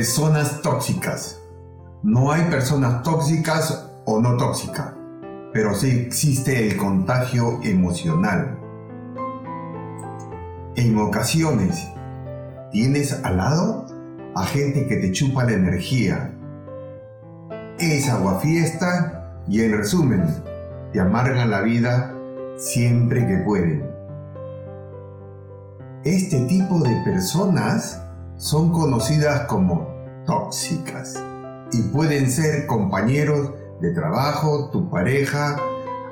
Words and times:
Personas 0.00 0.62
tóxicas. 0.62 1.42
No 2.02 2.32
hay 2.32 2.44
personas 2.44 3.02
tóxicas 3.02 3.86
o 4.06 4.18
no 4.18 4.38
tóxicas, 4.38 4.94
pero 5.52 5.74
sí 5.74 5.90
existe 5.90 6.66
el 6.66 6.78
contagio 6.78 7.60
emocional. 7.62 8.58
En 10.74 10.96
ocasiones, 10.96 11.86
tienes 12.72 13.12
al 13.24 13.36
lado 13.36 13.84
a 14.34 14.46
gente 14.46 14.86
que 14.86 14.96
te 14.96 15.12
chupa 15.12 15.44
la 15.44 15.52
energía. 15.52 16.34
Es 17.78 18.08
aguafiesta 18.08 19.42
y 19.46 19.60
en 19.60 19.76
resumen, 19.76 20.24
te 20.94 21.00
amargan 21.00 21.50
la 21.50 21.60
vida 21.60 22.14
siempre 22.56 23.26
que 23.26 23.36
pueden. 23.44 23.86
Este 26.04 26.40
tipo 26.46 26.78
de 26.78 26.96
personas 27.04 28.00
son 28.38 28.72
conocidas 28.72 29.42
como 29.42 29.89
tóxicas 30.30 31.20
y 31.72 31.82
pueden 31.92 32.30
ser 32.30 32.66
compañeros 32.66 33.50
de 33.80 33.92
trabajo, 33.92 34.70
tu 34.70 34.88
pareja, 34.88 35.56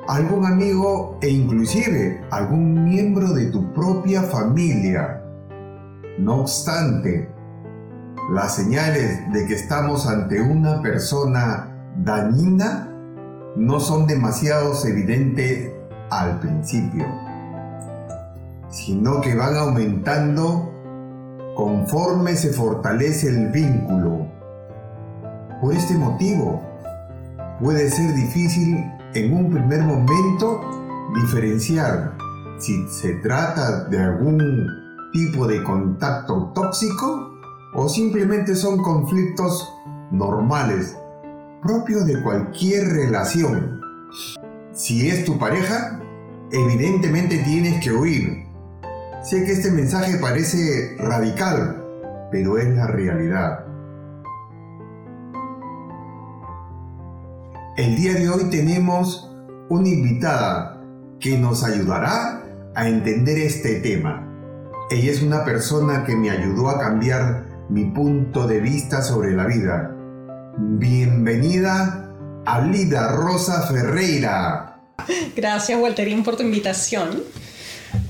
algún 0.08 0.44
amigo 0.44 1.18
e 1.22 1.28
inclusive 1.28 2.20
algún 2.32 2.82
miembro 2.82 3.32
de 3.32 3.46
tu 3.46 3.72
propia 3.72 4.22
familia. 4.22 5.22
No 6.18 6.40
obstante, 6.40 7.30
las 8.32 8.56
señales 8.56 9.32
de 9.32 9.46
que 9.46 9.54
estamos 9.54 10.08
ante 10.08 10.40
una 10.40 10.82
persona 10.82 11.68
dañina 12.02 12.92
no 13.54 13.78
son 13.78 14.08
demasiado 14.08 14.72
evidentes 14.84 15.70
al 16.10 16.40
principio, 16.40 17.06
sino 18.68 19.20
que 19.20 19.36
van 19.36 19.56
aumentando 19.56 20.72
conforme 21.58 22.36
se 22.36 22.52
fortalece 22.52 23.26
el 23.26 23.48
vínculo. 23.48 24.28
Por 25.60 25.74
este 25.74 25.94
motivo, 25.94 26.62
puede 27.60 27.90
ser 27.90 28.14
difícil 28.14 28.76
en 29.12 29.32
un 29.32 29.50
primer 29.50 29.82
momento 29.82 30.60
diferenciar 31.20 32.16
si 32.60 32.86
se 32.86 33.14
trata 33.14 33.86
de 33.86 33.98
algún 33.98 34.68
tipo 35.12 35.48
de 35.48 35.60
contacto 35.64 36.52
tóxico 36.54 37.32
o 37.74 37.88
simplemente 37.88 38.54
son 38.54 38.80
conflictos 38.80 39.68
normales 40.12 40.96
propios 41.60 42.06
de 42.06 42.22
cualquier 42.22 42.86
relación. 42.86 43.80
Si 44.72 45.10
es 45.10 45.24
tu 45.24 45.36
pareja, 45.40 46.00
evidentemente 46.52 47.38
tienes 47.38 47.82
que 47.82 47.90
huir 47.90 48.47
Sé 49.22 49.44
que 49.44 49.52
este 49.52 49.72
mensaje 49.72 50.16
parece 50.18 50.96
radical, 50.96 51.84
pero 52.30 52.56
es 52.56 52.68
la 52.68 52.86
realidad. 52.86 53.64
El 57.76 57.96
día 57.96 58.14
de 58.14 58.28
hoy 58.28 58.44
tenemos 58.44 59.28
una 59.68 59.88
invitada 59.88 60.80
que 61.18 61.36
nos 61.36 61.64
ayudará 61.64 62.44
a 62.76 62.88
entender 62.88 63.38
este 63.38 63.80
tema. 63.80 64.24
Ella 64.88 65.10
es 65.10 65.20
una 65.20 65.44
persona 65.44 66.04
que 66.04 66.14
me 66.14 66.30
ayudó 66.30 66.68
a 66.68 66.78
cambiar 66.78 67.44
mi 67.68 67.86
punto 67.86 68.46
de 68.46 68.60
vista 68.60 69.02
sobre 69.02 69.32
la 69.32 69.46
vida. 69.46 69.96
Bienvenida 70.56 72.08
a 72.46 72.60
Lida 72.60 73.12
Rosa 73.12 73.66
Ferreira. 73.66 74.80
Gracias, 75.36 75.80
Walterín, 75.80 76.22
por 76.22 76.36
tu 76.36 76.44
invitación. 76.44 77.22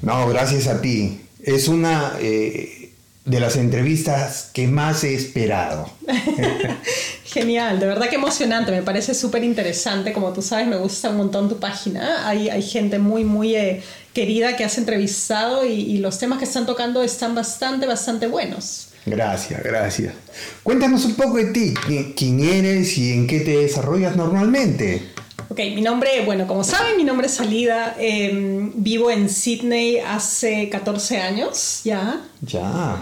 No, 0.03 0.29
gracias 0.29 0.67
a 0.67 0.81
ti. 0.81 1.21
Es 1.43 1.69
una 1.69 2.13
eh, 2.21 2.93
de 3.25 3.41
las 3.41 3.57
entrevistas 3.57 4.51
que 4.53 4.67
más 4.67 5.05
he 5.05 5.15
esperado. 5.15 5.91
Genial, 7.25 7.79
de 7.79 7.87
verdad 7.87 8.09
que 8.09 8.17
emocionante, 8.17 8.71
me 8.73 8.83
parece 8.83 9.15
súper 9.15 9.45
interesante. 9.45 10.13
Como 10.13 10.33
tú 10.33 10.43
sabes, 10.43 10.67
me 10.67 10.77
gusta 10.77 11.11
un 11.11 11.19
montón 11.19 11.49
tu 11.49 11.59
página. 11.59 12.27
Hay, 12.29 12.49
hay 12.49 12.63
gente 12.63 12.99
muy, 12.99 13.25
muy 13.25 13.55
eh, 13.55 13.83
querida 14.15 14.57
que 14.57 14.65
has 14.65 14.79
entrevistado 14.79 15.67
y, 15.67 15.73
y 15.73 15.99
los 15.99 16.19
temas 16.19 16.39
que 16.39 16.45
están 16.45 16.67
tocando 16.67 17.03
están 17.03 17.35
bastante, 17.35 17.87
bastante 17.87 18.27
buenos. 18.27 18.89
Gracias, 19.09 19.63
gracias. 19.63 20.15
Cuéntanos 20.63 21.05
un 21.05 21.15
poco 21.15 21.37
de 21.37 21.47
ti, 21.47 21.75
quién 22.17 22.41
eres 22.41 22.97
y 22.99 23.13
en 23.13 23.27
qué 23.27 23.41
te 23.41 23.57
desarrollas 23.57 24.17
normalmente. 24.17 25.03
Ok, 25.51 25.59
mi 25.75 25.81
nombre, 25.81 26.25
bueno, 26.27 26.47
como 26.47 26.63
saben, 26.63 26.97
mi 26.97 27.05
nombre 27.05 27.27
es 27.27 27.35
Salida. 27.35 27.97
Em, 27.99 28.71
vivo 28.75 29.11
en 29.11 29.31
Sydney 29.31 29.99
hace 29.99 30.69
14 30.69 31.19
años 31.19 31.81
ya. 31.85 32.21
Ya. 32.43 32.97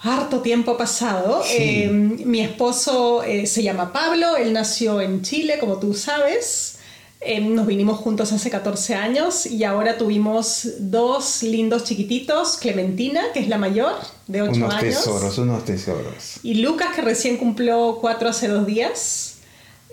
Harto 0.00 0.40
tiempo 0.40 0.72
ha 0.72 0.78
pasado. 0.78 1.42
Em, 1.48 2.18
mi 2.26 2.40
esposo 2.40 3.22
eh, 3.22 3.46
se 3.46 3.62
llama 3.62 3.92
Pablo, 3.94 4.36
él 4.36 4.52
nació 4.52 5.00
en 5.00 5.22
Chile, 5.22 5.58
como 5.58 5.78
tú 5.78 5.94
sabes. 5.94 6.76
Em, 7.20 7.54
nos 7.54 7.66
vinimos 7.66 7.98
juntos 7.98 8.30
hace 8.30 8.50
14 8.50 8.94
años 8.94 9.46
y 9.46 9.64
ahora 9.64 9.96
tuvimos 9.96 10.68
dos 10.78 11.42
lindos 11.42 11.84
chiquititos, 11.84 12.58
Clementina, 12.58 13.22
que 13.32 13.40
es 13.40 13.48
la 13.48 13.56
mayor, 13.56 13.94
de 14.26 14.42
8 14.42 14.50
años. 14.52 14.66
Unos 14.68 14.80
tesoros, 14.80 15.38
unos 15.38 15.64
tesoros. 15.64 16.40
Y 16.42 16.56
Lucas, 16.56 16.94
que 16.94 17.00
recién 17.00 17.38
cumplió 17.38 17.98
4 18.02 18.28
hace 18.28 18.48
dos 18.48 18.66
días. 18.66 19.35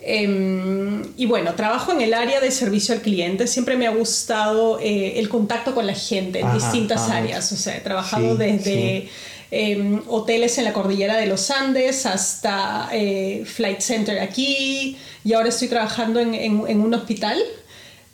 Em, 0.06 1.02
y 1.16 1.24
bueno, 1.24 1.54
trabajo 1.54 1.90
en 1.90 2.02
el 2.02 2.12
área 2.12 2.38
de 2.38 2.50
servicio 2.50 2.94
al 2.94 3.00
cliente. 3.00 3.46
Siempre 3.46 3.74
me 3.76 3.86
ha 3.86 3.90
gustado 3.90 4.78
eh, 4.78 5.18
el 5.18 5.30
contacto 5.30 5.74
con 5.74 5.86
la 5.86 5.94
gente 5.94 6.40
en 6.40 6.52
distintas 6.52 7.08
áreas. 7.08 7.50
O 7.52 7.56
sea, 7.56 7.76
he 7.76 7.80
trabajado 7.80 8.36
desde 8.36 9.08
em, 9.50 10.02
hoteles 10.06 10.58
en 10.58 10.64
la 10.64 10.74
cordillera 10.74 11.16
de 11.16 11.26
los 11.26 11.50
Andes 11.50 12.04
hasta 12.04 12.90
eh, 12.92 13.44
Flight 13.46 13.80
Center 13.80 14.20
aquí. 14.20 14.98
Y 15.24 15.32
ahora 15.32 15.48
estoy 15.48 15.68
trabajando 15.68 16.20
en, 16.20 16.34
en 16.34 16.80
un 16.80 16.92
hospital 16.92 17.42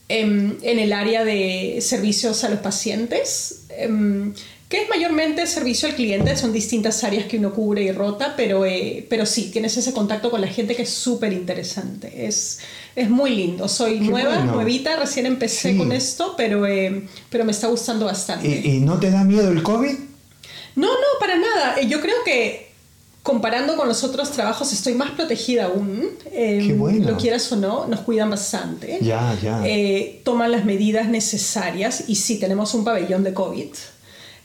em, 0.08 0.58
en 0.62 0.78
el 0.78 0.92
área 0.92 1.24
de 1.24 1.78
servicios 1.80 2.44
a 2.44 2.50
los 2.50 2.60
pacientes 2.60 3.66
que 4.70 4.84
es 4.84 4.88
mayormente 4.88 5.44
servicio 5.48 5.88
al 5.88 5.96
cliente, 5.96 6.36
son 6.36 6.52
distintas 6.52 7.02
áreas 7.02 7.24
que 7.24 7.38
uno 7.38 7.52
cubre 7.52 7.82
y 7.82 7.90
rota, 7.90 8.34
pero, 8.36 8.64
eh, 8.64 9.04
pero 9.10 9.26
sí, 9.26 9.50
tienes 9.50 9.76
ese 9.76 9.92
contacto 9.92 10.30
con 10.30 10.40
la 10.40 10.46
gente 10.46 10.76
que 10.76 10.82
es 10.82 10.90
súper 10.90 11.32
interesante, 11.32 12.28
es, 12.28 12.60
es 12.94 13.10
muy 13.10 13.34
lindo. 13.34 13.66
Soy 13.66 13.98
nueva, 13.98 14.44
nuevita, 14.44 14.94
recién 14.94 15.26
empecé 15.26 15.76
con 15.76 15.90
esto, 15.90 16.34
pero, 16.36 16.68
eh, 16.68 17.08
pero 17.30 17.44
me 17.44 17.50
está 17.50 17.66
gustando 17.66 18.06
bastante. 18.06 18.46
¿Y, 18.46 18.78
no 18.78 19.00
te 19.00 19.10
da 19.10 19.24
miedo 19.24 19.50
el 19.50 19.60
COVID? 19.64 19.98
No, 20.76 20.86
no, 20.86 21.18
para 21.18 21.36
nada. 21.36 21.80
Eh, 21.80 21.88
yo 21.88 22.00
creo 22.00 22.22
que 22.24 22.70
comparando 23.24 23.76
con 23.76 23.88
los 23.88 24.04
otros 24.04 24.30
trabajos 24.30 24.72
estoy 24.72 24.94
más 24.94 25.10
protegida 25.10 25.64
aún. 25.64 26.10
Qué 26.32 26.76
bueno. 26.78 27.10
Lo 27.10 27.16
quieras 27.16 27.50
o 27.50 27.56
no, 27.56 27.88
nos 27.88 28.00
cuidan 28.02 28.30
bastante. 28.30 29.00
Ya, 29.02 29.36
ya. 29.42 29.64
toman 30.22 30.52
las 30.52 30.64
medidas 30.64 31.08
necesarias 31.08 32.04
y 32.06 32.14
sí, 32.14 32.38
tenemos 32.38 32.72
un 32.74 32.84
pabellón 32.84 33.24
de 33.24 33.34
COVID. 33.34 33.66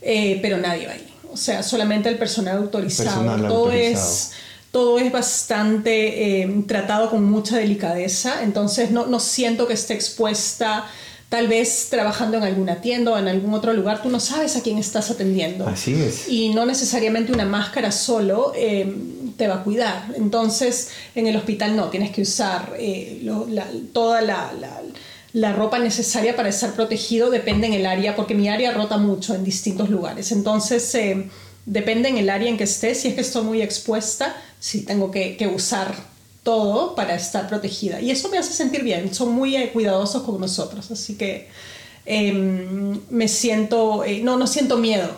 Eh, 0.02 0.38
pero 0.42 0.58
nadie 0.58 0.86
va 0.86 0.92
ahí. 0.92 1.06
O 1.32 1.36
sea, 1.36 1.62
solamente 1.62 2.08
el 2.08 2.18
personal 2.18 2.56
autorizado. 2.56 3.48
todo, 3.48 3.72
Es, 3.72 4.32
todo 4.70 4.98
es 4.98 5.10
bastante 5.12 6.42
eh, 6.42 6.64
tratado 6.66 7.10
con 7.10 7.24
mucha 7.24 7.56
delicadeza, 7.58 8.42
entonces 8.42 8.90
no, 8.90 9.06
no 9.06 9.20
siento 9.20 9.66
que 9.66 9.74
esté 9.74 9.94
expuesta 9.94 10.86
tal 11.28 11.48
vez 11.48 11.88
trabajando 11.90 12.36
en 12.36 12.44
alguna 12.44 12.80
tienda 12.80 13.12
o 13.12 13.18
en 13.18 13.26
algún 13.26 13.52
otro 13.52 13.72
lugar, 13.72 14.00
tú 14.00 14.08
no 14.08 14.20
sabes 14.20 14.56
a 14.56 14.62
quién 14.62 14.78
estás 14.78 15.10
atendiendo. 15.10 15.66
Así 15.66 15.92
es. 15.92 16.28
Y 16.28 16.50
no 16.50 16.64
necesariamente 16.66 17.32
una 17.32 17.44
máscara 17.44 17.90
solo 17.90 18.52
eh, 18.54 18.94
te 19.36 19.48
va 19.48 19.56
a 19.56 19.64
cuidar. 19.64 20.14
Entonces, 20.14 20.90
en 21.14 21.26
el 21.26 21.36
hospital 21.36 21.74
no, 21.74 21.88
tienes 21.88 22.12
que 22.12 22.22
usar 22.22 22.72
toda 23.92 24.22
la, 24.22 24.52
la 24.58 24.80
ropa 25.52 25.78
necesaria 25.78 26.34
para 26.34 26.48
estar 26.48 26.72
protegido 26.72 27.28
depende 27.28 27.66
en 27.66 27.74
el 27.74 27.84
área, 27.84 28.16
porque 28.16 28.34
mi 28.34 28.48
área 28.48 28.72
rota 28.72 28.96
mucho 28.96 29.34
en 29.34 29.44
distintos 29.44 29.90
lugares. 29.90 30.32
Entonces, 30.32 30.94
eh, 30.94 31.28
depende 31.66 32.08
en 32.08 32.16
el 32.16 32.30
área 32.30 32.48
en 32.48 32.56
que 32.56 32.64
esté. 32.64 32.94
Si 32.94 33.08
es 33.08 33.14
que 33.14 33.20
estoy 33.20 33.44
muy 33.44 33.60
expuesta, 33.60 34.34
sí 34.58 34.80
tengo 34.86 35.10
que, 35.10 35.36
usar 35.54 35.94
todo 36.42 36.94
para 36.94 37.14
estar 37.14 37.48
protegida. 37.48 38.00
Y 38.00 38.10
eso 38.10 38.30
me 38.30 38.38
hace 38.38 38.54
sentir 38.54 38.82
bien. 38.82 39.12
Son 39.14 39.30
muy 39.30 39.56
eh, 39.56 39.70
cuidadosos 39.74 40.22
con 40.22 40.40
nosotros. 40.40 40.90
Así 40.90 41.16
que 41.16 41.48
em, 42.06 42.98
me 43.10 43.28
siento, 43.28 44.04
eh, 44.04 44.22
no, 44.22 44.38
no 44.38 44.46
siento 44.46 44.78
miedo 44.78 45.10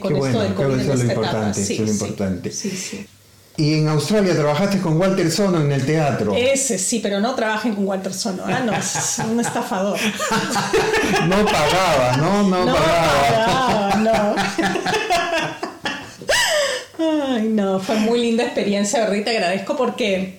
con 0.00 0.16
esto 0.16 0.40
del 0.40 0.52
COVID 0.52 0.80
en 0.80 0.90
esta 0.90 1.12
etapa. 1.14 1.54
Sí, 1.54 1.74
es 1.74 1.80
lo 1.80 1.90
importante. 1.90 2.52
Sí, 2.52 2.70
sí. 2.70 3.06
Y 3.58 3.78
en 3.78 3.88
Australia 3.88 4.34
trabajaste 4.34 4.80
con 4.80 5.00
Walter 5.00 5.30
Sono 5.30 5.60
en 5.62 5.72
el 5.72 5.86
teatro. 5.86 6.34
Ese 6.36 6.78
sí, 6.78 7.00
pero 7.00 7.20
no 7.20 7.34
trabajen 7.34 7.74
con 7.74 7.86
Walter 7.86 8.12
Sono, 8.12 8.42
ah, 8.46 8.60
no, 8.60 8.74
es 8.74 9.18
un 9.30 9.40
estafador. 9.40 9.98
no 11.28 11.44
pagaba, 11.46 12.16
¿no? 12.18 12.42
No, 12.42 12.64
No 12.66 12.74
pagaba. 12.74 13.90
pagaba, 13.90 13.94
no. 13.96 14.34
Ay, 17.34 17.48
no, 17.48 17.80
fue 17.80 17.96
muy 17.96 18.20
linda 18.20 18.44
experiencia, 18.44 19.00
¿verdad? 19.00 19.16
Y 19.16 19.24
te 19.24 19.30
agradezco 19.30 19.76
porque, 19.76 20.38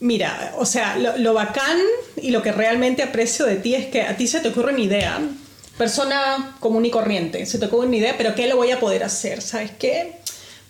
mira, 0.00 0.54
o 0.58 0.66
sea, 0.66 0.96
lo, 0.96 1.16
lo 1.18 1.34
bacán 1.34 1.78
y 2.16 2.30
lo 2.30 2.42
que 2.42 2.52
realmente 2.52 3.02
aprecio 3.02 3.46
de 3.46 3.56
ti 3.56 3.74
es 3.74 3.86
que 3.86 4.02
a 4.02 4.16
ti 4.16 4.26
se 4.26 4.40
te 4.40 4.48
ocurre 4.48 4.72
una 4.72 4.82
idea, 4.82 5.20
persona 5.78 6.56
común 6.60 6.84
y 6.84 6.90
corriente, 6.90 7.46
se 7.46 7.58
te 7.58 7.66
ocurre 7.66 7.86
una 7.86 7.96
idea, 7.96 8.14
pero 8.16 8.34
¿qué 8.34 8.46
le 8.46 8.54
voy 8.54 8.70
a 8.70 8.78
poder 8.80 9.02
hacer? 9.04 9.40
¿Sabes 9.42 9.70
qué? 9.78 10.21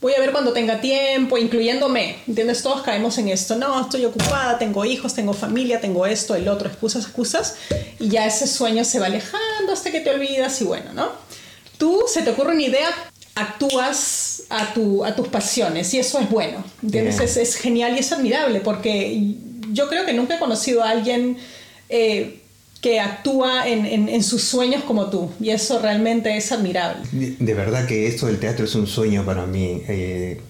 Voy 0.03 0.15
a 0.15 0.19
ver 0.19 0.33
cuando 0.33 0.53
tenga 0.53 0.81
tiempo, 0.81 1.39
incluyéndome, 1.39 2.17
¿entiendes? 2.27 2.61
Todos 2.61 2.83
caemos 2.83 3.19
en 3.19 3.29
esto, 3.29 3.55
no, 3.55 3.83
estoy 3.83 4.05
ocupada, 4.05 4.59
tengo 4.59 4.85
hijos, 4.85 5.15
tengo 5.15 5.33
familia, 5.33 5.81
tengo 5.81 6.07
esto, 6.07 6.35
el 6.35 6.49
otro, 6.49 6.69
excusas, 6.69 7.05
excusas, 7.05 7.55
y 8.01 8.09
ya 8.09 8.27
ese 8.27 8.49
sueño 8.49 8.85
se 8.85 8.99
va 8.99 9.07
alejando 9.07 9.73
hasta 9.73 9.93
que 9.93 10.01
te 10.01 10.11
olvidas 10.11 10.61
y 10.61 10.65
bueno, 10.65 10.93
¿no? 10.93 11.13
Tú 11.79 12.03
se 12.09 12.23
te 12.23 12.31
ocurre 12.31 12.51
una 12.51 12.63
idea, 12.63 12.89
actúas 13.37 14.43
a, 14.51 14.75
tu, 14.75 15.05
a 15.05 15.15
tus 15.15 15.29
pasiones 15.29 15.95
y 15.95 16.01
eso 16.01 16.19
es 16.19 16.29
bueno, 16.29 16.65
¿entiendes? 16.83 17.21
Es 17.37 17.55
genial 17.55 17.95
y 17.95 18.01
es 18.01 18.11
admirable 18.11 18.61
porque 18.61 19.37
yo 19.71 19.89
creo 19.89 20.05
que 20.05 20.15
nunca 20.15 20.35
he 20.35 20.39
conocido 20.41 20.83
a 20.83 20.91
alguien 20.91 21.39
eh, 21.89 22.42
que 22.83 23.01
actúa 23.01 23.67
en, 23.69 23.87
en- 23.87 24.09
en 24.11 24.23
sus 24.23 24.43
sueños 24.45 24.83
como 24.85 25.07
tú 25.09 25.31
y 25.41 25.49
eso 25.51 25.79
realmente 25.79 26.37
es 26.37 26.53
admirable. 26.53 27.01
De 27.13 27.37
de 27.39 27.55
verdad 27.55 27.87
que 27.87 28.07
esto 28.09 28.27
del 28.27 28.39
teatro 28.39 28.67
es 28.67 28.75
un 28.75 28.87
sueño 28.87 29.25
para 29.25 29.47
mí. 29.47 29.83
Eh, 29.89 30.41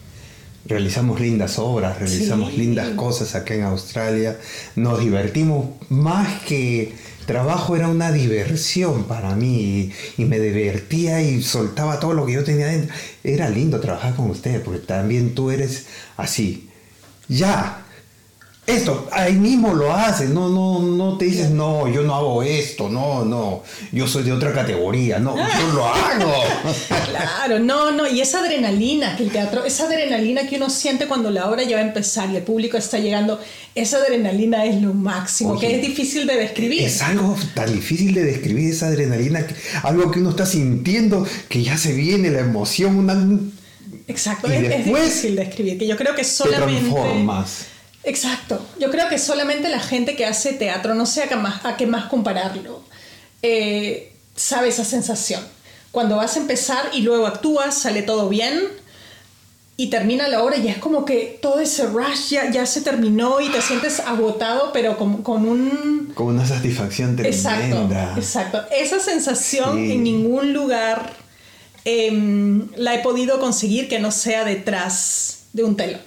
realizamos 0.65 1.21
lindas 1.21 1.59
obras, 1.59 1.99
realizamos 1.99 2.51
Sí. 2.53 2.57
lindas 2.59 2.89
cosas 2.97 3.35
acá 3.35 3.55
en 3.55 3.63
Australia. 3.65 4.39
Nos 4.77 5.01
divertimos 5.01 5.67
más 5.91 6.41
que 6.45 6.95
trabajo, 7.27 7.77
era 7.77 7.89
una 7.89 8.11
diversión 8.13 9.05
para 9.05 9.35
mí. 9.35 9.93
Y, 10.17 10.23
y 10.23 10.25
me 10.25 10.39
divertía 10.41 11.21
y 11.23 11.43
soltaba 11.43 12.01
todo 12.01 12.15
lo 12.15 12.25
que 12.25 12.33
yo 12.33 12.45
tenía 12.45 12.67
dentro. 12.67 12.95
Era 13.23 13.51
lindo 13.51 13.79
trabajar 13.81 14.15
con 14.15 14.31
usted, 14.31 14.63
porque 14.63 14.81
también 14.81 15.35
tú 15.35 15.51
eres 15.51 15.85
así. 16.17 16.69
Ya. 17.29 17.82
Esto, 18.65 19.09
ahí 19.11 19.33
mismo 19.33 19.75
lo 19.75 19.93
haces, 19.93 20.31
no, 20.31 20.49
no, 20.49 20.79
no 20.79 21.19
te 21.19 21.25
dices, 21.25 21.51
no, 21.51 21.89
yo 21.89 22.05
no 22.05 22.15
hago 22.15 22.45
esto, 22.45 22.89
no, 22.89 23.25
no, 23.25 23.65
yo 23.91 24.07
soy 24.07 24.23
de 24.23 24.31
otra 24.31 24.53
categoría, 24.53 25.19
no, 25.19 25.37
yo 25.37 25.73
lo 25.75 25.85
hago. 25.85 26.33
Claro, 27.11 27.59
no, 27.59 27.91
no, 27.91 28.07
y 28.07 28.21
esa 28.21 28.39
adrenalina 28.39 29.17
que 29.17 29.25
el 29.25 29.31
teatro, 29.31 29.65
esa 29.65 29.87
adrenalina 29.87 30.47
que 30.47 30.57
uno 30.57 30.71
siente 30.71 31.09
cuando 31.09 31.31
la 31.31 31.51
obra 31.51 31.65
ya 31.65 31.77
va 31.77 31.83
a 31.83 31.87
empezar 31.87 32.31
y 32.31 32.37
el 32.37 32.43
público 32.43 32.77
está 32.77 32.99
llegando, 32.99 33.41
esa 33.75 33.97
adrenalina 33.97 34.65
es 34.65 34.81
lo 34.81 34.95
máximo, 34.95 35.55
Oye, 35.55 35.67
que 35.67 35.77
es 35.77 35.83
difícil 35.83 36.29
de 36.29 36.37
describir. 36.37 36.83
Es 36.83 37.03
algo 37.03 37.37
tan 37.55 37.75
difícil 37.75 38.15
de 38.15 38.23
describir 38.23 38.71
esa 38.71 38.87
adrenalina, 38.87 39.45
algo 39.83 40.13
que 40.13 40.21
uno 40.21 40.31
está 40.31 40.47
sintiendo, 40.47 41.27
que 41.49 41.65
ya 41.65 41.77
se 41.77 41.95
viene 41.95 42.31
la 42.31 42.41
emoción, 42.41 42.97
una, 42.97 43.15
Exacto, 44.07 44.49
y 44.49 44.55
es, 44.55 44.85
difícil 44.85 45.35
de 45.35 45.47
describir, 45.47 45.79
que 45.79 45.87
yo 45.89 45.97
creo 45.97 46.15
que 46.15 46.23
te 46.23 46.29
solamente... 46.29 46.81
transformas. 46.81 47.72
Exacto, 48.05 48.65
yo 48.81 48.91
creo 48.91 49.09
que 49.09 49.19
solamente 49.19 49.69
la 49.69 49.79
gente 49.81 50.17
que 50.17 50.27
hace 50.27 50.53
teatro, 50.55 50.95
no 50.95 51.07
sé 51.07 51.23
a 51.23 51.29
qué 51.29 51.37
más, 51.37 51.65
a 51.65 51.77
qué 51.77 51.87
más 51.87 52.07
compararlo, 52.07 52.83
eh, 53.43 54.13
sabe 54.35 54.69
esa 54.69 54.85
sensación. 54.85 55.41
Cuando 55.93 56.17
vas 56.17 56.37
a 56.37 56.41
empezar 56.41 56.91
y 56.93 57.03
luego 57.03 57.27
actúas, 57.27 57.77
sale 57.79 58.03
todo 58.03 58.29
bien 58.29 58.61
y 59.77 59.89
termina 59.89 60.27
la 60.29 60.43
obra 60.43 60.57
y 60.57 60.69
es 60.69 60.79
como 60.79 61.05
que 61.05 61.39
todo 61.41 61.61
ese 61.61 61.87
rush 61.87 62.31
ya, 62.31 62.51
ya 62.51 62.67
se 62.67 62.81
terminó 62.81 63.41
y 63.41 63.49
te 63.51 63.61
sientes 63.63 64.01
agotado, 64.01 64.73
pero 64.73 64.97
con, 64.99 65.23
con 65.23 65.47
un... 65.47 66.13
Con 66.15 66.27
una 66.29 66.47
satisfacción 66.47 67.19
Exacto, 67.21 67.61
tremenda. 67.69 68.15
exacto. 68.17 68.63
Esa 68.71 69.01
sensación 69.01 69.77
Sí. 69.77 69.93
en 69.93 70.03
ningún 70.03 70.53
lugar 70.53 71.13
em, 71.85 72.69
la 72.77 72.95
he 72.95 72.99
podido 73.01 73.39
conseguir 73.41 73.89
que 73.89 73.99
no 73.99 74.11
sea 74.13 74.45
detrás 74.45 75.45
de 75.53 75.65
un 75.65 75.77
telón. 75.77 76.01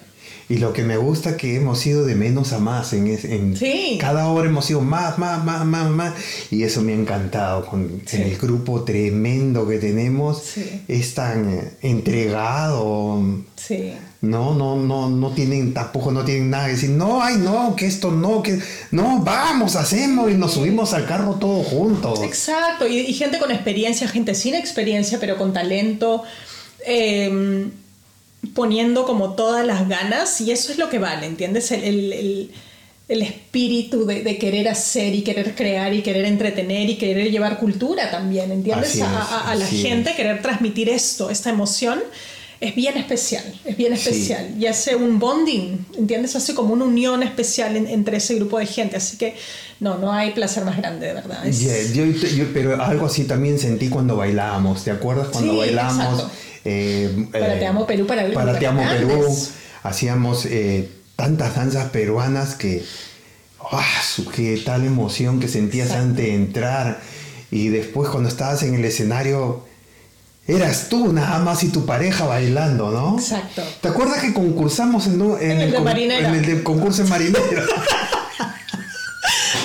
Y 0.48 0.58
lo 0.58 0.74
que 0.74 0.84
me 0.84 0.98
gusta 0.98 1.38
que 1.38 1.56
hemos 1.56 1.84
ido 1.88 2.06
de 2.06 2.14
menos 2.14 2.54
a 2.54 2.60
más. 2.60 2.94
En, 2.94 3.08
es- 3.08 3.26
en 3.26 3.58
Sí. 3.58 3.98
cada 4.00 4.28
hora 4.28 4.48
hemos 4.48 4.70
ido 4.70 4.82
más, 4.82 5.18
más, 5.18 5.44
más, 5.44 5.66
más, 5.66 5.90
más. 5.90 6.14
Y 6.52 6.62
eso 6.64 6.82
me 6.84 6.92
ha 6.94 6.96
encantado. 6.96 7.66
Con 7.66 8.02
Sí. 8.06 8.18
el 8.22 8.38
grupo 8.38 8.84
tremendo 8.84 9.68
que 9.68 9.80
tenemos. 9.80 10.44
Sí. 10.44 10.84
Es 10.88 11.16
tan 11.16 11.50
eh, 11.52 11.72
entregado. 11.82 13.22
Sí. 13.56 13.94
No, 14.22 14.54
no, 14.56 14.76
no, 14.76 15.10
no 15.10 15.32
tienen, 15.32 15.74
tampoco 15.74 16.12
no 16.12 16.24
tienen 16.24 16.50
nada 16.50 16.66
que 16.68 16.72
decir. 16.74 16.90
No, 16.92 17.22
ay, 17.22 17.38
no, 17.38 17.76
que 17.76 17.86
esto 17.88 18.12
no, 18.12 18.42
que. 18.42 18.60
No, 18.92 19.20
vamos, 19.24 19.76
hacemos 19.76 20.32
y 20.32 20.36
nos 20.36 20.54
subimos 20.54 20.94
al 20.94 21.06
carro 21.06 21.36
todos 21.36 21.66
juntos. 21.68 22.22
Exacto, 22.24 22.88
y, 22.88 23.00
y 23.00 23.14
gente 23.14 23.40
con 23.40 23.52
experiencia, 23.52 24.08
gente 24.08 24.34
sin 24.36 24.56
experiencia, 24.56 25.20
pero 25.20 25.38
con 25.38 25.54
talento, 25.54 26.24
eh, 26.86 27.68
poniendo 28.54 29.06
como 29.06 29.34
todas 29.34 29.66
las 29.66 29.88
ganas, 29.90 30.40
y 30.42 30.52
eso 30.52 30.72
es 30.72 30.78
lo 30.78 30.90
que 30.90 31.00
vale, 31.00 31.26
¿entiendes? 31.26 31.72
El, 31.72 31.84
el- 31.84 32.14
el- 32.14 32.52
el 33.08 33.22
espíritu 33.22 34.06
de, 34.08 34.24
de 34.24 34.38
querer 34.40 34.68
hacer 34.68 35.14
y 35.14 35.22
querer 35.22 35.54
crear 35.54 35.94
y 35.94 36.02
querer 36.02 36.26
entretener 36.26 36.90
y 36.90 36.96
querer 36.98 37.30
llevar 37.30 37.60
cultura 37.60 38.10
también, 38.10 38.52
¿entiendes? 38.52 38.94
A, 38.96 38.96
es, 38.96 39.02
a- 39.04 39.52
a 39.52 39.56
la 39.56 39.68
gente, 39.68 40.10
es. 40.10 40.16
querer 40.16 40.42
transmitir 40.42 40.90
esto, 40.90 41.30
esta 41.30 41.52
emoción. 41.52 42.02
Es 42.62 42.74
bien 42.74 42.98
especial, 42.98 43.44
es 43.66 43.78
bien 43.78 43.96
Sí. 43.96 44.00
especial. 44.10 44.56
Y 44.58 44.66
hace 44.66 44.96
un 44.96 45.20
bonding, 45.20 45.86
¿entiendes? 45.98 46.36
Hace 46.36 46.56
como 46.56 46.74
una 46.74 46.86
unión 46.86 47.22
especial 47.22 47.76
en- 47.76 47.86
entre 47.88 48.18
ese 48.18 48.34
grupo 48.36 48.58
de 48.58 48.66
gente. 48.66 48.96
Así 48.98 49.18
que, 49.18 49.36
no, 49.82 49.98
no 50.00 50.12
hay 50.12 50.32
placer 50.32 50.64
más 50.66 50.78
grande, 50.78 51.06
de 51.08 51.14
verdad. 51.14 51.46
Es- 51.46 51.60
Yeah, 51.60 51.84
yo- 51.94 52.06
yo- 52.06 52.46
pero 52.54 52.82
algo 52.82 53.06
así 53.06 53.26
también 53.26 53.60
sentí 53.60 53.90
cuando 53.90 54.16
bailábamos. 54.16 54.84
¿Te 54.84 54.90
acuerdas 54.90 55.28
cuando 55.28 55.62
Sí, 55.64 55.70
exacto. 55.70 56.32
Eh, 56.66 57.28
Para 57.32 57.56
eh, 57.56 57.60
Te 57.60 57.68
Amo 57.68 57.86
Perú, 57.88 58.06
para- 58.08 58.28
Para 58.34 58.58
Te 58.60 58.68
Amo 58.68 58.82
para 58.84 58.98
Perú. 58.98 59.38
Hacíamos 59.84 60.46
eh, 60.46 60.90
tantas 61.16 61.56
danzas 61.56 61.90
peruanas 61.92 62.56
que. 62.56 62.84
Su- 64.04 64.26
¡Qué 64.30 64.62
tal 64.66 64.86
emoción 64.86 65.40
que 65.40 65.48
sentías 65.48 65.88
Exacto. 65.88 66.08
antes 66.10 66.26
de 66.26 66.34
entrar! 66.36 67.00
Y 67.52 67.70
después, 67.70 68.10
cuando 68.10 68.30
estabas 68.30 68.62
en 68.64 68.76
el 68.76 68.86
escenario, 68.86 69.66
eras 70.48 70.88
tú 70.90 71.12
nada 71.14 71.40
más 71.40 71.64
y 71.64 71.70
tu 71.70 71.86
pareja 71.86 72.26
bailando, 72.26 72.92
¿no? 72.92 73.18
Exacto. 73.20 73.64
¿Te 73.82 73.88
acuerdas 73.88 74.22
que 74.22 74.34
concursamos 74.34 75.08
en, 75.08 75.22
un- 75.22 75.40
en 75.42 75.52
En 75.52 75.62
el 75.62 75.70
de 75.72 75.76
con- 75.78 75.84
marinera. 75.86 76.30
en 76.30 76.36
el 76.36 76.46
de 76.46 76.64
concurso 76.64 77.02
en 77.04 77.10
marinera? 77.10 77.42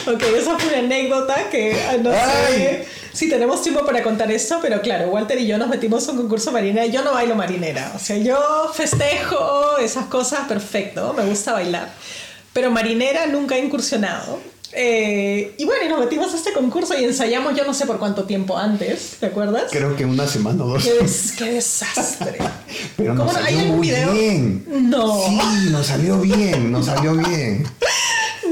Ok, 0.07 0.23
esa 0.37 0.59
fue 0.59 0.71
una 0.71 0.78
anécdota 0.78 1.49
que 1.50 1.73
ah, 1.88 1.97
no 2.02 2.11
Ay. 2.11 2.54
sé 2.54 2.87
si 3.12 3.29
tenemos 3.29 3.62
tiempo 3.62 3.85
para 3.85 4.02
contar 4.02 4.31
esto, 4.31 4.59
pero 4.62 4.81
claro, 4.81 5.09
Walter 5.11 5.38
y 5.40 5.47
yo 5.47 5.59
nos 5.59 5.69
metimos 5.69 6.07
a 6.09 6.12
un 6.12 6.19
concurso 6.19 6.52
marinera. 6.52 6.87
Yo 6.87 7.02
no 7.02 7.12
bailo 7.12 7.35
marinera, 7.35 7.93
o 7.95 7.99
sea, 7.99 8.17
yo 8.19 8.38
festejo 8.75 9.79
esas 9.79 10.07
cosas, 10.07 10.47
perfecto, 10.49 11.12
me 11.12 11.25
gusta 11.25 11.52
bailar. 11.52 11.93
Pero 12.52 12.71
marinera 12.71 13.26
nunca 13.26 13.57
he 13.57 13.64
incursionado. 13.64 14.38
Eh, 14.73 15.52
y 15.59 15.64
bueno, 15.64 15.85
y 15.85 15.88
nos 15.88 15.99
metimos 15.99 16.33
a 16.33 16.37
este 16.37 16.52
concurso 16.52 16.97
y 16.97 17.02
ensayamos 17.02 17.57
yo 17.57 17.64
no 17.64 17.75
sé 17.75 17.87
por 17.87 17.99
cuánto 17.99 18.23
tiempo 18.25 18.57
antes, 18.57 19.17
¿te 19.19 19.26
acuerdas? 19.26 19.64
Creo 19.73 19.97
que 19.97 20.05
una 20.05 20.29
semana 20.29 20.62
o 20.64 20.69
dos. 20.69 20.85
Qué, 20.85 20.93
des- 20.93 21.33
qué 21.37 21.52
desastre. 21.55 22.38
Pero 22.97 23.17
¿Cómo 23.17 23.33
nos 23.33 23.33
no? 23.33 23.38
¿Hay 23.40 23.45
salió 23.55 23.61
algún 23.62 23.76
muy 23.79 23.88
video? 23.88 24.12
bien. 24.12 24.64
No. 24.88 25.19
Sí, 25.26 25.38
nos 25.73 25.87
salió 25.87 26.21
bien, 26.21 26.71
nos 26.71 26.87
salió 26.87 27.14
bien. 27.14 27.67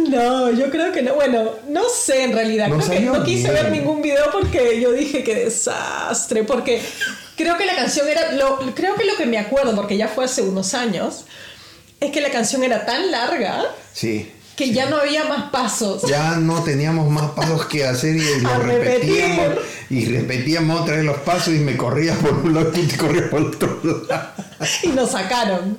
No, 0.09 0.51
yo 0.51 0.71
creo 0.71 0.93
que 0.93 1.03
no. 1.03 1.15
Bueno, 1.15 1.53
no 1.69 1.89
sé 1.89 2.25
en 2.25 2.33
realidad. 2.33 2.69
Nos 2.69 2.87
creo 2.87 3.13
que 3.13 3.19
no 3.19 3.25
quise 3.25 3.51
bien. 3.51 3.55
ver 3.55 3.73
ningún 3.73 4.03
video 4.03 4.31
porque 4.31 4.81
yo 4.81 4.93
dije 4.93 5.23
que 5.23 5.35
desastre. 5.35 6.45
Porque 6.45 6.81
creo 7.37 7.57
que 7.57 7.67
la 7.67 7.75
canción 7.75 8.09
era. 8.09 8.33
Lo, 8.33 8.59
creo 8.75 8.95
que 8.95 9.05
lo 9.05 9.17
que 9.17 9.27
me 9.27 9.39
acuerdo, 9.39 9.75
porque 9.75 9.97
ya 9.97 10.09
fue 10.09 10.25
hace 10.25 10.43
unos 10.43 10.75
años, 10.75 11.25
es 12.01 12.11
que 12.11 12.21
la 12.21 12.31
canción 12.31 12.63
era 12.65 12.87
tan 12.87 13.11
larga 13.11 13.65
Sí. 13.93 14.31
Que 14.59 14.73
ya 14.73 14.91
no 14.91 14.97
había 14.97 15.25
más 15.25 15.51
pasos. 15.53 16.03
Ya 16.03 16.35
no 16.37 16.65
teníamos 16.65 17.09
más 17.09 17.31
pasos 17.31 17.65
que 17.67 17.85
hacer 17.87 18.17
y 18.17 18.21
lo 18.43 18.59
repetíamos. 18.59 19.47
repetir. 19.49 19.79
Y 19.91 20.05
repetíamos 20.07 20.81
otra 20.81 20.97
vez 20.97 21.05
los 21.05 21.19
pasos 21.19 21.55
y 21.55 21.59
me 21.61 21.77
corría 21.77 22.15
por 22.15 22.33
un 22.35 22.53
lado 22.55 22.73
y 22.75 22.83
te 22.87 22.97
corrías 22.97 23.29
por 23.31 23.41
otro 23.43 23.81
lado. 24.09 24.29
Y 24.83 24.89
nos 24.89 25.13
sacaron. 25.13 25.79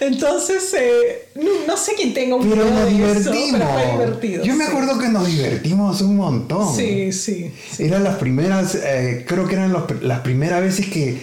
Entonces, 0.00 0.72
eh, 0.78 1.28
no, 1.34 1.50
no 1.66 1.76
sé 1.76 1.92
quién 1.94 2.14
tenga 2.14 2.36
un 2.36 2.48
Pero 2.48 2.64
nos 2.64 2.86
de 2.86 2.88
eso, 3.20 3.30
divertimos. 3.30 3.60
pero 3.60 3.66
fue 3.74 3.92
divertido. 3.92 4.44
Yo 4.44 4.54
me 4.56 4.64
sí. 4.64 4.70
acuerdo 4.70 4.98
que 4.98 5.08
nos 5.08 5.26
divertimos 5.26 6.00
un 6.00 6.16
montón. 6.16 6.74
Sí, 6.74 7.12
sí. 7.12 7.52
sí. 7.70 7.84
Eran 7.84 8.02
las 8.02 8.16
primeras, 8.16 8.76
eh, 8.76 9.26
creo 9.28 9.46
que 9.46 9.54
eran 9.56 9.72
los- 9.74 9.84
las 10.02 10.20
primeras 10.20 10.62
veces 10.62 10.86
que 10.86 11.18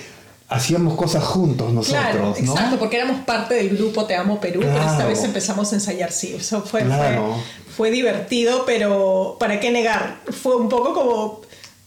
hacíamos 0.51 0.95
cosas 0.95 1.23
juntos 1.23 1.71
nosotros, 1.73 2.03
Claro, 2.03 2.21
¿no? 2.25 2.35
exacto, 2.35 2.77
porque 2.77 2.97
éramos 2.97 3.21
parte 3.25 3.55
del 3.55 3.69
grupo 3.77 4.05
Te 4.05 4.15
Amo 4.15 4.39
Perú, 4.39 4.59
pero 4.61 4.77
esta 4.79 5.05
vez 5.07 5.23
empezamos 5.23 5.71
a 5.71 5.75
ensayar, 5.75 6.11
sí, 6.11 6.35
eso 6.37 6.61
fue, 6.61 6.83
Claro. 6.83 7.35
fue, 7.65 7.73
fue 7.75 7.91
divertido, 7.91 8.63
pero 8.65 9.37
¿para 9.39 9.59
qué 9.59 9.71
negar? 9.71 10.19
Fue 10.29 10.55
un 10.57 10.67
poco 10.69 10.93
como 10.93 11.41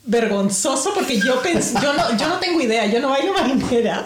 vergonzoso 0.06 0.92
porque 0.94 1.18
yo 1.18 1.42
yo 1.42 1.92
no, 1.94 2.16
yo 2.16 2.28
no 2.28 2.38
tengo 2.38 2.60
idea, 2.60 2.84
yo 2.86 3.00
no 3.00 3.08
bailo 3.08 3.32
marinera. 3.32 4.04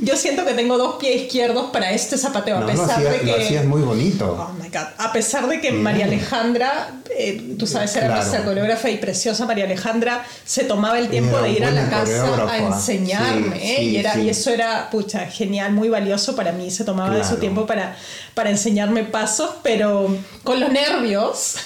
Yo 0.00 0.16
siento 0.16 0.44
que 0.44 0.54
tengo 0.54 0.78
dos 0.78 0.96
pies 0.96 1.22
izquierdos 1.22 1.70
para 1.72 1.90
este 1.90 2.16
zapateo, 2.16 2.58
a 2.58 2.66
pesar 2.66 3.00
de 3.00 3.20
que... 3.20 3.26
Lo 3.26 3.36
hacías 3.36 3.64
muy 3.64 3.82
bonito. 3.82 4.36
Oh 4.38 4.52
my 4.62 4.68
God. 4.68 4.86
A 4.98 5.12
pesar 5.12 5.48
de 5.48 5.60
que 5.60 5.72
María 5.72 6.04
Alejandra, 6.04 6.92
eh, 7.16 7.56
tú 7.58 7.66
sabes, 7.66 7.94
era 7.96 8.14
nuestra 8.14 8.44
coreógrafa 8.44 8.88
y 8.90 8.98
preciosa 8.98 9.44
María 9.44 9.64
Alejandra, 9.64 10.24
se 10.44 10.64
tomaba 10.64 10.98
el 10.98 11.08
tiempo 11.08 11.36
de 11.38 11.50
ir 11.50 11.64
a 11.64 11.72
la 11.72 11.90
casa 11.90 12.48
a 12.48 12.58
enseñarme, 12.58 13.78
¿eh? 13.78 13.82
y, 13.82 13.96
era, 13.96 14.16
y 14.18 14.30
eso 14.30 14.50
era, 14.50 14.90
pucha, 14.90 15.26
genial, 15.26 15.72
muy 15.72 15.88
valioso 15.88 16.36
para 16.36 16.52
mí, 16.52 16.70
se 16.70 16.84
tomaba 16.84 17.16
de 17.16 17.24
su 17.24 17.36
tiempo 17.36 17.66
para, 17.66 17.96
para 18.34 18.50
enseñarme 18.50 19.02
pasos, 19.02 19.50
pero 19.62 20.16
con 20.44 20.60
los 20.60 20.70
nervios 20.70 21.56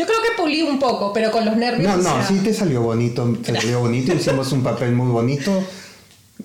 yo 0.00 0.06
creo 0.06 0.22
que 0.22 0.42
pulí 0.42 0.62
un 0.62 0.78
poco, 0.78 1.12
pero 1.12 1.30
con 1.30 1.44
los 1.44 1.54
nervios. 1.58 1.98
No, 1.98 2.16
no, 2.16 2.26
sí 2.26 2.40
te 2.42 2.54
salió 2.54 2.80
bonito, 2.80 3.36
te 3.44 3.54
salió 3.54 3.80
bonito, 3.80 4.14
hicimos 4.14 4.50
un 4.52 4.62
papel 4.62 4.92
muy 4.92 5.08
bonito. 5.08 5.62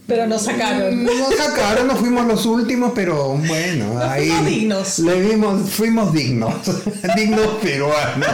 Pero 0.05 0.27
nos 0.27 0.41
sacaron. 0.41 1.03
Mm, 1.03 1.05
nos 1.05 1.35
sacaron, 1.35 1.87
no 1.87 1.95
fuimos 1.95 2.27
los 2.27 2.45
últimos, 2.45 2.91
pero 2.93 3.29
bueno, 3.37 3.97
ahí. 4.01 4.27
Fuimos 4.27 4.45
dignos. 4.45 4.99
Le 4.99 5.21
vimos, 5.21 5.69
fuimos 5.69 6.11
dignos. 6.11 6.53
dignos 7.15 7.47
peruanos. 7.61 8.27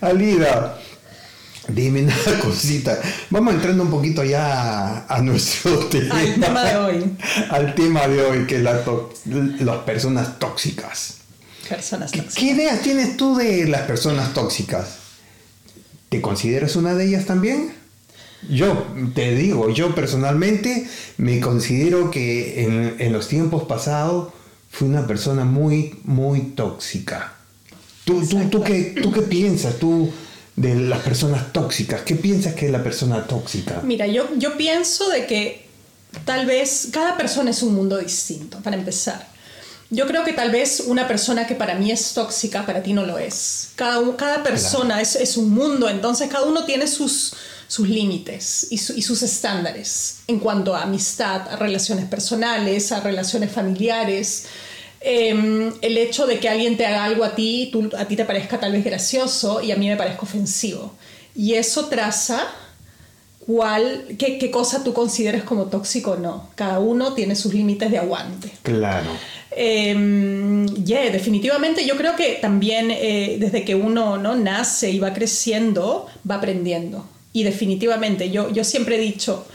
Alida, 0.00 0.78
dime 1.66 2.04
una 2.04 2.14
cosita. 2.40 3.00
Vamos 3.30 3.54
entrando 3.54 3.82
un 3.82 3.90
poquito 3.90 4.22
ya 4.22 5.04
a, 5.08 5.20
nuestro 5.20 5.78
tema. 5.86 6.14
Al 6.16 6.34
tema 6.40 6.64
de 6.64 6.76
hoy. 6.76 7.16
Al 7.50 7.74
tema 7.74 8.06
de 8.06 8.22
hoy, 8.22 8.46
que 8.46 8.58
es 8.58 8.62
las 8.62 9.78
personas 9.78 10.38
tóxicas 10.38 11.21
personas 11.68 12.10
tóxicas. 12.10 12.34
¿Qué 12.34 12.46
ideas 12.46 12.82
tienes 12.82 13.16
tú 13.16 13.36
de 13.36 13.66
las 13.66 13.82
personas 13.82 14.34
tóxicas? 14.34 14.96
¿Te 16.08 16.20
consideras 16.20 16.76
una 16.76 16.94
de 16.94 17.06
ellas 17.06 17.24
también? 17.24 17.72
Yo 18.48 18.86
te 19.14 19.34
digo, 19.34 19.70
yo 19.70 19.94
personalmente 19.94 20.88
me 21.16 21.40
considero 21.40 22.10
que 22.10 22.64
en, 22.98 23.12
los 23.12 23.28
tiempos 23.28 23.64
pasados 23.64 24.32
fui 24.70 24.88
una 24.88 25.06
persona 25.06 25.44
muy, 25.44 26.00
muy 26.04 26.40
tóxica. 26.40 27.34
¿Tú, 28.04 28.26
tú, 28.26 28.38
tú, 28.50 28.62
qué, 28.62 28.96
¿Tú 29.00 29.12
qué 29.12 29.22
piensas 29.22 29.76
tú 29.78 30.10
de 30.56 30.74
las 30.74 31.00
personas 31.00 31.52
tóxicas? 31.52 32.02
¿Qué 32.02 32.16
piensas 32.16 32.54
que 32.54 32.66
es 32.66 32.72
la 32.72 32.82
persona 32.82 33.26
tóxica? 33.26 33.80
Mira, 33.84 34.06
yo, 34.06 34.28
yo 34.36 34.56
pienso 34.56 35.08
de 35.08 35.26
que 35.26 35.66
tal 36.24 36.46
vez 36.46 36.88
cada 36.92 37.16
persona 37.16 37.50
es 37.50 37.62
un 37.62 37.74
mundo 37.74 37.98
distinto, 37.98 38.58
para 38.58 38.76
empezar. 38.76 39.31
Yo 39.92 40.06
creo 40.06 40.24
que 40.24 40.32
tal 40.32 40.50
vez 40.50 40.84
una 40.86 41.06
persona 41.06 41.46
que 41.46 41.54
para 41.54 41.74
mí 41.74 41.90
es 41.90 42.14
tóxica, 42.14 42.64
para 42.64 42.82
ti 42.82 42.94
no 42.94 43.04
lo 43.04 43.18
es. 43.18 43.72
Cada, 43.76 44.16
cada 44.16 44.42
persona 44.42 45.02
es, 45.02 45.16
es, 45.16 45.36
un 45.36 45.50
mundo, 45.50 45.86
entonces 45.86 46.30
cada 46.30 46.46
uno 46.46 46.64
tiene 46.64 46.86
sus, 46.86 47.34
sus 47.68 47.86
límites 47.86 48.68
y, 48.70 48.76
y, 48.76 49.02
sus 49.02 49.22
estándares 49.22 50.20
en 50.28 50.38
cuanto 50.38 50.74
a 50.74 50.84
amistad, 50.84 51.46
a 51.46 51.56
relaciones 51.56 52.06
personales, 52.06 52.90
a 52.90 53.00
relaciones 53.00 53.52
familiares. 53.52 54.46
Em, 55.02 55.70
el 55.82 55.98
hecho 55.98 56.26
de 56.26 56.40
que 56.40 56.48
alguien 56.48 56.78
te 56.78 56.86
haga 56.86 57.04
algo 57.04 57.22
a 57.22 57.34
ti, 57.34 57.68
tú, 57.70 57.90
a 57.98 58.06
ti 58.06 58.16
te 58.16 58.24
parezca 58.24 58.58
tal 58.58 58.72
vez 58.72 58.84
gracioso 58.84 59.60
y 59.60 59.72
a 59.72 59.76
mí 59.76 59.88
me 59.88 59.96
parezca 59.98 60.22
ofensivo. 60.22 60.94
Y 61.34 61.52
eso 61.52 61.88
traza 61.88 62.46
cuál, 63.40 64.06
qué, 64.18 64.38
qué 64.38 64.50
cosa 64.50 64.82
tú 64.84 64.94
consideras 64.94 65.42
como 65.42 65.66
tóxico 65.66 66.12
o 66.12 66.16
no. 66.16 66.48
Cada 66.54 66.78
uno 66.78 67.12
tiene 67.12 67.36
sus 67.36 67.52
límites 67.52 67.90
de 67.90 67.98
aguante. 67.98 68.52
Claro. 68.62 69.10
Eh, 69.56 69.94
definitivamente 71.12 71.86
yo 71.86 71.96
creo 71.96 72.16
que 72.16 72.38
también 72.40 72.90
eh, 72.90 73.36
desde 73.38 73.64
que 73.64 73.74
uno 73.74 74.18
¿no? 74.18 74.34
nace 74.34 74.90
y 74.90 74.98
va 74.98 75.12
creciendo, 75.12 76.06
va 76.28 76.36
aprendiendo. 76.36 77.06
Y 77.32 77.44
definitivamente 77.44 78.30
yo, 78.30 78.50
yo 78.50 78.64
siempre 78.64 78.96
he 78.96 79.00
dicho, 79.00 79.46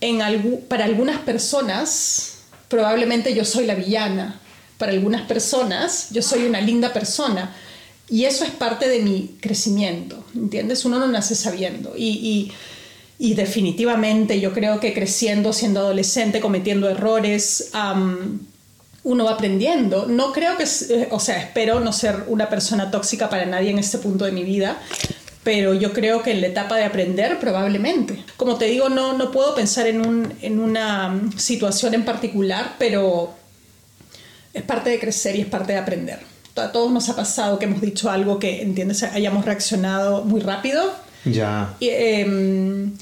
en 0.00 0.20
para 0.68 0.84
algunas 0.84 1.20
personas 1.20 2.38
probablemente 2.68 3.34
yo 3.34 3.44
soy 3.44 3.66
la 3.66 3.74
villana, 3.74 4.40
para 4.78 4.92
algunas 4.92 5.22
personas 5.22 6.08
yo 6.10 6.22
soy 6.22 6.44
una 6.44 6.60
linda 6.60 6.92
persona. 6.92 7.54
Y 8.08 8.24
eso 8.24 8.44
es 8.44 8.50
parte 8.50 8.88
de 8.88 9.00
mi 9.00 9.36
crecimiento, 9.40 10.24
¿entiendes? 10.34 10.84
Uno 10.84 10.98
no 10.98 11.06
nace 11.06 11.36
sabiendo. 11.36 11.94
Y, 11.96 12.52
y, 13.18 13.34
definitivamente 13.34 14.40
yo 14.40 14.52
creo 14.52 14.80
que 14.80 14.92
creciendo, 14.92 15.52
siendo 15.52 15.78
adolescente, 15.78 16.40
cometiendo 16.40 16.88
errores, 16.88 17.70
uno 19.02 19.24
va 19.24 19.32
aprendiendo. 19.32 20.06
No 20.06 20.32
creo 20.32 20.56
que, 20.56 20.64
eh, 20.64 21.08
o 21.10 21.20
sea, 21.20 21.40
espero 21.40 21.80
no 21.80 21.92
ser 21.92 22.24
una 22.28 22.48
persona 22.48 22.90
tóxica 22.90 23.30
para 23.30 23.46
nadie 23.46 23.70
en 23.70 23.78
este 23.78 23.98
punto 23.98 24.24
de 24.24 24.32
mi 24.32 24.44
vida, 24.44 24.78
pero 25.42 25.72
yo 25.74 25.92
creo 25.92 26.22
que 26.22 26.32
en 26.32 26.40
la 26.40 26.48
etapa 26.48 26.76
de 26.76 26.84
aprender 26.84 27.38
probablemente. 27.38 28.24
Como 28.36 28.56
te 28.56 28.66
digo, 28.66 28.88
no, 28.88 29.14
no 29.14 29.30
puedo 29.30 29.54
pensar 29.54 29.86
en, 29.86 30.06
un, 30.06 30.34
en 30.42 30.60
una 30.60 31.08
mm, 31.08 31.38
situación 31.38 31.94
en 31.94 32.04
particular, 32.04 32.74
pero 32.78 33.32
es 34.52 34.62
parte 34.62 34.90
de 34.90 34.98
crecer 34.98 35.36
y 35.36 35.42
es 35.42 35.46
parte 35.46 35.72
de 35.72 35.78
aprender. 35.78 36.18
A 36.56 36.72
todos 36.72 36.92
nos 36.92 37.08
ha 37.08 37.16
pasado 37.16 37.58
que 37.58 37.64
hemos 37.64 37.80
dicho 37.80 38.10
algo 38.10 38.38
que, 38.38 38.60
¿entiendes?, 38.60 39.02
hayamos 39.02 39.46
reaccionado 39.46 40.24
muy 40.24 40.40
rápido. 40.40 40.92
Ya. 41.24 41.74
Y, 41.80 41.88
em, 41.88 42.92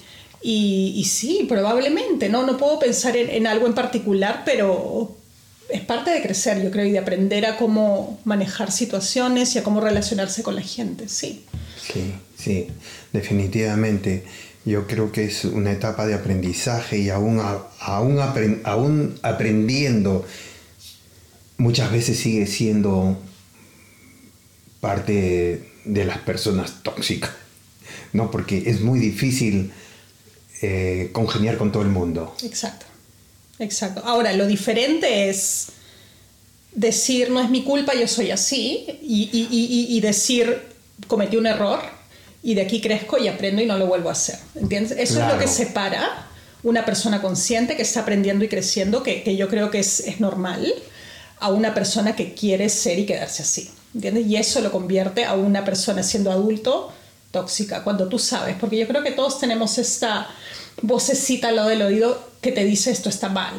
y, 0.40 1.04
sí, 1.04 1.44
probablemente, 1.48 2.28
¿no? 2.28 2.46
No 2.46 2.56
puedo 2.56 2.78
pensar 2.78 3.16
en, 3.16 3.28
en 3.30 3.48
algo 3.48 3.66
en 3.66 3.74
particular, 3.74 4.42
pero, 4.44 5.17
es 5.68 5.80
parte 5.82 6.10
de 6.10 6.22
crecer, 6.22 6.62
yo 6.62 6.70
creo, 6.70 6.86
y 6.86 6.92
de 6.92 6.98
aprender 6.98 7.46
a 7.46 7.56
cómo 7.56 8.20
manejar 8.24 8.72
situaciones 8.72 9.54
y 9.54 9.58
a 9.58 9.62
cómo 9.62 9.80
relacionarse 9.80 10.42
con 10.42 10.54
la 10.54 10.62
gente, 10.62 11.08
sí. 11.08 11.44
Sí, 11.80 12.14
sí, 12.36 12.68
definitivamente. 13.12 14.24
Yo 14.64 14.86
creo 14.86 15.12
que 15.12 15.24
es 15.24 15.44
una 15.44 15.72
etapa 15.72 16.06
de 16.06 16.14
aprendizaje 16.14 16.98
y 16.98 17.10
aún, 17.10 17.40
aún, 17.80 18.18
aún 18.64 19.18
aprendiendo, 19.22 20.26
muchas 21.56 21.90
veces 21.90 22.18
sigue 22.18 22.46
siendo 22.46 23.18
parte 24.80 25.70
de 25.84 26.04
las 26.04 26.18
personas 26.18 26.82
tóxicas, 26.82 27.30
¿no? 28.12 28.30
Porque 28.30 28.64
es 28.66 28.80
muy 28.80 28.98
difícil 28.98 29.72
eh, 30.60 31.10
congeniar 31.12 31.56
con 31.56 31.72
todo 31.72 31.82
el 31.82 31.88
mundo. 31.88 32.34
Exacto. 32.42 32.86
Exacto. 33.58 34.02
Ahora, 34.04 34.32
lo 34.32 34.46
diferente 34.46 35.28
es 35.28 35.68
decir, 36.72 37.30
no 37.30 37.40
es 37.40 37.50
mi 37.50 37.64
culpa, 37.64 37.94
yo 37.94 38.06
soy 38.06 38.30
así, 38.30 38.86
y, 39.02 40.00
decir, 40.00 40.62
cometí 41.06 41.36
un 41.36 41.46
error, 41.46 41.80
y 42.42 42.54
de 42.54 42.62
aquí 42.62 42.80
crezco 42.80 43.18
y 43.18 43.26
aprendo 43.26 43.60
y 43.60 43.66
no 43.66 43.76
lo 43.76 43.86
vuelvo 43.86 44.08
a 44.10 44.12
hacer. 44.12 44.38
¿Entiendes? 44.54 44.96
Eso 44.96 45.20
es 45.20 45.32
lo 45.32 45.38
que 45.38 45.48
separa 45.48 46.26
una 46.62 46.84
persona 46.84 47.20
consciente 47.20 47.76
que 47.76 47.82
está 47.82 48.00
aprendiendo 48.00 48.44
y 48.44 48.48
creciendo, 48.48 49.02
que, 49.02 49.36
yo 49.36 49.48
creo 49.48 49.70
que 49.70 49.80
es, 49.80 50.00
es, 50.00 50.20
normal, 50.20 50.72
a 51.40 51.50
una 51.50 51.74
persona 51.74 52.14
que 52.14 52.34
quiere 52.34 52.68
ser 52.68 52.98
y 52.98 53.06
quedarse 53.06 53.42
así. 53.42 53.70
¿Entiendes? 53.94 54.26
Y 54.26 54.36
eso 54.36 54.60
lo 54.60 54.70
convierte 54.70 55.24
a 55.24 55.34
una 55.34 55.64
persona 55.64 56.02
siendo 56.02 56.30
adulto 56.30 56.92
tóxica, 57.30 57.84
cuando 57.84 58.08
tú 58.08 58.18
sabes, 58.18 58.56
porque 58.58 58.78
yo 58.78 58.86
creo 58.86 59.02
que 59.02 59.10
todos 59.10 59.38
tenemos 59.38 59.78
esta 59.78 60.28
vocecita 60.82 61.48
al 61.48 61.56
lado 61.56 61.68
del 61.68 61.82
oído 61.82 62.28
que 62.40 62.52
te 62.52 62.64
dice 62.64 62.90
esto 62.90 63.08
está 63.08 63.28
mal. 63.28 63.54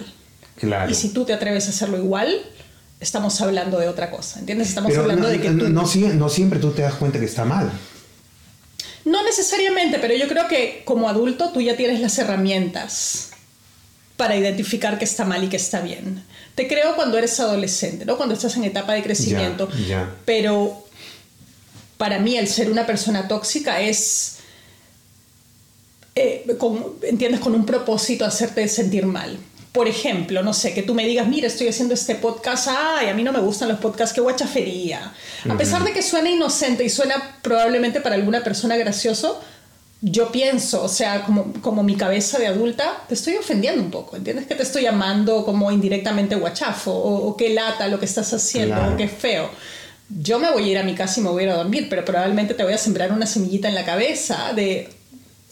Claro. 0.55 0.91
Y 0.91 0.95
si 0.95 1.09
tú 1.09 1.25
te 1.25 1.33
atreves 1.33 1.67
a 1.67 1.69
hacerlo 1.69 1.97
igual, 1.97 2.41
estamos 2.99 3.39
hablando 3.41 3.79
de 3.79 3.87
otra 3.87 4.11
cosa, 4.11 4.39
¿entiendes? 4.39 4.69
Estamos 4.69 4.95
hablando 4.97 5.27
de 5.27 5.39
que 5.39 5.49
no, 5.49 5.69
no 5.69 6.29
siempre 6.29 6.59
tú 6.59 6.71
te 6.71 6.81
das 6.81 6.95
cuenta 6.95 7.19
que 7.19 7.25
está 7.25 7.45
mal. 7.45 7.71
No 9.05 9.23
necesariamente, 9.23 9.99
pero 9.99 10.13
yo 10.15 10.27
creo 10.27 10.47
que 10.47 10.83
como 10.85 11.09
adulto 11.09 11.51
tú 11.51 11.61
ya 11.61 11.75
tienes 11.75 11.99
las 12.01 12.17
herramientas 12.17 13.29
para 14.17 14.35
identificar 14.35 14.99
que 14.99 15.05
está 15.05 15.23
mal 15.23 15.43
y 15.43 15.47
que 15.47 15.55
está 15.55 15.79
bien. 15.79 16.23
Te 16.55 16.67
creo 16.67 16.95
cuando 16.95 17.17
eres 17.17 17.39
adolescente, 17.39 18.05
¿no? 18.05 18.17
Cuando 18.17 18.35
estás 18.35 18.57
en 18.57 18.65
etapa 18.65 18.93
de 18.93 19.01
crecimiento. 19.01 19.69
Pero 20.25 20.85
para 21.97 22.19
mí 22.19 22.37
el 22.37 22.49
ser 22.49 22.69
una 22.69 22.85
persona 22.85 23.29
tóxica 23.29 23.79
es 23.79 24.38
eh, 26.15 26.45
entiendes, 27.03 27.39
con 27.39 27.55
un 27.55 27.65
propósito 27.65 28.25
hacerte 28.25 28.67
sentir 28.67 29.05
mal. 29.05 29.37
Por 29.71 29.87
ejemplo, 29.87 30.41
no 30.41 30.53
sé, 30.53 30.73
que 30.73 30.81
tú 30.81 30.95
me 30.95 31.05
digas, 31.05 31.27
mira, 31.27 31.47
estoy 31.47 31.67
haciendo 31.67 31.93
este 31.93 32.15
podcast, 32.15 32.69
ay, 32.69 33.07
a 33.07 33.13
mí 33.13 33.23
no 33.23 33.31
me 33.31 33.39
gustan 33.39 33.69
los 33.69 33.79
podcasts, 33.79 34.15
qué 34.15 34.21
guachafería. 34.21 35.13
A 35.47 35.57
pesar 35.57 35.83
de 35.83 35.93
que 35.93 36.01
suena 36.01 36.29
inocente 36.29 36.83
y 36.83 36.89
suena 36.89 37.37
probablemente 37.43 38.01
para 38.01 38.15
alguna 38.15 38.43
persona 38.43 38.77
gracioso, 38.77 39.39
yo 40.01 40.31
pienso, 40.31 40.83
o 40.83 40.87
sea, 40.87 41.23
como, 41.23 41.53
como 41.61 41.83
mi 41.83 41.95
cabeza 41.95 42.39
de 42.39 42.47
adulta, 42.47 43.03
te 43.07 43.13
estoy 43.13 43.35
ofendiendo 43.35 43.81
un 43.81 43.91
poco, 43.91 44.15
¿entiendes? 44.15 44.47
Que 44.47 44.55
te 44.55 44.63
estoy 44.63 44.83
llamando 44.83 45.43
como 45.43 45.71
indirectamente 45.71 46.35
guachafo, 46.35 46.91
o, 46.91 47.35
qué 47.35 47.53
lata 47.53 47.87
lo 47.87 47.99
que 47.99 48.05
estás 48.05 48.33
haciendo, 48.33 48.93
o 48.93 48.97
qué 48.97 49.07
feo. 49.07 49.49
Yo 50.09 50.39
me 50.39 50.49
voy 50.51 50.63
a 50.63 50.71
ir 50.71 50.77
a 50.77 50.83
mi 50.83 50.95
casa 50.95 51.19
y 51.19 51.23
me 51.23 51.29
voy 51.29 51.43
a 51.43 51.45
ir 51.47 51.51
a 51.51 51.57
dormir, 51.57 51.87
pero 51.89 52.05
probablemente 52.05 52.53
te 52.53 52.63
voy 52.63 52.73
a 52.73 52.77
sembrar 52.77 53.11
una 53.11 53.27
semillita 53.27 53.67
en 53.67 53.75
la 53.75 53.85
cabeza 53.85 54.53
de, 54.55 54.89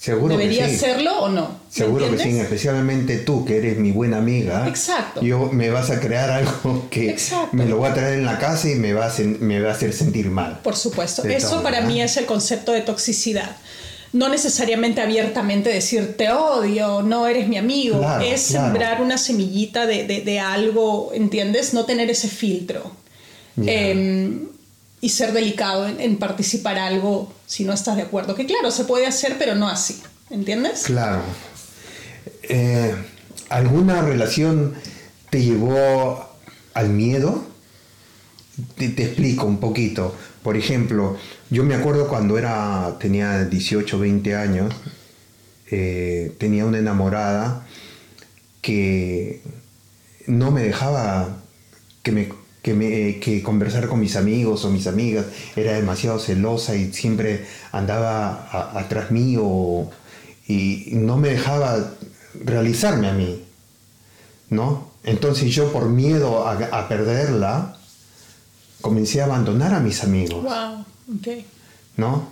Seguro 0.07 0.37
¿Debería 0.37 0.65
que 0.65 0.69
sí. 0.71 0.75
hacerlo 0.77 1.19
o 1.19 1.29
no? 1.29 1.59
Seguro 1.69 2.09
que 2.09 2.17
sí, 2.17 2.39
especialmente 2.39 3.17
tú, 3.17 3.43
que 3.45 3.57
eres 3.57 3.77
mi 3.77 3.91
buena 3.91 4.17
amiga. 4.17 4.67
Exacto. 4.67 5.21
Yo 5.21 5.49
me 5.51 5.69
vas 5.69 5.89
a 5.89 5.99
crear 5.99 6.29
algo 6.31 6.87
que 6.91 7.09
Exacto. 7.09 7.49
me 7.55 7.65
lo 7.65 7.77
voy 7.77 7.89
a 7.89 7.93
traer 7.93 8.13
en 8.19 8.25
la 8.25 8.37
casa 8.39 8.69
y 8.69 8.75
me 8.75 8.93
va 8.93 9.07
a, 9.07 9.13
me 9.39 9.59
va 9.59 9.69
a 9.69 9.73
hacer 9.73 9.91
sentir 9.93 10.29
mal. 10.29 10.59
Por 10.63 10.75
supuesto. 10.75 11.23
Eso 11.25 11.49
todo, 11.49 11.63
para 11.63 11.77
¿verdad? 11.79 11.93
mí 11.93 12.01
es 12.01 12.15
el 12.17 12.25
concepto 12.25 12.71
de 12.71 12.81
toxicidad. 12.81 13.57
No 14.13 14.29
necesariamente 14.29 15.01
abiertamente 15.01 15.69
decir 15.69 16.15
te 16.17 16.31
odio, 16.31 17.01
no 17.01 17.27
eres 17.27 17.49
mi 17.49 17.57
amigo. 17.57 17.99
Claro, 17.99 18.23
es 18.23 18.47
claro. 18.47 18.65
sembrar 18.67 19.01
una 19.01 19.17
semillita 19.17 19.85
de, 19.85 20.05
de- 20.07 20.21
de 20.21 20.39
algo, 20.39 21.11
¿entiendes? 21.13 21.73
No 21.73 21.83
tener 21.85 22.09
ese 22.09 22.29
filtro. 22.29 22.89
Ya. 23.57 23.71
Em, 23.73 24.47
y 25.01 25.09
ser 25.09 25.33
delicado 25.33 25.87
en, 25.87 25.99
en 25.99 26.17
participar 26.17 26.77
algo 26.77 27.31
si 27.45 27.63
no 27.63 27.73
estás 27.73 27.95
de 27.95 28.03
acuerdo. 28.03 28.35
Que 28.35 28.45
claro, 28.45 28.71
se 28.71 28.85
puede 28.85 29.05
hacer, 29.05 29.35
pero 29.37 29.55
no 29.55 29.67
así. 29.67 30.01
¿Entiendes? 30.29 30.83
Claro. 30.83 31.21
Eh, 32.43 32.93
¿Alguna 33.49 34.01
relación 34.01 34.73
te 35.29 35.41
llevó 35.41 36.29
al 36.73 36.89
miedo? 36.89 37.45
Te, 38.75 38.85
explico 38.85 39.45
un 39.45 39.59
poquito. 39.59 40.15
Por 40.43 40.57
ejemplo, 40.57 41.17
yo 41.49 41.63
me 41.63 41.75
acuerdo 41.75 42.07
cuando 42.07 42.37
era, 42.37 42.97
tenía 42.99 43.45
18, 43.45 43.99
20 43.99 44.35
años, 44.35 44.73
eh, 45.71 46.35
tenía 46.39 46.65
una 46.65 46.79
enamorada 46.79 47.65
que 48.61 49.41
no 50.25 50.51
me 50.51 50.63
dejaba 50.63 51.37
que 52.03 52.11
me 52.11 52.29
que, 52.67 52.73
me, 52.73 53.17
que 53.21 53.41
conversar 53.41 53.87
con 53.87 54.01
mis 54.01 54.17
amigos 54.17 54.65
o 54.65 54.69
mis 54.69 54.87
amigas, 54.87 55.25
era 55.55 55.71
demasiado 55.71 56.19
celosa 56.19 56.75
y 56.75 56.91
siempre 56.91 57.45
andaba 57.71 58.45
a- 58.51 58.77
atrás 58.77 59.09
mío 59.09 59.89
y 60.49 60.89
no 60.91 61.15
me 61.17 61.29
dejaba 61.29 61.93
realizarme 62.43 63.07
a 63.07 63.13
mí, 63.13 63.41
¿no? 64.49 64.89
Entonces 65.05 65.49
yo 65.55 65.71
por 65.71 65.87
miedo 65.87 66.45
a, 66.45 66.55
a 66.57 66.89
perderla, 66.89 67.77
comencé 68.81 69.21
a 69.21 69.25
abandonar 69.25 69.73
a 69.73 69.79
mis 69.79 70.03
amigos, 70.03 70.43
Wow. 70.43 70.85
Ok. 71.17 71.45
¿no? 71.95 72.27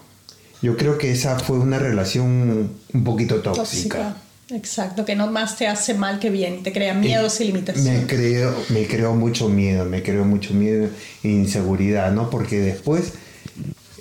Yo 0.61 0.75
creo 0.75 0.97
que 0.97 1.11
esa 1.13 1.39
fue 1.39 1.59
una 1.59 1.79
relación 1.79 2.69
un 2.93 3.03
poquito 3.05 3.35
tóxica. 3.41 3.63
Tóxica. 3.63 4.17
Exacto, 4.51 5.05
que 5.05 5.15
no 5.15 5.25
más 5.31 5.57
te 5.57 5.67
hace 5.67 5.95
mal 5.95 6.19
que 6.19 6.29
bien 6.29 6.59
y 6.59 6.63
te 6.63 6.71
crea 6.71 6.93
miedos 6.93 7.39
y 7.41 7.45
Me 7.45 7.51
limitaciones. 7.51 8.05
creó, 8.07 8.53
me 8.69 8.85
creó 8.85 9.15
mucho 9.15 9.49
miedo, 9.49 9.85
me 9.85 10.03
creó 10.03 10.23
mucho 10.23 10.53
miedo 10.53 10.87
e 11.23 11.27
inseguridad, 11.29 12.11
¿no? 12.11 12.29
Porque 12.29 12.59
después, 12.59 13.13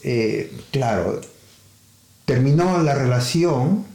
eh, 0.03 0.53
claro, 0.71 1.21
terminó 2.27 2.83
la 2.83 2.95
relación, 2.95 3.87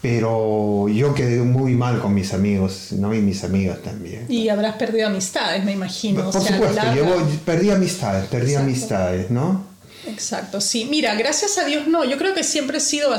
pero 0.00 0.88
yo 0.88 1.14
quedé 1.14 1.40
muy 1.40 1.74
mal 1.74 2.00
con 2.00 2.14
mis 2.14 2.32
amigos, 2.34 2.92
¿no? 2.92 3.14
Y 3.14 3.20
mis 3.20 3.42
amigas 3.44 3.82
también. 3.82 4.26
Y 4.28 4.48
habrás 4.48 4.76
perdido 4.76 5.08
amistades, 5.08 5.64
me 5.64 5.72
imagino. 5.72 6.30
Por 6.30 6.36
o 6.36 6.40
sea, 6.44 6.56
a 6.56 6.60
la 6.60 6.68
supuesto, 6.68 6.94
llevo- 6.94 7.26
perdí 7.44 7.70
amistades, 7.70 8.26
perdí 8.28 8.50
Exacto. 8.52 8.68
amistades, 8.70 9.30
¿no? 9.30 9.64
Exacto, 10.08 10.60
sí. 10.60 10.86
Mira, 10.86 11.14
gracias 11.14 11.58
a 11.58 11.64
Dios 11.64 11.86
no. 11.86 12.04
Yo 12.04 12.16
creo 12.18 12.34
que 12.34 12.42
siempre 12.44 12.78
he 12.78 12.80
sido 12.80 13.10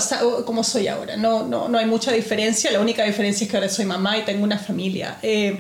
como 0.45 0.63
soy 0.63 0.87
ahora. 0.87 1.17
No, 1.17 1.45
no, 1.47 1.69
no 1.69 1.77
hay 1.77 1.85
mucha 1.85 2.11
diferencia. 2.11 2.71
La 2.71 2.79
única 2.79 3.03
diferencia 3.03 3.45
es 3.45 3.51
que 3.51 3.57
ahora 3.57 3.69
soy 3.69 3.85
mamá 3.85 4.17
y 4.17 4.23
tengo 4.25 4.43
una 4.43 4.57
familia. 4.57 5.17
Eh, 5.21 5.59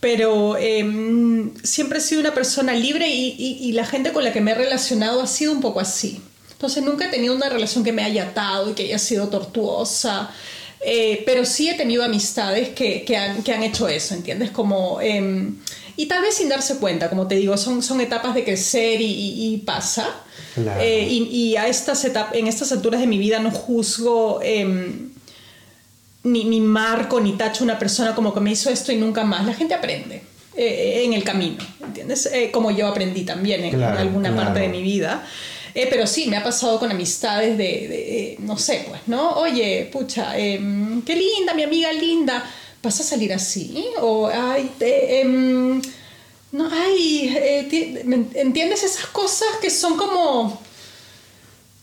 pero 0.00 0.56
eh, 0.58 1.50
siempre 1.64 1.98
he 1.98 2.00
sido 2.00 2.20
una 2.20 2.32
persona 2.34 2.72
libre 2.74 3.08
y, 3.08 3.34
y- 3.36 3.58
y 3.68 3.72
la 3.72 3.84
gente 3.84 4.12
con 4.12 4.22
la 4.22 4.32
que 4.32 4.40
me 4.40 4.52
he 4.52 4.54
relacionado 4.54 5.20
ha 5.20 5.26
sido 5.26 5.52
un 5.52 5.60
poco 5.60 5.80
así. 5.80 6.20
Entonces 6.52 6.82
nunca 6.84 7.06
he 7.06 7.08
tenido 7.10 7.34
una 7.34 7.48
relación 7.48 7.82
que 7.84 7.92
me 7.92 8.04
haya 8.04 8.24
atado 8.24 8.70
y 8.70 8.74
que 8.74 8.84
haya 8.84 8.98
sido 8.98 9.28
tortuosa. 9.28 10.30
Eh, 10.80 11.22
pero 11.26 11.44
sí 11.44 11.68
he 11.68 11.74
tenido 11.74 12.04
amistades 12.04 12.68
que, 12.70 13.04
que 13.04 13.16
han, 13.16 13.42
que 13.42 13.52
han 13.52 13.62
hecho 13.62 13.88
eso, 13.88 14.14
¿entiendes? 14.14 14.50
Como, 14.50 15.00
eh, 15.00 15.50
y 15.96 16.06
tal 16.06 16.22
vez 16.22 16.34
sin 16.36 16.48
darse 16.48 16.76
cuenta, 16.76 17.08
como 17.10 17.26
te 17.26 17.34
digo, 17.34 17.56
son, 17.56 17.82
son 17.82 18.00
etapas 18.00 18.34
de 18.34 18.44
crecer 18.44 19.00
y, 19.00 19.04
y- 19.06 19.54
y 19.54 19.56
pasa. 19.58 20.08
Claro. 20.54 20.80
Eh, 20.80 21.06
y, 21.10 21.24
y 21.24 21.56
a 21.56 21.66
estas 21.66 22.04
etap- 22.04 22.30
en 22.32 22.46
estas 22.46 22.70
alturas 22.72 23.00
de 23.00 23.06
mi 23.08 23.18
vida 23.18 23.40
no 23.40 23.50
juzgo 23.50 24.40
em, 24.42 25.10
ni, 26.22 26.44
ni 26.44 26.60
marco 26.60 27.20
ni 27.20 27.32
tacho 27.32 27.62
a 27.62 27.64
una 27.64 27.78
persona 27.78 28.14
como 28.14 28.32
que 28.32 28.40
me 28.40 28.50
hizo 28.52 28.70
esto 28.70 28.92
y 28.92 28.96
nunca 28.96 29.24
más. 29.24 29.44
La 29.46 29.54
gente 29.54 29.74
aprende 29.74 30.22
eh, 30.56 31.02
en 31.04 31.12
el 31.12 31.24
camino, 31.24 31.58
¿entiendes? 31.84 32.26
Eh, 32.26 32.50
como 32.52 32.70
yo 32.70 32.86
aprendí 32.86 33.22
también 33.22 33.60
en, 33.60 33.66
en 33.66 33.76
Claro, 33.80 33.98
alguna 33.98 34.30
claro. 34.30 34.44
parte 34.46 34.60
de 34.60 34.68
mi 34.68 34.82
vida. 34.82 35.24
Eh, 35.80 35.86
pero 35.88 36.08
sí, 36.08 36.26
me 36.26 36.36
ha 36.36 36.42
pasado 36.42 36.80
con 36.80 36.90
amistades 36.90 37.56
de, 37.56 38.34
no 38.40 38.58
sé, 38.58 38.84
pues, 38.88 39.02
¿no? 39.06 39.30
Oye, 39.38 39.88
pucha, 39.92 40.36
em, 40.36 41.02
qué 41.02 41.14
linda, 41.14 41.54
mi 41.54 41.62
amiga 41.62 41.92
linda, 41.92 42.44
¿vas 42.82 42.98
a 43.00 43.04
salir 43.04 43.32
así? 43.32 43.84
O, 44.00 44.26
ay, 44.26 44.72
te, 44.76 45.20
em, 45.20 45.80
no, 46.50 46.68
ay, 46.72 47.32
eh, 47.36 47.66
ti- 47.70 47.94
¿me 48.04 48.16
¿entiendes? 48.34 48.82
Esas 48.82 49.06
cosas 49.06 49.48
que 49.62 49.70
son 49.70 49.96
como 49.96 50.60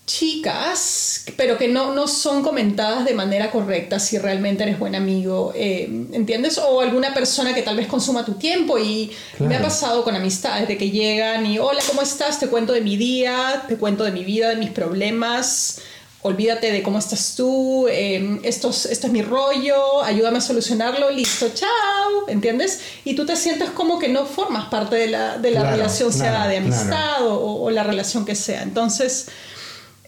chicas, 0.05 1.25
pero 1.37 1.57
que 1.57 1.67
no, 1.67 1.93
no 1.93 2.07
son 2.07 2.43
comentadas 2.43 3.05
de 3.05 3.13
manera 3.13 3.51
correcta 3.51 3.99
si 3.99 4.17
realmente 4.17 4.63
eres 4.63 4.79
buen 4.79 4.95
amigo, 4.95 5.51
eh, 5.55 5.85
¿entiendes? 6.13 6.57
O 6.57 6.81
alguna 6.81 7.13
persona 7.13 7.53
que 7.53 7.61
tal 7.61 7.75
vez 7.77 7.87
consuma 7.87 8.25
tu 8.25 8.33
tiempo 8.33 8.77
y 8.77 9.11
Claro. 9.37 9.49
me 9.49 9.55
ha 9.57 9.61
pasado 9.61 10.03
con 10.03 10.15
amistades 10.15 10.67
de 10.67 10.77
que 10.77 10.89
llegan 10.91 11.45
y, 11.45 11.59
hola, 11.59 11.81
¿cómo 11.87 12.01
estás? 12.01 12.39
Te 12.39 12.47
cuento 12.47 12.73
de 12.73 12.81
mi 12.81 12.97
día, 12.97 13.65
te 13.67 13.77
cuento 13.77 14.03
de 14.03 14.11
mi 14.11 14.23
vida, 14.23 14.49
de 14.49 14.55
mis 14.57 14.69
problemas. 14.71 15.79
Olvídate 16.21 16.71
de 16.71 16.81
cómo 16.81 16.97
estás 16.97 17.35
tú, 17.37 17.87
eh, 17.87 18.39
esto, 18.43 18.69
es- 18.71 18.87
esto 18.87 19.05
es 19.07 19.13
mi 19.13 19.21
rollo, 19.21 20.01
ayúdame 20.03 20.39
a 20.39 20.41
solucionarlo, 20.41 21.11
listo, 21.11 21.49
chao, 21.53 22.27
¿entiendes? 22.27 22.79
Y 23.03 23.13
tú 23.15 23.27
te 23.27 23.35
sientes 23.35 23.69
como 23.69 23.99
que 23.99 24.07
no 24.09 24.25
formas 24.25 24.65
parte 24.69 24.95
de 24.95 25.07
la, 25.07 25.37
de 25.37 25.51
la 25.51 25.59
Claro, 25.61 25.75
relación, 25.77 26.11
sea 26.11 26.47
de 26.47 26.57
amistad 26.57 27.27
o, 27.27 27.61
o 27.63 27.69
la 27.69 27.83
relación 27.83 28.25
que 28.25 28.33
sea. 28.33 28.63
Entonces, 28.63 29.27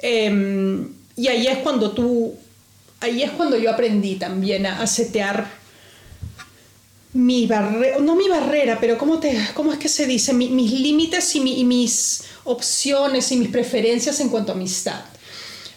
Em, 0.02 0.90
y 1.16 1.28
ahí 1.28 1.48
es 1.48 1.58
cuando 1.60 1.92
tú, 1.92 2.36
ahí 3.00 3.24
es 3.24 3.32
cuando 3.32 3.58
yo 3.58 3.72
aprendí 3.72 4.16
también 4.16 4.66
a, 4.66 4.82
a 4.82 4.88
setear 4.88 5.48
mi 7.14 7.48
barrera, 7.48 7.98
no 8.00 8.16
mi 8.16 8.28
barrera, 8.30 8.78
pero 8.80 8.98
¿cómo, 8.98 9.20
te, 9.20 9.36
cómo 9.56 9.72
es 9.74 9.80
que 9.80 9.90
se 9.90 10.06
dice? 10.06 10.34
Mi- 10.34 10.50
mis 10.50 10.72
límites 10.72 11.36
y, 11.36 11.40
mi- 11.40 11.60
y 11.60 11.64
mis 11.64 12.24
opciones 12.44 13.32
y 13.32 13.38
mis 13.38 13.50
preferencias 13.50 14.20
en 14.20 14.30
cuanto 14.30 14.52
a 14.52 14.56
amistad. 14.56 15.02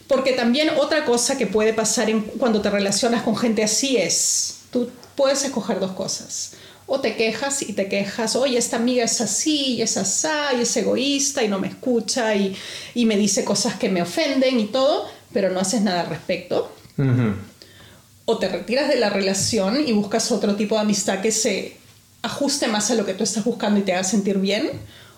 Porque 0.07 0.33
también 0.33 0.71
otra 0.79 1.05
cosa 1.05 1.39
que 1.39 1.47
puede 1.47 1.73
pasar 1.73 2.11
cuando 2.39 2.61
te 2.61 2.69
relacionas 2.69 3.23
con 3.23 3.37
gente 3.37 3.63
así 3.63 3.97
es, 3.97 4.57
tú 4.71 4.91
puedes 5.15 5.45
escoger 5.45 5.79
dos 5.81 5.93
cosas. 5.93 6.53
O 6.92 7.00
te 7.00 7.14
quejas 7.14 7.62
y 7.62 7.72
te 7.72 7.88
quejas, 7.88 8.35
oye, 8.35 8.59
esta 8.59 8.76
amiga 8.76 9.05
es 9.05 9.20
así, 9.20 9.76
y 9.76 9.83
es 9.83 9.96
asá, 9.96 10.53
y 10.59 10.62
es 10.62 10.76
egoísta, 10.76 11.44
y 11.44 11.48
no 11.48 11.61
me 11.61 11.68
escucha, 11.68 12.35
y, 12.35 12.57
y 12.94 13.07
me 13.07 13.16
dice 13.16 13.44
cosas 13.44 13.76
que 13.76 13.88
me 13.88 14.03
ofenden 14.03 14.59
y 14.59 14.66
todo, 14.66 15.07
pero 15.33 15.50
no 15.50 15.61
haces 15.61 15.83
nada 15.83 16.00
al 16.00 16.09
respecto 16.09 16.72
o 18.31 18.38
te 18.38 18.48
retiras 18.48 18.88
de 18.88 18.96
la 18.96 19.11
relación 19.11 19.87
y 19.87 19.92
buscas 19.92 20.31
otro 20.31 20.55
tipo 20.55 20.76
de 20.76 20.83
amistad 20.83 21.20
que 21.20 21.33
se 21.33 21.76
ajuste 22.22 22.68
más 22.68 22.90
a 22.90 22.94
lo 22.94 23.05
que 23.05 23.14
tú 23.14 23.24
estás 23.24 23.44
buscando 23.44 23.81
y 23.81 23.83
te 23.83 23.92
haga 23.92 24.05
sentir 24.05 24.38
bien, 24.38 24.70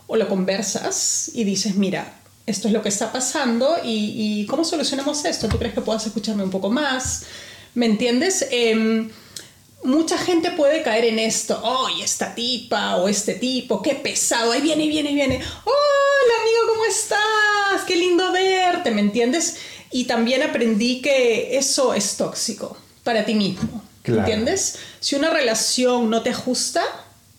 o 0.06 0.16
lo 0.16 0.28
conversas 0.28 1.30
y 1.34 1.44
dices, 1.44 1.74
mira, 1.76 2.14
esto 2.46 2.68
es 2.68 2.74
lo 2.74 2.82
que 2.82 2.88
está 2.88 3.12
pasando 3.12 3.76
y, 3.84 4.14
y 4.42 4.46
¿cómo 4.46 4.64
solucionamos 4.64 5.24
esto? 5.24 5.48
¿Tú 5.48 5.58
crees 5.58 5.74
que 5.74 5.80
puedas 5.80 6.06
escucharme 6.06 6.42
un 6.42 6.50
poco 6.50 6.70
más? 6.70 7.24
¿Me 7.74 7.86
entiendes? 7.86 8.46
Em, 8.50 9.10
mucha 9.84 10.18
gente 10.18 10.50
puede 10.52 10.82
caer 10.82 11.04
en 11.06 11.18
esto, 11.18 11.60
¡ay, 11.64 12.02
esta 12.02 12.34
tipa 12.34 12.96
o 12.96 13.08
este 13.08 13.34
tipo, 13.34 13.82
qué 13.82 13.94
pesado! 13.94 14.52
Ahí 14.52 14.60
viene, 14.60 14.86
viene, 14.86 15.12
viene. 15.14 15.36
¡Hola, 15.36 16.34
amigo, 16.40 16.72
¿cómo 16.72 16.84
estás? 16.84 17.84
¡Qué 17.86 17.96
lindo 17.96 18.32
verte! 18.32 18.90
¿Me 18.90 19.00
entiendes? 19.00 19.56
Y 19.90 20.04
también 20.04 20.42
aprendí 20.42 21.02
que 21.02 21.56
eso 21.56 21.94
es 21.94 22.16
tóxico 22.16 22.76
para 23.02 23.24
ti 23.24 23.34
mismo. 23.34 23.82
Claro. 24.02 24.20
¿Entiendes? 24.20 24.78
Si 25.00 25.14
una 25.14 25.30
relación 25.30 26.10
no 26.10 26.22
te 26.22 26.30
ajusta, 26.30 26.82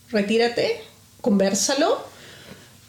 retírate, 0.09 0.81
conversalo, 1.21 2.05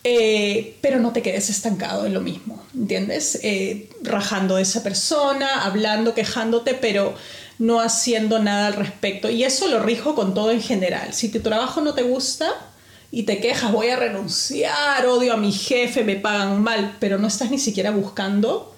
eh, 0.04 0.76
pero 0.82 1.00
no 1.00 1.12
te 1.12 1.22
quedes 1.22 1.48
estancado 1.48 2.04
en 2.04 2.12
lo 2.12 2.20
mismo, 2.20 2.62
¿entiendes? 2.74 3.40
Eh, 3.42 3.88
rajando 4.02 4.56
de 4.56 4.62
esa 4.62 4.82
persona, 4.82 5.64
hablando, 5.64 6.14
quejándote, 6.14 6.74
pero 6.74 7.14
no 7.58 7.80
haciendo 7.80 8.38
nada 8.38 8.68
al 8.68 8.74
respecto. 8.74 9.30
Y 9.30 9.44
eso 9.44 9.68
lo 9.68 9.80
rijo 9.80 10.14
con 10.14 10.34
todo 10.34 10.50
en 10.50 10.60
general. 10.60 11.12
Si 11.12 11.28
tu 11.28 11.40
trabajo 11.40 11.80
no 11.80 11.94
te 11.94 12.02
gusta 12.02 12.48
y 13.10 13.24
te 13.24 13.38
quejas, 13.40 13.72
voy 13.72 13.88
a 13.88 13.96
renunciar, 13.96 15.06
odio 15.06 15.34
a 15.34 15.36
mi 15.36 15.52
jefe, 15.52 16.04
me 16.04 16.16
pagan 16.16 16.62
mal, 16.62 16.96
pero 17.00 17.18
no 17.18 17.28
estás 17.28 17.50
ni 17.50 17.58
siquiera 17.58 17.90
buscando, 17.90 18.74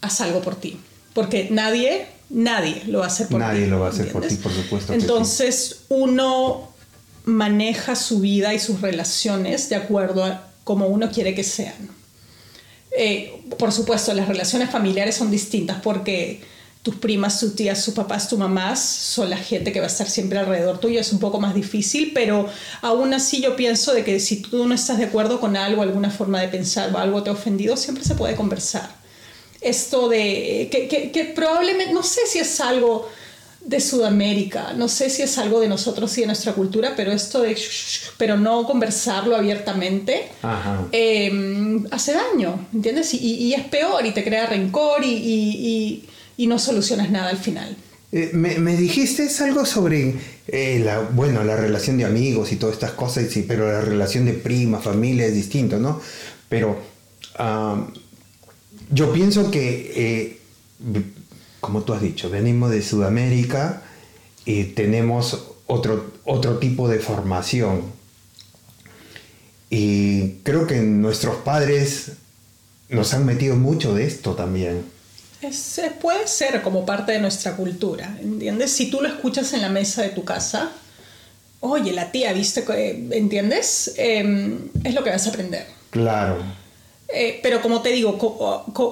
haz 0.00 0.20
algo 0.20 0.40
por 0.40 0.56
ti. 0.56 0.78
Porque 1.14 1.48
nadie, 1.50 2.06
nadie 2.30 2.82
lo 2.86 3.00
va 3.00 3.06
a 3.06 3.08
hacer 3.08 3.28
por 3.28 3.40
ti. 3.40 3.46
Nadie 3.46 3.66
lo 3.66 3.80
va 3.80 3.86
a 3.86 3.90
hacer 3.90 4.12
por 4.12 4.26
ti, 4.26 4.36
por 4.36 4.52
supuesto 4.52 4.92
sí. 4.92 5.00
Entonces, 5.00 5.80
uno 5.88 6.70
maneja 7.24 7.96
su 7.96 8.20
vida 8.20 8.54
y 8.54 8.58
sus 8.60 8.80
relaciones 8.80 9.68
de 9.68 9.76
acuerdo 9.76 10.24
a 10.24 10.46
como 10.62 10.88
uno 10.88 11.10
quiere 11.10 11.34
que 11.34 11.44
sean. 11.44 11.96
Eh, 12.96 13.44
por 13.58 13.72
supuesto, 13.72 14.12
las 14.14 14.26
relaciones 14.26 14.70
familiares 14.70 15.14
son 15.14 15.30
distintas 15.30 15.80
porque 15.80 16.42
tus 16.86 16.94
primas, 16.94 17.40
tus 17.40 17.56
tías, 17.56 17.82
sus 17.82 17.94
papás, 17.94 18.28
tus 18.28 18.38
mamás 18.38 18.78
son 18.78 19.28
la 19.28 19.36
gente 19.36 19.72
que 19.72 19.80
va 19.80 19.86
a 19.86 19.88
estar 19.88 20.08
siempre 20.08 20.38
alrededor 20.38 20.78
tuyo, 20.78 21.00
es 21.00 21.12
un 21.12 21.18
poco 21.18 21.40
más 21.40 21.52
difícil, 21.52 22.12
pero 22.14 22.48
aún 22.80 23.12
así 23.12 23.42
yo 23.42 23.56
pienso 23.56 23.92
de 23.92 24.04
que 24.04 24.20
si 24.20 24.40
tú 24.40 24.68
no 24.68 24.72
estás 24.72 24.98
de 24.98 25.06
acuerdo 25.06 25.40
con 25.40 25.56
algo, 25.56 25.82
alguna 25.82 26.10
forma 26.10 26.40
de 26.40 26.46
pensar 26.46 26.94
o 26.94 26.98
algo 26.98 27.24
te 27.24 27.30
ha 27.30 27.32
ofendido, 27.32 27.76
siempre 27.76 28.04
se 28.04 28.14
puede 28.14 28.36
conversar. 28.36 28.88
Esto 29.60 30.08
de 30.08 30.68
que, 30.70 30.86
que, 30.86 31.10
que 31.10 31.24
probablemente, 31.24 31.92
no 31.92 32.04
sé 32.04 32.20
si 32.28 32.38
es 32.38 32.60
algo 32.60 33.08
de 33.62 33.80
Sudamérica, 33.80 34.72
no 34.74 34.86
sé 34.86 35.10
si 35.10 35.22
es 35.22 35.38
algo 35.38 35.58
de 35.58 35.66
nosotros 35.66 36.16
y 36.18 36.20
de 36.20 36.28
nuestra 36.28 36.52
cultura, 36.52 36.94
pero 36.96 37.10
esto 37.10 37.42
de, 37.42 37.58
pero 38.16 38.36
no 38.36 38.64
conversarlo 38.64 39.34
abiertamente, 39.34 40.28
eh, 40.92 41.82
hace 41.90 42.12
daño, 42.12 42.64
¿entiendes? 42.72 43.12
Y, 43.12 43.18
y, 43.18 43.54
es 43.54 43.64
peor 43.64 44.06
y 44.06 44.12
te 44.12 44.22
crea 44.22 44.46
rencor 44.46 45.04
y, 45.04 45.08
y 45.08 46.06
y 46.06 46.08
no 46.46 46.58
solucionas 46.58 47.10
nada 47.10 47.30
al 47.30 47.38
final. 47.38 47.76
Eh, 48.12 48.30
me, 48.34 48.58
me, 48.58 48.76
dijiste 48.76 49.28
algo 49.40 49.66
sobre 49.66 50.14
eh, 50.48 50.80
la, 50.84 51.00
bueno, 51.00 51.42
la 51.42 51.56
relación 51.56 51.98
de 51.98 52.04
amigos 52.04 52.52
y 52.52 52.56
todas 52.56 52.74
estas 52.74 52.92
cosas, 52.92 53.26
sí, 53.30 53.44
pero 53.46 53.70
la 53.70 53.80
relación 53.80 54.26
de 54.26 54.32
prima, 54.32 54.78
familia 54.78 55.26
es 55.26 55.34
distinto, 55.34 55.78
¿no? 55.78 56.00
Pero 56.48 56.78
yo 58.90 59.12
pienso 59.12 59.50
que, 59.50 59.92
eh, 59.96 60.38
como 61.60 61.82
tú 61.82 61.92
has 61.92 62.00
dicho, 62.00 62.30
venimos 62.30 62.70
de 62.70 62.82
Sudamérica 62.82 63.82
y 64.44 64.64
tenemos 64.64 65.48
otro, 65.66 66.12
otro 66.24 66.58
tipo 66.58 66.88
de 66.88 67.00
formación. 67.00 67.82
Y 69.68 70.36
creo 70.44 70.66
que 70.66 70.80
nuestros 70.80 71.36
padres 71.36 72.12
nos 72.88 73.12
han 73.14 73.26
metido 73.26 73.56
mucho 73.56 73.94
de 73.94 74.06
esto 74.06 74.34
también 74.34 74.95
puede 76.00 76.26
ser 76.26 76.62
como 76.62 76.84
parte 76.86 77.12
de 77.12 77.20
nuestra 77.20 77.56
cultura, 77.56 78.16
¿entiendes? 78.20 78.72
Si 78.72 78.90
tú 78.90 79.00
lo 79.00 79.08
escuchas 79.08 79.52
en 79.52 79.62
la 79.62 79.68
mesa 79.68 80.02
de 80.02 80.08
tu 80.10 80.24
casa, 80.24 80.70
oye, 81.60 81.92
la 81.92 82.10
tía, 82.10 82.32
¿viste? 82.32 82.64
¿Entiendes? 83.10 83.94
Em, 83.96 84.68
es 84.84 84.94
lo 84.94 85.04
que 85.04 85.10
vas 85.10 85.26
a 85.26 85.30
aprender. 85.30 85.66
Claro. 85.90 86.38
Eh, 87.08 87.40
pero 87.42 87.62
como 87.62 87.82
te 87.82 87.90
digo, 87.90 88.18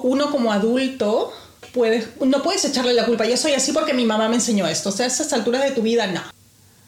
uno 0.03 0.31
como 0.31 0.51
adulto 0.51 1.31
puedes, 1.73 2.07
no 2.21 2.41
puedes 2.41 2.63
echarle 2.65 2.93
la 2.93 3.05
culpa. 3.05 3.25
Yo 3.25 3.37
soy 3.37 3.53
así 3.53 3.71
porque 3.71 3.93
mi 3.93 4.05
mamá 4.05 4.29
me 4.29 4.35
enseñó 4.35 4.67
esto. 4.67 4.89
O 4.89 4.91
sea, 4.91 5.05
a 5.05 5.07
esas 5.07 5.33
alturas 5.33 5.63
de 5.63 5.71
tu 5.71 5.81
vida, 5.81 6.07
no. 6.07 6.21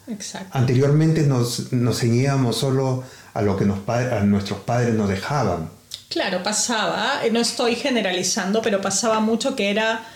Exacto. 0.08 0.56
Anteriormente 0.56 1.22
nos, 1.22 1.72
nos 1.72 1.98
seguíamos 1.98 2.56
solo 2.56 3.04
a 3.34 3.42
lo 3.42 3.56
que 3.56 3.66
nos, 3.66 3.86
a 3.88 4.20
nuestros 4.20 4.60
padres 4.60 4.94
nos 4.94 5.08
dejaban. 5.08 5.70
Claro, 6.08 6.42
pasaba, 6.42 7.20
eh, 7.24 7.30
no 7.30 7.40
estoy 7.40 7.74
generalizando, 7.76 8.62
pero 8.62 8.80
pasaba 8.80 9.20
mucho 9.20 9.54
que 9.54 9.70
era 9.70 10.06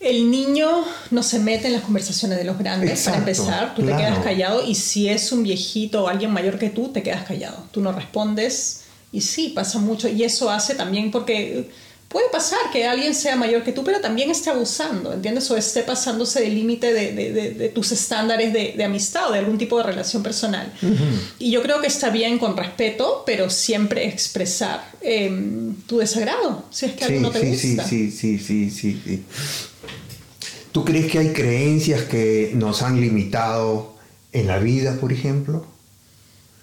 el 0.00 0.30
niño 0.30 0.84
no 1.10 1.22
se 1.22 1.40
mete 1.40 1.66
en 1.66 1.72
las 1.72 1.82
conversaciones 1.82 2.38
de 2.38 2.44
los 2.44 2.56
grandes 2.56 3.02
para 3.04 3.16
empezar, 3.16 3.74
tú 3.74 3.82
te 3.82 3.96
quedas 3.96 4.18
callado 4.20 4.64
y 4.64 4.76
si 4.76 5.08
es 5.08 5.32
un 5.32 5.42
viejito 5.42 6.04
o 6.04 6.08
alguien 6.08 6.30
mayor 6.30 6.58
que 6.58 6.70
tú, 6.70 6.88
te 6.88 7.02
quedas 7.02 7.24
callado, 7.24 7.66
tú 7.72 7.80
no 7.80 7.90
respondes 7.90 8.84
y 9.10 9.22
sí, 9.22 9.48
pasa 9.48 9.78
mucho 9.80 10.08
y 10.08 10.22
eso 10.22 10.50
hace 10.50 10.74
también 10.74 11.10
porque 11.10 11.70
puede 12.08 12.28
pasar 12.30 12.58
que 12.72 12.86
alguien 12.86 13.14
sea 13.14 13.36
mayor 13.36 13.62
que 13.62 13.72
tú, 13.72 13.84
pero 13.84 14.00
también 14.00 14.30
esté 14.30 14.50
abusando, 14.50 15.12
¿entiendes? 15.12 15.50
O 15.50 15.56
esté 15.56 15.82
pasándose 15.82 16.40
del 16.40 16.54
límite 16.54 16.92
de, 16.92 17.12
de, 17.12 17.50
de, 17.52 17.68
tus 17.68 17.92
estándares 17.92 18.52
de, 18.52 18.82
amistad 18.82 19.28
o 19.28 19.32
de 19.32 19.40
algún 19.40 19.58
tipo 19.58 19.76
de 19.76 19.84
relación 19.84 20.22
personal. 20.22 20.72
Y 21.38 21.50
yo 21.50 21.62
creo 21.62 21.80
que 21.80 21.86
está 21.86 22.08
bien 22.10 22.38
con 22.38 22.56
respeto, 22.56 23.22
pero 23.26 23.50
siempre 23.50 24.06
expresar 24.08 24.90
em, 25.02 25.74
tu 25.86 25.98
desagrado, 25.98 26.64
si 26.70 26.86
es 26.86 26.92
que 26.92 27.04
algo 27.04 27.20
no 27.20 27.30
te 27.30 27.40
sí, 27.56 27.68
gusta. 27.74 27.86
Sí, 27.86 28.10
sí, 28.10 28.38
sí, 28.38 28.70
sí, 28.70 29.00
sí. 29.04 29.24
¿Tú 30.72 30.84
crees 30.84 31.10
que 31.10 31.18
hay 31.18 31.32
creencias 31.32 32.02
que 32.02 32.52
nos 32.54 32.82
han 32.82 33.00
limitado 33.00 33.96
en 34.32 34.46
la 34.46 34.58
vida, 34.58 34.96
por 34.98 35.12
ejemplo? 35.12 35.66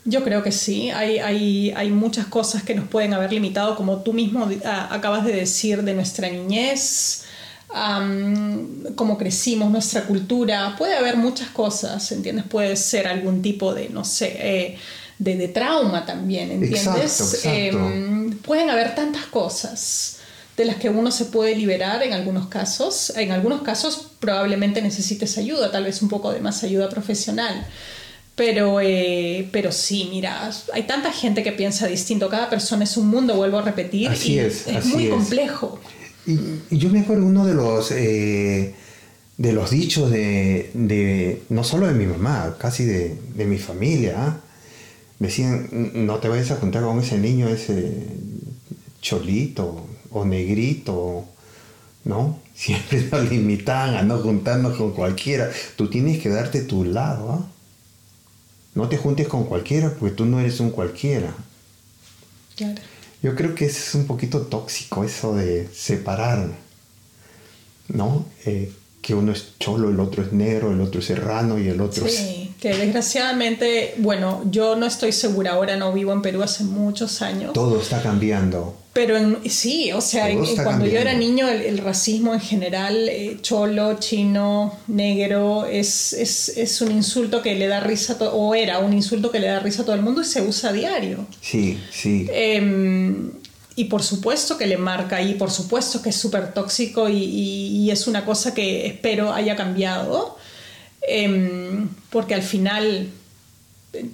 Yo 0.08 0.24
creo 0.24 0.44
que 0.44 0.52
sí, 0.52 0.92
hay, 0.92 1.18
hay, 1.18 1.74
hay, 1.76 1.90
muchas 1.90 2.28
cosas 2.28 2.62
que 2.62 2.76
nos 2.76 2.88
pueden 2.88 3.16
haber 3.16 3.34
limitado, 3.34 3.76
como 3.76 4.04
tú 4.04 4.14
mismo 4.14 4.48
acabas 4.64 5.26
de 5.26 5.34
decir, 5.34 5.82
de 5.82 5.96
nuestra 5.96 6.30
niñez, 6.30 7.26
cómo 8.96 9.18
crecimos, 9.18 9.72
nuestra 9.72 10.04
cultura, 10.04 10.76
puede 10.78 10.96
haber 10.96 11.18
muchas 11.18 11.50
cosas, 11.50 12.12
¿entiendes? 12.12 12.46
Puede 12.46 12.76
ser 12.76 13.08
algún 13.08 13.42
tipo 13.42 13.74
de, 13.74 13.90
no 13.90 14.06
sé, 14.06 14.38
eh, 14.40 14.78
de, 15.18 15.38
de, 15.38 15.48
trauma 15.48 16.06
también, 16.06 16.52
¿entiendes? 16.52 17.44
Em, 17.44 18.38
pueden 18.38 18.70
haber 18.70 18.94
tantas 18.94 19.26
cosas 19.26 20.18
de 20.56 20.66
las 20.66 20.78
que 20.78 20.90
uno 20.90 21.12
se 21.12 21.26
puede 21.26 21.56
liberar 21.56 22.04
en 22.04 22.14
algunos 22.14 22.48
casos. 22.48 23.12
En 23.16 23.32
algunos 23.32 23.62
casos 23.62 24.08
probablemente 24.20 24.82
necesites 24.82 25.38
ayuda, 25.38 25.72
tal 25.72 25.84
vez 25.84 26.02
un 26.02 26.10
poco 26.10 26.32
de 26.32 26.40
más 26.40 26.64
ayuda 26.64 26.90
profesional. 26.90 27.66
Pero, 28.36 28.82
eh, 28.82 29.48
pero 29.52 29.72
sí, 29.72 30.10
mira, 30.12 30.52
hay 30.74 30.84
tanta 30.84 31.12
gente 31.12 31.42
que 31.42 31.54
piensa 31.54 31.88
distinto, 31.88 32.28
cada 32.30 32.50
persona 32.50 32.84
es 32.84 32.98
un 32.98 33.08
mundo, 33.08 33.36
vuelvo 33.36 33.60
a 33.60 33.62
repetir, 33.62 34.10
así 34.10 34.38
es, 34.38 34.68
es 34.68 34.86
muy 34.88 35.08
complejo. 35.08 35.80
Y, 36.28 36.38
yo 36.70 36.90
me 36.90 37.00
acuerdo 37.00 37.26
uno 37.26 37.46
de 37.46 37.54
los, 37.54 37.92
eh, 37.92 38.74
de 39.38 39.54
los 39.54 39.70
dichos 39.70 40.12
de, 40.12 40.70
de, 40.74 41.44
no 41.48 41.64
solo 41.64 41.88
de 41.88 41.94
mi 41.94 42.08
mamá, 42.08 42.58
casi 42.60 42.84
de, 42.84 43.18
de 43.36 43.46
mi 43.46 43.58
familia, 43.58 44.16
¿ah? 44.18 44.38
decían, 45.20 45.70
no 45.94 46.18
te 46.18 46.28
vayas 46.28 46.52
a 46.52 46.58
juntar 46.58 46.84
con 46.84 47.00
ese 47.00 47.18
niño, 47.18 47.48
ese 47.48 47.94
cholito 49.02 49.86
o 50.10 50.26
negrito, 50.26 51.26
¿no? 52.04 52.40
Siempre 52.56 53.08
nos 53.12 53.30
limitan 53.30 53.96
a 53.96 54.02
no 54.02 54.18
juntarnos 54.20 54.78
con 54.78 54.92
cualquiera. 54.92 55.50
Tú 55.76 55.90
tienes 55.90 56.22
que 56.22 56.30
darte 56.30 56.62
tu 56.62 56.84
lado, 56.86 57.32
¿ah? 57.32 57.52
No 58.76 58.88
te 58.90 58.98
juntes 58.98 59.28
con 59.28 59.46
cualquiera 59.46 59.90
porque 59.92 60.16
tú 60.16 60.26
no 60.26 60.40
eres 60.40 60.60
un 60.60 60.70
cualquiera. 60.70 61.34
Claro. 62.56 62.82
Yo 63.24 63.34
creo 63.36 63.56
que 63.56 63.66
es 63.66 63.96
un 63.96 64.06
poquito 64.06 64.42
tóxico 64.42 65.04
eso 65.04 65.36
de 65.36 65.68
separar, 65.74 66.50
¿no? 67.88 68.26
Eh, 68.46 68.72
que 69.02 69.14
uno 69.14 69.32
es 69.32 69.58
cholo, 69.60 69.90
el 69.90 70.00
otro 70.00 70.24
es 70.24 70.34
negro, 70.34 70.72
el 70.72 70.82
otro 70.82 71.00
es 71.00 71.06
serrano 71.06 71.60
y 71.60 71.68
el 71.68 71.80
otro 71.80 72.08
sí, 72.08 72.54
que 72.60 72.76
desgraciadamente, 72.76 73.94
bueno, 73.98 74.44
yo 74.50 74.76
no 74.76 74.88
estoy 74.88 75.12
segura, 75.12 75.52
ahora 75.52 75.78
no 75.78 75.94
vivo 75.94 76.12
en 76.12 76.22
Perú 76.24 76.42
hace 76.42 76.64
muchos 76.64 77.22
años. 77.22 77.54
Todo 77.54 77.80
está 77.80 78.02
cambiando. 78.02 78.76
Pero 78.96 79.18
en, 79.18 79.50
sí, 79.50 79.92
o 79.92 80.00
sea, 80.00 80.30
cuando 80.64 80.86
yo 80.86 80.98
era 81.00 81.14
niño, 81.14 81.50
el, 81.50 81.80
racismo 81.80 82.34
en 82.34 82.40
general, 82.40 83.10
eh, 83.10 83.38
cholo, 83.42 84.00
chino, 84.00 84.74
negro, 84.88 85.66
es, 85.66 86.14
es, 86.14 86.48
es, 86.48 86.80
un 86.80 86.94
insulto 86.94 87.42
que 87.42 87.56
le 87.56 87.68
da 87.68 87.82
risa, 87.82 88.18
o 88.32 88.56
era 88.56 88.80
un 88.80 88.94
insulto 88.94 89.32
que 89.32 89.42
le 89.42 89.48
da 89.48 89.60
risa 89.60 89.82
a 89.82 89.86
todo 89.86 89.96
el 89.96 90.02
mundo 90.02 90.22
y 90.22 90.24
se 90.24 90.42
usa 90.44 90.70
a 90.70 90.74
diario. 90.74 91.28
Sí, 91.42 91.78
sí. 91.92 92.26
Eh, 92.32 93.32
y 93.76 93.84
por 93.84 94.02
supuesto 94.02 94.58
que 94.58 94.66
le 94.66 94.78
marca 94.78 95.22
y 95.22 95.34
por 95.34 95.52
supuesto 95.52 96.02
que 96.02 96.12
es 96.12 96.16
súper 96.16 96.54
tóxico 96.54 97.10
y, 97.10 97.92
es 97.92 98.08
una 98.08 98.24
cosa 98.24 98.54
que 98.54 98.88
espero 98.88 99.34
haya 99.34 99.58
cambiado, 99.58 100.38
em, 101.02 101.90
porque 102.10 102.34
al 102.34 102.44
final 102.44 103.10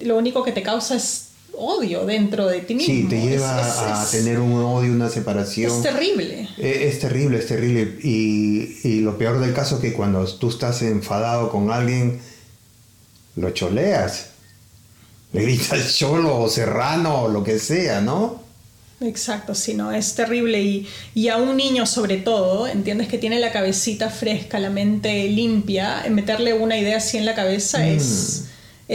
lo 0.00 0.18
único 0.18 0.42
que 0.42 0.50
te 0.50 0.64
causa 0.64 0.96
es 0.96 1.28
odio 1.56 2.04
dentro 2.04 2.46
de 2.46 2.60
ti 2.60 2.74
mismo. 2.74 2.94
Sí, 2.94 3.06
te 3.08 3.20
lleva 3.20 4.02
a 4.02 4.10
tener 4.10 4.38
un 4.38 4.52
odio, 4.54 4.92
una 4.92 5.08
separación. 5.08 5.70
Es 5.70 5.82
terrible. 5.82 6.48
E, 6.58 6.88
es, 6.88 7.00
terrible, 7.00 7.38
es 7.38 7.46
terrible. 7.46 7.98
Y, 8.02 8.78
y, 8.84 9.00
lo 9.00 9.18
peor 9.18 9.40
del 9.40 9.52
caso 9.54 9.76
es 9.76 9.80
que 9.82 9.92
cuando 9.92 10.24
tú 10.26 10.48
estás 10.48 10.82
enfadado 10.82 11.50
con 11.50 11.70
alguien, 11.70 12.20
lo 13.36 13.50
choleas. 13.50 14.30
Le 15.32 15.42
gritas 15.42 15.94
cholo 15.96 16.38
o 16.38 16.48
serrano 16.48 17.22
o 17.22 17.28
lo 17.28 17.42
que 17.42 17.58
sea, 17.58 18.00
¿no? 18.00 18.42
Exacto, 19.00 19.54
sí, 19.54 19.74
no, 19.74 19.90
es 19.90 20.14
terrible 20.14 20.62
y, 20.62 20.88
y, 21.12 21.28
a 21.28 21.36
un 21.36 21.56
niño 21.56 21.86
sobre 21.86 22.18
todo, 22.18 22.68
entiendes 22.68 23.08
que 23.08 23.18
tiene 23.18 23.40
la 23.40 23.50
cabecita 23.50 24.10
fresca, 24.10 24.60
la 24.60 24.70
mente 24.70 25.28
limpia, 25.28 26.04
meterle 26.08 26.54
una 26.54 26.78
idea 26.78 26.98
así 26.98 27.18
en 27.18 27.26
la 27.26 27.34
cabeza 27.34 27.78
mm. 27.78 27.82
es, 27.82 28.44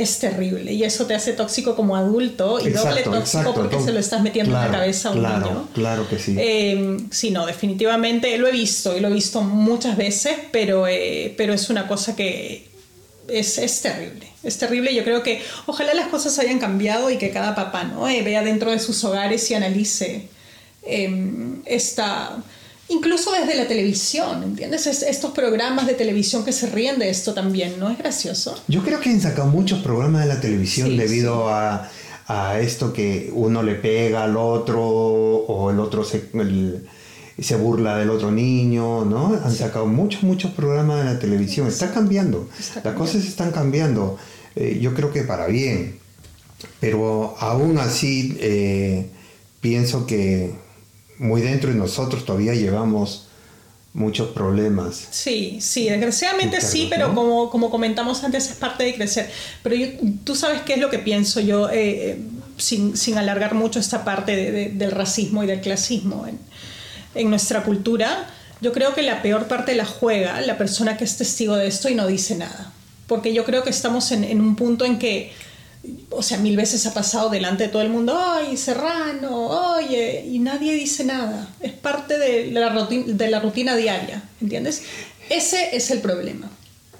es 0.01 0.19
terrible 0.19 0.73
y 0.73 0.83
eso 0.83 1.07
te 1.07 1.15
hace 1.15 1.33
tóxico 1.33 1.75
como 1.75 1.95
adulto 1.95 2.59
y 2.59 2.69
doble 2.69 3.01
tóxico 3.01 3.51
porque 3.55 3.79
se 3.79 3.91
lo 3.91 3.99
estás 3.99 4.21
metiendo 4.21 4.55
en 4.55 4.61
la 4.61 4.71
cabeza 4.71 5.09
a 5.09 5.11
un 5.13 5.23
niño. 5.23 5.67
Claro 5.73 6.07
que 6.07 6.19
sí. 6.19 6.35
Eh, 6.37 6.97
sí, 7.09 7.31
no, 7.31 7.47
definitivamente 7.47 8.37
lo 8.37 8.47
he 8.47 8.51
visto 8.51 8.95
y 8.95 8.99
lo 8.99 9.07
he 9.07 9.13
visto 9.13 9.41
muchas 9.41 9.97
veces, 9.97 10.37
pero, 10.51 10.87
eh, 10.87 11.33
pero 11.35 11.51
es 11.51 11.71
una 11.71 11.87
cosa 11.87 12.15
que 12.15 12.67
es, 13.27 13.57
es, 13.57 13.81
terrible, 13.81 14.27
es 14.43 14.59
terrible. 14.59 14.93
Yo 14.93 15.03
creo 15.03 15.23
que 15.23 15.41
ojalá 15.65 15.95
las 15.95 16.09
cosas 16.09 16.37
hayan 16.37 16.59
cambiado 16.59 17.09
y 17.09 17.17
que 17.17 17.31
cada 17.31 17.55
papá 17.55 17.83
¿no? 17.83 18.07
Eh, 18.07 18.21
vea 18.21 18.43
dentro 18.43 18.69
de 18.69 18.77
sus 18.77 19.03
hogares 19.03 19.49
y 19.49 19.55
analice 19.55 20.27
em, 20.83 21.63
esta, 21.65 22.37
incluso 22.89 23.31
desde 23.31 23.55
la 23.55 23.67
televisión, 23.67 24.43
¿entiendes? 24.43 24.87
estos 24.87 25.31
programas 25.31 25.87
de 25.87 25.93
televisión 25.93 26.45
que 26.45 26.53
se 26.53 26.67
ríen 26.67 26.99
de 26.99 27.09
esto 27.09 27.33
también, 27.33 27.79
¿no? 27.79 27.89
Es 27.89 27.97
gracioso. 27.97 28.61
Yo 28.67 28.83
creo 28.83 28.99
que 28.99 29.09
han 29.09 29.21
sacado 29.21 29.47
muchos 29.47 29.79
programas 29.79 30.23
de 30.23 30.27
la 30.33 30.39
televisión 30.39 30.95
debido 30.95 31.49
A, 31.49 31.89
a 32.27 32.59
esto 32.59 32.91
que 32.91 33.31
uno 33.33 33.63
le 33.63 33.75
pega 33.75 34.23
al 34.23 34.35
otro 34.35 34.83
o 34.83 35.71
el 35.71 35.79
otro 35.79 36.03
se, 36.03 36.29
se 37.39 37.55
burla 37.55 37.97
del 37.97 38.09
otro 38.09 38.31
niño, 38.31 39.05
¿no? 39.05 39.39
Han 39.43 39.55
sacado 39.55 39.85
muchos, 39.85 40.23
muchos 40.23 40.51
programas 40.51 40.99
de 40.99 41.13
la 41.13 41.19
televisión. 41.19 41.67
Está 41.67 41.93
cambiando. 41.93 42.49
Las 42.83 42.95
cosas 42.95 43.23
están 43.23 43.51
cambiando. 43.51 44.17
Eh, 44.55 44.79
yo 44.81 44.93
creo 44.93 45.13
que 45.13 45.21
para 45.21 45.47
bien. 45.47 45.99
Pero 46.79 47.35
aún 47.39 47.77
así 47.77 48.37
eh, 48.41 49.09
pienso 49.61 50.05
que 50.05 50.55
muy 51.19 51.41
dentro 51.41 51.69
de 51.71 51.75
nosotros 51.75 52.25
todavía 52.25 52.53
llevamos 52.53 53.27
muchos 53.97 54.29
problemas. 54.29 55.07
Sí, 55.09 55.57
sí, 55.59 55.89
desgraciadamente 55.89 56.61
sí, 56.61 56.85
pero 56.87 57.15
como, 57.15 57.49
como 57.49 57.71
comentamos 57.71 58.23
antes, 58.23 58.49
es 58.51 58.55
parte 58.55 58.83
de 58.83 58.93
crecer. 58.93 59.29
Pero 59.63 59.75
tú 60.23 60.35
sabes 60.35 60.61
qué 60.61 60.73
es 60.73 60.79
lo 60.79 60.91
que 60.91 60.99
pienso 60.99 61.39
yo, 61.39 61.69
eh, 61.69 62.11
eh, 62.11 62.19
sin, 62.57 62.95
sin, 62.95 63.17
alargar 63.17 63.55
mucho 63.55 63.79
esta 63.79 64.05
parte 64.05 64.71
del 64.71 64.91
racismo 64.91 65.43
y 65.43 65.47
del 65.47 65.61
clasismo 65.61 66.27
en, 66.27 66.37
en, 67.15 67.29
nuestra 67.29 67.63
cultura. 67.63 68.29
Yo 68.61 68.71
creo 68.71 68.93
que 68.93 69.01
la 69.01 69.23
peor 69.23 69.47
parte 69.47 69.73
la 69.73 69.85
juega 69.85 70.41
la 70.41 70.59
persona 70.59 70.95
que 70.95 71.03
es 71.03 71.17
testigo 71.17 71.55
de 71.55 71.67
esto 71.67 71.89
y 71.89 71.95
no 71.95 72.05
dice 72.05 72.35
nada. 72.35 72.71
Porque 73.07 73.33
yo 73.33 73.45
creo 73.45 73.63
que 73.63 73.71
estamos 73.71 74.11
en, 74.11 74.23
en 74.23 74.41
un 74.41 74.55
punto 74.55 74.85
en 74.85 74.99
que 74.99 75.33
o 76.09 76.23
sea, 76.23 76.37
mil 76.37 76.55
veces 76.55 76.85
ha 76.85 76.93
pasado 76.93 77.29
delante 77.29 77.63
de 77.63 77.69
todo 77.69 77.81
el 77.81 77.89
mundo, 77.89 78.17
ay, 78.17 78.57
Serrano, 78.57 79.75
oye, 79.75 80.25
y 80.25 80.39
nadie 80.39 80.73
dice 80.73 81.03
nada. 81.03 81.47
Es 81.59 81.73
parte 81.73 82.17
de 82.17 82.51
la, 82.51 82.69
rutina, 82.69 83.05
de 83.07 83.29
la 83.29 83.39
rutina 83.39 83.75
diaria, 83.75 84.23
¿entiendes? 84.41 84.83
Ese 85.29 85.75
es 85.75 85.91
el 85.91 85.99
problema. 85.99 86.49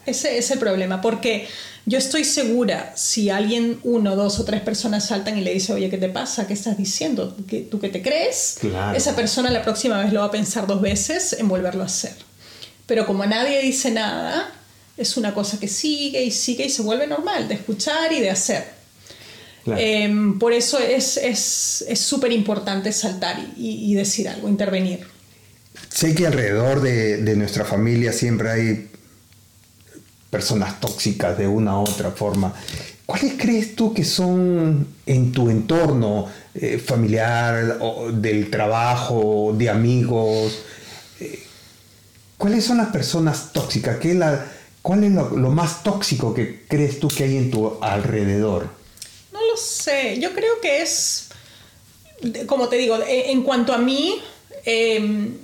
Ese 0.06 0.38
es 0.38 0.52
el 0.52 0.60
problema, 0.60 1.02
porque 1.02 1.48
yo 1.86 1.98
estoy 1.98 2.24
segura, 2.24 2.94
si 2.96 3.30
alguien, 3.30 3.80
uno, 3.84 4.16
dos 4.16 4.40
o 4.40 4.46
tres 4.46 4.62
personas 4.62 5.06
saltan 5.08 5.38
y 5.38 5.42
le 5.42 5.54
dice, 5.54 5.74
oye, 5.74 5.90
¿qué 5.90 5.98
te 5.98 6.10
pasa? 6.10 6.48
¿Qué 6.48 6.54
estás 6.54 6.78
diciendo? 6.78 7.36
¿Tú 7.70 7.80
qué 7.80 7.90
te 7.90 8.02
crees? 8.02 8.60
Esa 8.96 9.16
persona 9.16 9.50
la 9.52 9.62
próxima 9.62 10.02
vez 10.02 10.14
lo 10.14 10.22
va 10.22 10.28
a 10.28 10.32
pensar 10.32 10.68
dos 10.68 10.82
veces 10.82 11.34
en 11.34 11.48
volverlo 11.48 11.84
a 11.84 11.88
hacer. 11.88 12.14
Pero 12.86 13.06
como 13.06 13.26
nadie 13.26 13.62
dice 13.62 13.92
nada, 13.92 14.50
es 14.98 15.18
una 15.18 15.34
cosa 15.34 15.60
que 15.60 15.68
sigue 15.68 16.24
y 16.24 16.32
sigue 16.32 16.66
y 16.66 16.70
se 16.70 16.82
vuelve 16.82 17.06
normal 17.06 17.48
de 17.48 17.56
escuchar 17.56 18.12
y 18.14 18.20
de 18.20 18.30
hacer. 18.30 18.77
Em, 19.76 20.40
por 20.40 20.54
eso 20.54 20.78
es 20.80 21.20
súper 21.96 22.32
es, 22.32 22.38
importante 22.38 22.92
saltar 22.94 23.38
y, 23.58 23.94
decir 23.96 24.30
algo, 24.30 24.48
intervenir. 24.48 25.06
Sé 25.90 26.16
que 26.16 26.28
alrededor 26.28 26.82
de, 26.82 27.36
nuestra 27.36 27.66
familia 27.66 28.14
siempre 28.14 28.50
hay 28.50 28.90
personas 30.30 30.80
tóxicas 30.80 31.38
de 31.38 31.48
una 31.48 31.80
u 31.80 31.82
otra 31.82 32.12
forma. 32.12 32.54
¿Cuáles 33.06 33.34
crees 33.38 33.76
tú 33.76 33.94
que 33.94 34.04
son 34.04 34.88
en 35.06 35.32
tu 35.32 35.50
entorno 35.50 36.28
eh, 36.54 36.78
familiar, 36.78 37.78
o 37.80 38.12
del 38.12 38.50
trabajo, 38.50 39.56
de 39.58 39.70
amigos? 39.70 40.60
Eh, 41.22 41.40
¿Cuáles 42.38 42.66
son 42.66 42.78
las 42.78 42.90
personas 42.90 43.54
tóxicas? 43.54 43.98
¿Qué 43.98 44.14
la, 44.14 44.46
¿Cuál 44.82 45.06
es 45.06 45.12
lo, 45.14 45.38
lo, 45.38 45.52
más 45.52 45.84
tóxico 45.84 46.34
que 46.34 46.64
crees 46.68 47.00
tú 47.00 47.08
que 47.08 47.24
hay 47.24 47.38
en 47.38 47.50
tu 47.50 47.78
alrededor? 47.82 48.77
Sé, 49.58 50.20
yo 50.20 50.34
creo 50.34 50.62
que 50.62 50.82
es, 50.82 51.30
como 52.46 52.70
te 52.70 52.78
digo, 52.78 52.98
en 53.08 53.44
cuanto 53.44 53.74
a 53.74 53.78
mí, 53.78 54.22
em, 54.66 55.38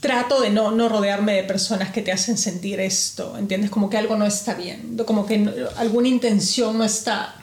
trato 0.00 0.40
de 0.40 0.50
no, 0.50 0.70
no 0.70 0.88
rodearme 0.88 1.34
de 1.34 1.44
personas 1.44 1.90
que 1.90 2.02
te 2.02 2.12
hacen 2.12 2.36
sentir 2.36 2.78
esto, 2.80 3.38
¿entiendes? 3.38 3.70
Como 3.70 3.88
que 3.88 3.96
algo 3.96 4.16
no 4.16 4.26
está 4.26 4.54
bien, 4.54 4.98
como 5.06 5.26
que 5.26 5.66
alguna 5.76 6.08
intención 6.08 6.76
no 6.76 6.84
está 6.84 7.34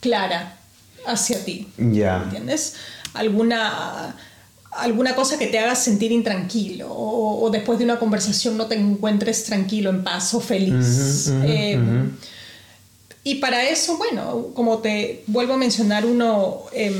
clara 0.00 0.58
hacia 1.06 1.42
ti, 1.44 1.68
¿entiendes? 1.78 2.74
Alguna 3.14 4.14
alguna 4.76 5.14
cosa 5.14 5.38
que 5.38 5.46
te 5.46 5.58
haga 5.58 5.74
sentir 5.74 6.12
intranquilo 6.12 6.88
o, 6.90 7.48
después 7.50 7.78
de 7.78 7.84
una 7.84 7.98
conversación 7.98 8.56
no 8.56 8.66
te 8.66 8.74
encuentres 8.74 9.44
tranquilo, 9.44 9.90
en 9.90 10.02
paz 10.02 10.34
o 10.34 10.40
feliz. 10.40 11.28
Em, 11.44 12.10
y 13.24 13.36
para 13.36 13.64
eso, 13.64 13.96
bueno, 13.96 14.48
como 14.54 14.78
te 14.78 15.24
vuelvo 15.26 15.54
a 15.54 15.56
mencionar, 15.56 16.04
uno 16.04 16.64
eh, 16.72 16.92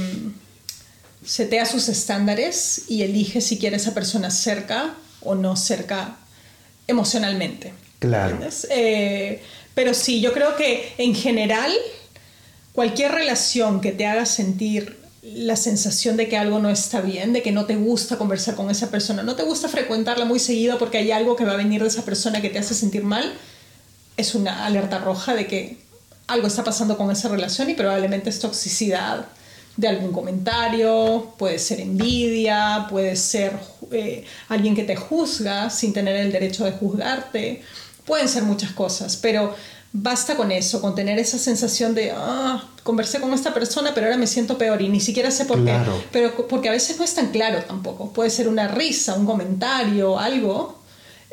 setea 1.24 1.66
sus 1.66 1.88
estándares 1.90 2.84
y 2.88 3.02
elige 3.02 3.42
si 3.42 3.58
quiere 3.58 3.76
esa 3.76 3.92
persona 3.92 4.30
cerca 4.30 4.94
o 5.20 5.34
no 5.34 5.54
cerca 5.54 6.16
emocionalmente. 6.86 7.74
Claro. 7.98 8.38
Eh, 8.70 9.42
pero 9.74 9.92
sí, 9.92 10.22
yo 10.22 10.32
creo 10.32 10.56
que 10.56 10.94
en 10.96 11.14
general, 11.14 11.72
cualquier 12.72 13.12
relación 13.12 13.82
que 13.82 13.92
te 13.92 14.06
haga 14.06 14.24
sentir 14.24 14.98
la 15.22 15.56
sensación 15.56 16.16
de 16.16 16.28
que 16.28 16.38
algo 16.38 16.58
no 16.58 16.70
está 16.70 17.02
bien, 17.02 17.34
de 17.34 17.42
que 17.42 17.52
no 17.52 17.66
te 17.66 17.76
gusta 17.76 18.16
conversar 18.16 18.54
con 18.54 18.70
esa 18.70 18.90
persona, 18.90 19.22
no 19.22 19.36
te 19.36 19.42
gusta 19.42 19.68
frecuentarla 19.68 20.24
muy 20.24 20.38
seguido 20.38 20.78
porque 20.78 20.98
hay 20.98 21.10
algo 21.10 21.36
que 21.36 21.44
va 21.44 21.52
a 21.52 21.56
venir 21.56 21.82
de 21.82 21.88
esa 21.88 22.04
persona 22.04 22.40
que 22.40 22.50
te 22.50 22.58
hace 22.58 22.74
sentir 22.74 23.04
mal, 23.04 23.32
es 24.16 24.34
una 24.34 24.64
alerta 24.66 24.98
roja 24.98 25.34
de 25.34 25.46
que 25.46 25.83
algo 26.26 26.46
está 26.46 26.64
pasando 26.64 26.96
con 26.96 27.10
esa 27.10 27.28
relación 27.28 27.70
y 27.70 27.74
probablemente 27.74 28.30
es 28.30 28.38
toxicidad 28.38 29.26
de 29.76 29.88
algún 29.88 30.12
comentario, 30.12 31.34
puede 31.36 31.58
ser 31.58 31.80
envidia, 31.80 32.86
puede 32.88 33.16
ser 33.16 33.58
eh, 33.90 34.24
alguien 34.48 34.74
que 34.74 34.84
te 34.84 34.94
juzga 34.94 35.68
sin 35.68 35.92
tener 35.92 36.16
el 36.16 36.30
derecho 36.30 36.64
de 36.64 36.72
juzgarte, 36.72 37.62
pueden 38.06 38.28
ser 38.28 38.44
muchas 38.44 38.70
cosas, 38.72 39.16
pero 39.16 39.54
basta 39.92 40.36
con 40.36 40.52
eso, 40.52 40.80
con 40.80 40.94
tener 40.94 41.18
esa 41.18 41.38
sensación 41.38 41.94
de, 41.94 42.12
ah, 42.16 42.64
conversé 42.84 43.20
con 43.20 43.32
esta 43.32 43.52
persona, 43.52 43.92
pero 43.94 44.06
ahora 44.06 44.18
me 44.18 44.26
siento 44.26 44.58
peor 44.58 44.80
y 44.80 44.88
ni 44.88 45.00
siquiera 45.00 45.30
sé 45.30 45.44
por 45.44 45.64
qué, 45.64 45.76
pero 46.12 46.46
porque 46.48 46.68
a 46.68 46.72
veces 46.72 46.98
no 46.98 47.04
es 47.04 47.14
tan 47.14 47.30
claro 47.30 47.62
tampoco, 47.66 48.12
puede 48.12 48.30
ser 48.30 48.48
una 48.48 48.68
risa, 48.68 49.14
un 49.14 49.26
comentario, 49.26 50.18
algo. 50.18 50.78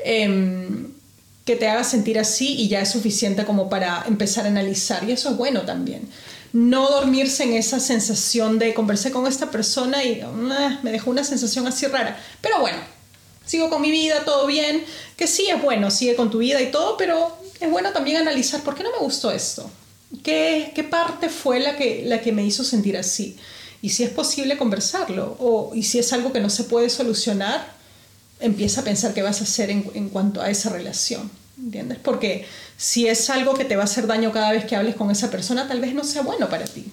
Em, 0.04 0.93
que 1.45 1.56
te 1.56 1.67
haga 1.67 1.84
sentir 1.84 2.19
así 2.19 2.56
y 2.56 2.67
ya 2.67 2.82
es 2.82 2.91
suficiente 2.91 3.45
como 3.45 3.69
para 3.69 4.04
empezar 4.08 4.45
a 4.45 4.49
analizar. 4.49 5.04
Y 5.08 5.12
eso 5.12 5.30
es 5.30 5.38
bueno 5.38 5.62
también. 5.62 6.08
No 6.54 6.89
dormirse 6.89 7.43
en 7.43 7.54
esa 7.54 7.80
sensación 7.80 8.60
de 8.60 8.73
conversé 8.73 9.12
con 9.12 9.25
esta 9.25 9.49
persona 9.49 10.04
y 10.04 10.21
ah, 10.21 10.80
me 10.84 10.91
dejó 10.91 11.10
una 11.10 11.23
sensación 11.23 11.65
así 11.67 11.88
rara. 11.88 12.21
Pero 12.41 12.60
bueno, 12.60 12.77
sigo 13.45 13.69
con 13.69 13.82
mi 13.82 13.89
vida, 13.89 14.23
todo 14.25 14.45
bien, 14.47 14.84
que 15.17 15.27
sí 15.27 15.47
es 15.49 15.62
bueno, 15.62 15.89
sigue 15.89 16.15
con 16.15 16.30
tu 16.30 16.39
vida 16.39 16.62
y 16.62 16.71
todo, 16.71 16.97
pero 16.97 17.38
es 17.60 17.69
bueno 17.71 17.91
también 17.91 18.17
analizar 18.17 18.62
por 18.62 18.75
qué 18.75 18.84
no 18.84 18.91
me 18.91 18.99
gustó 18.99 19.32
esto. 19.32 19.69
¿Qué, 20.23 20.73
qué 20.75 20.84
parte 20.84 21.30
fue 21.30 21.60
la 21.60 21.77
que, 21.77 22.04
la 22.06 22.21
que 22.21 22.34
me 22.34 22.45
hizo 22.45 22.63
sentir 22.63 22.97
así? 22.97 23.38
Y 23.82 23.89
si 23.89 24.04
es 24.04 24.10
posible 24.10 24.58
conversarlo, 24.58 25.38
o, 25.39 25.71
y 25.73 25.84
si 25.84 25.99
es 25.99 26.13
algo 26.13 26.32
que 26.32 26.39
no 26.39 26.49
se 26.49 26.65
puede 26.65 26.89
solucionar, 26.89 27.80
empieza 28.41 28.82
a 28.82 28.84
pensar 28.84 29.13
qué 29.13 29.21
vas 29.21 29.41
a 29.41 29.43
hacer 29.43 29.69
en, 29.69 29.89
en, 29.93 30.10
cuanto 30.10 30.41
a 30.41 30.49
esa 30.49 30.69
relación, 30.69 31.30
¿entiendes? 31.58 31.97
Porque 32.04 32.45
si 32.77 33.08
es 33.08 33.30
algo 33.30 33.54
que 33.54 33.65
te 33.65 33.75
va 33.75 33.84
a 33.84 33.86
hacer 33.86 34.08
daño 34.08 34.32
cada 34.32 34.51
vez 34.51 34.65
que 34.65 34.75
hables 34.75 34.95
con 34.95 35.12
esa 35.12 35.30
persona, 35.30 35.67
tal 35.67 35.82
vez 35.82 35.93
no 35.93 36.04
sea 36.04 36.23
bueno 36.23 36.49
para 36.49 36.65
ti. 36.65 36.86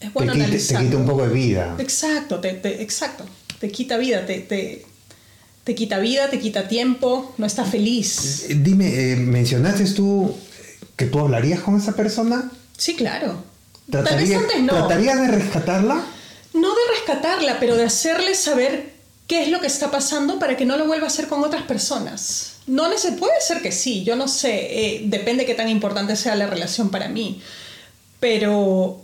Es 0.00 0.12
bueno 0.12 0.32
te, 0.32 0.38
quita, 0.38 0.50
te 0.50 0.84
quita 0.84 0.96
un 0.96 1.06
poco 1.06 1.26
de 1.26 1.32
vida. 1.32 1.76
Exacto, 1.78 2.40
te, 2.40 2.82
exacto, 2.82 3.24
te 3.60 3.70
quita 3.70 3.96
vida, 3.96 4.26
te, 4.26 4.40
te, 4.40 4.84
te, 5.64 5.74
quita 5.74 5.98
vida, 5.98 6.28
te 6.28 6.40
quita 6.40 6.68
tiempo, 6.68 7.32
no 7.38 7.46
estás 7.46 7.70
feliz. 7.70 8.46
Eh, 8.48 8.56
dime, 8.60 9.12
eh, 9.12 9.16
¿mencionaste 9.16 9.84
tú 9.92 10.36
que 10.96 11.06
tú 11.06 11.20
hablarías 11.20 11.60
con 11.60 11.76
esa 11.78 11.94
persona? 11.94 12.50
Sí, 12.76 12.96
claro. 12.96 13.44
¿Trataría, 13.90 14.40
no. 14.60 14.72
¿Tratarías 14.72 15.20
de 15.20 15.28
rescatarla? 15.28 16.04
No 16.54 16.68
de 16.68 16.98
rescatarla, 16.98 17.60
pero 17.60 17.76
de 17.76 17.84
hacerle 17.84 18.34
saber 18.34 18.92
qué 19.32 19.44
es 19.44 19.48
lo 19.48 19.62
que 19.62 19.66
está 19.66 19.90
pasando 19.90 20.38
para 20.38 20.58
que 20.58 20.66
no 20.66 20.76
lo 20.76 20.86
vuelva 20.86 21.06
a 21.06 21.08
hacer 21.08 21.26
con 21.26 21.42
otras 21.42 21.62
personas. 21.62 22.56
No 22.66 22.90
puede 23.18 23.40
ser 23.40 23.62
que 23.62 23.72
sí, 23.72 24.04
yo 24.04 24.14
no 24.14 24.28
sé, 24.28 24.50
eh, 24.50 25.02
depende 25.06 25.46
qué 25.46 25.54
tan 25.54 25.70
importante 25.70 26.16
sea 26.16 26.36
la 26.36 26.46
relación 26.46 26.90
para 26.90 27.08
mí, 27.08 27.40
pero 28.20 29.00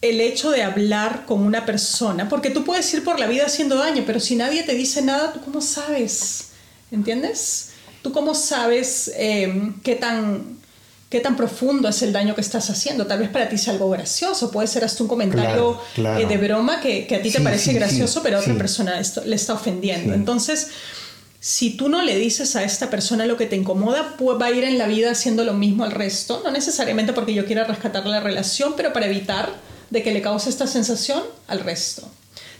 el 0.00 0.22
hecho 0.22 0.50
de 0.50 0.62
hablar 0.62 1.26
con 1.26 1.42
una 1.42 1.66
persona, 1.66 2.26
porque 2.30 2.48
tú 2.48 2.64
puedes 2.64 2.90
ir 2.94 3.04
por 3.04 3.20
la 3.20 3.26
vida 3.26 3.44
haciendo 3.44 3.76
daño, 3.76 4.04
pero 4.06 4.18
si 4.18 4.34
nadie 4.34 4.62
te 4.62 4.74
dice 4.74 5.02
nada, 5.02 5.34
¿tú 5.34 5.42
cómo 5.42 5.60
sabes? 5.60 6.52
¿Entiendes? 6.90 7.72
¿Tú 8.00 8.12
cómo 8.12 8.34
sabes 8.34 9.12
eh, 9.14 9.74
qué 9.84 9.94
tan 9.94 10.56
qué 11.10 11.18
tan 11.20 11.36
profundo 11.36 11.88
es 11.88 12.00
el 12.02 12.12
daño 12.12 12.34
que 12.34 12.40
estás 12.40 12.70
haciendo. 12.70 13.06
Tal 13.06 13.18
vez 13.18 13.28
para 13.28 13.48
ti 13.48 13.58
sea 13.58 13.72
algo 13.72 13.90
gracioso, 13.90 14.50
puede 14.50 14.68
ser 14.68 14.84
hasta 14.84 15.02
un 15.02 15.08
comentario 15.08 15.78
eh, 15.96 16.26
de 16.26 16.36
broma 16.38 16.80
que, 16.80 17.06
a 17.14 17.20
ti 17.20 17.30
te 17.30 17.40
parece 17.40 17.72
gracioso, 17.72 18.22
pero 18.22 18.38
a 18.38 18.40
otra 18.40 18.54
persona 18.54 18.94
le 19.26 19.36
está 19.36 19.54
ofendiendo. 19.54 20.14
Entonces, 20.14 20.68
si 21.40 21.76
tú 21.76 21.88
no 21.88 22.02
le 22.02 22.16
dices 22.16 22.54
a 22.54 22.62
esta 22.62 22.90
persona 22.90 23.26
lo 23.26 23.36
que 23.36 23.46
te 23.46 23.56
incomoda, 23.56 24.14
pues 24.16 24.40
va 24.40 24.46
a 24.46 24.50
ir 24.52 24.62
en 24.62 24.78
la 24.78 24.86
vida 24.86 25.10
haciendo 25.10 25.42
lo 25.42 25.52
mismo 25.52 25.84
al 25.84 25.90
resto, 25.90 26.42
no 26.44 26.52
necesariamente 26.52 27.12
porque 27.12 27.34
yo 27.34 27.44
quiera 27.44 27.64
rescatar 27.64 28.06
la 28.06 28.20
relación, 28.20 28.74
pero 28.76 28.92
para 28.92 29.06
evitar 29.06 29.50
de 29.90 30.04
que 30.04 30.12
le 30.12 30.22
cause 30.22 30.48
esta 30.48 30.68
sensación 30.68 31.22
al 31.48 31.60
resto. 31.60 32.08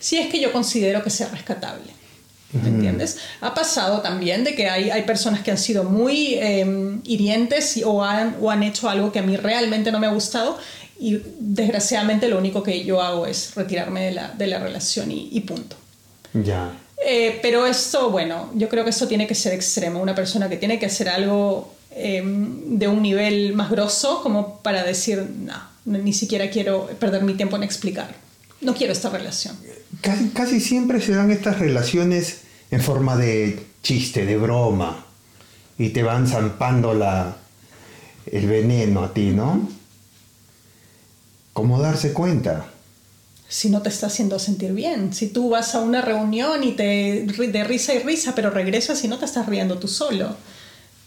Si 0.00 0.18
es 0.18 0.28
que 0.28 0.40
yo 0.40 0.50
considero 0.50 1.04
que 1.04 1.10
sea 1.10 1.28
rescatable. 1.28 1.99
¿Me 2.52 2.68
entiendes? 2.68 3.18
Ha 3.40 3.54
pasado 3.54 4.00
también 4.00 4.42
de 4.42 4.56
que 4.56 4.68
hay, 4.68 4.90
hay 4.90 5.02
personas 5.02 5.42
que 5.42 5.52
han 5.52 5.58
sido 5.58 5.84
muy 5.84 6.34
em, 6.34 7.00
hirientes 7.04 7.80
o 7.84 8.02
han, 8.04 8.36
o 8.40 8.50
han 8.50 8.64
hecho 8.64 8.88
algo 8.88 9.12
que 9.12 9.20
a 9.20 9.22
mí 9.22 9.36
realmente 9.36 9.92
no 9.92 10.00
me 10.00 10.08
ha 10.08 10.10
gustado 10.10 10.58
y 10.98 11.20
desgraciadamente 11.38 12.28
lo 12.28 12.38
único 12.38 12.62
que 12.62 12.84
yo 12.84 13.00
hago 13.00 13.26
es 13.26 13.54
retirarme 13.54 14.04
de 14.06 14.12
la, 14.12 14.28
de 14.32 14.46
la 14.48 14.58
relación 14.58 15.12
y, 15.12 15.28
y 15.30 15.40
punto. 15.40 15.76
Ya. 16.34 16.72
Eh, 17.06 17.38
pero 17.40 17.66
esto, 17.66 18.10
bueno, 18.10 18.50
yo 18.54 18.68
creo 18.68 18.84
que 18.84 18.90
eso 18.90 19.08
tiene 19.08 19.26
que 19.26 19.34
ser 19.34 19.54
extremo. 19.54 20.00
Una 20.00 20.14
persona 20.14 20.48
que 20.48 20.56
tiene 20.56 20.78
que 20.78 20.86
hacer 20.86 21.08
algo 21.08 21.72
eh, 21.92 22.22
de 22.24 22.88
un 22.88 23.02
nivel 23.02 23.54
más 23.54 23.70
grosso 23.70 24.22
como 24.22 24.58
para 24.58 24.84
decir, 24.84 25.26
no, 25.38 25.54
ni 25.84 26.12
siquiera 26.12 26.50
quiero 26.50 26.86
perder 26.98 27.22
mi 27.22 27.34
tiempo 27.34 27.56
en 27.56 27.62
explicar. 27.62 28.14
No 28.60 28.74
quiero 28.74 28.92
esta 28.92 29.08
relación. 29.08 29.56
Casi, 30.00 30.28
casi 30.30 30.60
siempre 30.60 31.00
se 31.00 31.12
dan 31.12 31.30
estas 31.30 31.58
relaciones 31.58 32.42
en 32.70 32.80
forma 32.80 33.16
de 33.16 33.66
chiste, 33.82 34.24
de 34.24 34.36
broma, 34.36 35.04
y 35.78 35.88
te 35.90 36.02
van 36.02 36.26
zampando 36.26 36.94
la, 36.94 37.36
el 38.26 38.46
veneno 38.46 39.02
a 39.02 39.12
ti, 39.12 39.30
¿no? 39.30 39.68
¿Cómo 41.52 41.80
darse 41.80 42.12
cuenta? 42.12 42.66
si 43.50 43.68
no 43.68 43.82
te 43.82 43.88
está 43.88 44.06
haciendo 44.06 44.38
sentir 44.38 44.72
bien. 44.72 45.12
Si 45.12 45.26
tú 45.26 45.50
vas 45.50 45.74
a 45.74 45.80
una 45.80 46.00
reunión 46.00 46.62
y 46.62 46.70
te 46.70 47.26
de 47.26 47.64
risa 47.64 47.92
y 47.92 47.98
risa, 47.98 48.32
pero 48.36 48.48
regresas 48.50 49.02
y 49.02 49.08
no 49.08 49.18
te 49.18 49.24
estás 49.24 49.46
riendo 49.46 49.76
tú 49.80 49.88
solo 49.88 50.36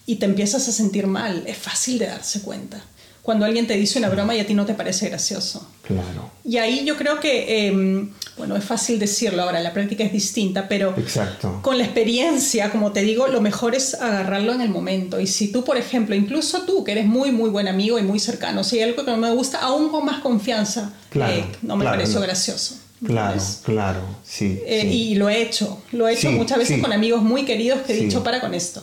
y 0.05 0.17
te 0.17 0.25
empiezas 0.25 0.67
a 0.67 0.73
sentir 0.73 1.07
mal, 1.07 1.45
es 1.47 1.57
fácil 1.57 1.99
de 1.99 2.07
darse 2.07 2.41
cuenta 2.41 2.83
cuando 3.23 3.45
alguien 3.45 3.65
te 3.65 3.75
dice 3.75 3.97
una 3.99 4.09
broma 4.09 4.35
y 4.35 4.39
a 4.41 4.45
ti 4.45 4.53
no 4.53 4.65
te 4.65 4.73
parece 4.73 5.07
gracioso. 5.09 5.65
Claro. 5.81 6.29
Y 6.43 6.57
ahí 6.57 6.83
yo 6.85 6.97
creo 6.97 7.19
que, 7.21 7.67
em, 7.67 8.11
bueno, 8.37 8.55
es 8.57 8.63
fácil 8.65 8.99
decirlo 8.99 9.41
ahora, 9.43 9.61
la 9.61 9.71
práctica 9.73 10.03
es 10.03 10.11
distinta, 10.11 10.67
pero 10.67 10.93
Exacto. 10.97 11.59
con 11.61 11.77
la 11.77 11.85
experiencia, 11.85 12.69
como 12.69 12.91
te 12.91 13.01
digo, 13.01 13.27
lo 13.27 13.39
mejor 13.39 13.75
es 13.75 13.93
agarrarlo 13.95 14.51
en 14.53 14.59
el 14.61 14.69
momento. 14.69 15.19
Y 15.21 15.27
si 15.27 15.51
tú, 15.53 15.63
por 15.63 15.77
ejemplo, 15.77 16.15
incluso 16.15 16.63
tú, 16.63 16.83
que 16.83 16.91
eres 16.91 17.05
muy, 17.05 17.31
muy 17.31 17.49
buen 17.49 17.67
amigo 17.69 17.97
y 17.97 18.03
muy 18.03 18.19
cercano, 18.19 18.63
si 18.63 18.77
hay 18.77 18.89
algo 18.89 19.05
que 19.05 19.11
no 19.11 19.17
me 19.17 19.31
gusta, 19.31 19.59
aún 19.59 19.89
con 19.89 20.03
más 20.05 20.19
confianza, 20.21 20.93
Claro, 21.09 21.33
eh, 21.33 21.45
no 21.61 21.77
me 21.77 21.83
claro, 21.85 21.97
pareció 21.97 22.19
no. 22.19 22.25
gracioso. 22.25 22.75
Claro, 23.05 23.33
¿Entiendes? 23.33 23.59
claro, 23.63 23.99
sí. 24.25 24.59
Eh, 24.65 24.81
sí. 24.83 24.87
Y 24.87 25.15
lo 25.15 25.29
he 25.29 25.41
hecho, 25.41 25.81
lo 25.91 26.07
he 26.07 26.13
hecho 26.13 26.29
Sí, 26.29 26.35
muchas 26.35 26.57
veces 26.57 26.75
sí. 26.77 26.81
con 26.81 26.91
amigos 26.93 27.21
muy 27.21 27.43
queridos 27.45 27.81
que 27.81 27.93
he 27.93 28.01
dicho 28.03 28.23
para 28.23 28.39
con 28.41 28.53
esto. 28.53 28.81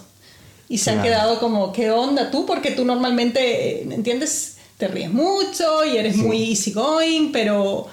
Y 0.70 0.78
se 0.78 0.90
han 0.90 1.02
quedado 1.02 1.38
como, 1.40 1.72
¿qué 1.72 1.90
onda 1.90 2.30
tú? 2.30 2.46
Porque 2.46 2.70
tú 2.70 2.85
normalmente, 2.87 3.83
¿entiendes? 3.83 4.56
Te 4.78 4.88
ríes 4.88 5.12
mucho 5.12 5.85
y 5.85 5.96
eres 5.98 6.14
Sí. 6.14 6.22
muy 6.22 6.42
easygoing, 6.50 7.33
pero, 7.33 7.88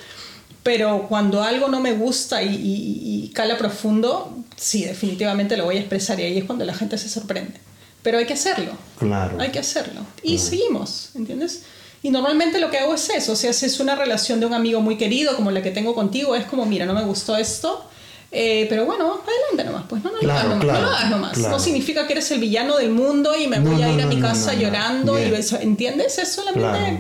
pero 0.64 1.08
cuando 1.10 1.42
algo 1.44 1.68
no 1.70 1.80
me 1.80 1.94
gusta 1.94 2.42
y, 2.44 2.50
y- 2.56 3.26
y 3.26 3.30
cala 3.30 3.58
profundo, 3.58 4.32
sí, 4.56 4.86
definitivamente 4.86 5.58
lo 5.58 5.66
voy 5.66 5.78
a 5.78 5.80
expresar 5.80 6.20
y 6.20 6.24
ahí 6.24 6.38
es 6.38 6.46
cuando 6.46 6.64
la 6.66 6.74
gente 6.74 6.98
se 6.98 7.10
sorprende. 7.10 7.60
Pero 8.04 8.20
hay 8.20 8.26
que 8.26 8.34
hacerlo. 8.34 8.74
Claro. 9.00 9.38
Hay 9.42 9.50
que 9.50 9.60
hacerlo. 9.60 10.02
Y 10.24 10.38
seguimos, 10.38 11.10
¿entiendes? 11.16 11.64
Y 12.04 12.12
normalmente 12.12 12.60
lo 12.60 12.70
que 12.70 12.78
hago 12.78 12.94
es 12.94 13.10
eso. 13.10 13.32
O 13.34 13.36
sea, 13.36 13.52
si 13.54 13.66
es 13.66 13.80
una 13.80 13.96
relación 13.96 14.40
de 14.40 14.46
un 14.46 14.54
amigo 14.54 14.82
muy 14.82 14.98
querido, 14.98 15.36
como 15.36 15.50
la 15.52 15.64
que 15.64 15.72
tengo 15.72 15.96
contigo, 15.96 16.36
es 16.36 16.46
como, 16.46 16.66
mira, 16.68 16.86
no 16.86 16.94
me 16.94 17.04
gustó 17.04 17.36
esto. 17.36 17.87
Eh, 18.32 18.66
pero 18.70 18.86
bueno, 18.86 19.20
adelante 19.22 19.64
nomás, 19.64 19.86
pues 19.88 20.04
no, 20.04 20.12
no 20.12 20.20
Claro, 20.20 20.50
nomás, 20.50 20.64
claro, 20.66 20.80
no 20.82 20.86
lo 20.90 20.96
hagas 20.96 21.10
nomás. 21.10 21.34
claro. 21.34 21.54
No 21.56 21.60
significa 21.60 22.06
que 22.08 22.14
eres 22.14 22.30
el 22.32 22.40
villano 22.40 22.78
del 22.78 22.90
mundo 22.92 23.36
y 23.36 23.48
me 23.48 23.60
No, 23.60 23.72
voy 23.72 23.82
a 23.82 23.88
no, 23.88 23.94
ir 23.94 24.02
a 24.02 24.04
no, 24.04 24.10
mi 24.10 24.18
no, 24.18 24.28
casa 24.28 24.52
no, 24.52 24.58
no. 24.58 24.62
llorando 24.64 25.20
y 25.20 25.32
¿entiendes? 25.62 26.18
Es 26.18 26.32
solamente 26.34 27.00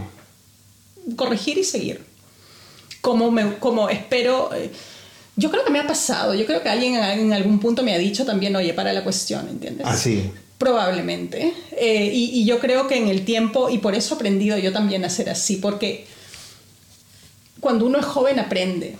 corregir 1.15 1.57
y 1.57 1.63
seguir. 1.63 2.03
Como, 3.01 3.31
me, 3.31 3.57
como 3.59 3.89
espero... 3.89 4.49
eh, 4.53 4.71
yo 5.35 5.51
creo 5.51 5.63
que 5.63 5.71
me 5.71 5.79
ha 5.79 5.85
pasado, 5.85 6.33
yo 6.33 6.45
creo 6.47 6.63
que 6.63 6.69
alguien 6.69 6.95
en, 6.95 7.31
algún 7.31 7.59
punto 7.59 7.83
me 7.83 7.93
ha 7.93 7.97
dicho 7.99 8.25
también, 8.25 8.55
oye, 8.55 8.73
para 8.73 8.91
la 8.91 9.03
cuestión, 9.03 9.47
¿entiendes? 9.47 9.85
Ah, 9.87 9.95
sí. 9.95 10.31
Probablemente. 10.57 11.53
Eh, 11.73 12.09
y, 12.11 12.41
y 12.41 12.45
yo 12.45 12.57
creo 12.59 12.87
que 12.87 12.97
en 12.97 13.07
el 13.07 13.23
tiempo, 13.23 13.69
y 13.69 13.77
por 13.77 13.93
eso 13.93 14.13
he 14.13 14.15
aprendido 14.15 14.57
yo 14.57 14.73
también 14.73 15.05
a 15.05 15.09
ser 15.11 15.29
así, 15.29 15.57
porque 15.57 16.07
cuando 17.59 17.85
uno 17.85 17.99
es 17.99 18.05
joven 18.05 18.39
aprende. 18.39 18.97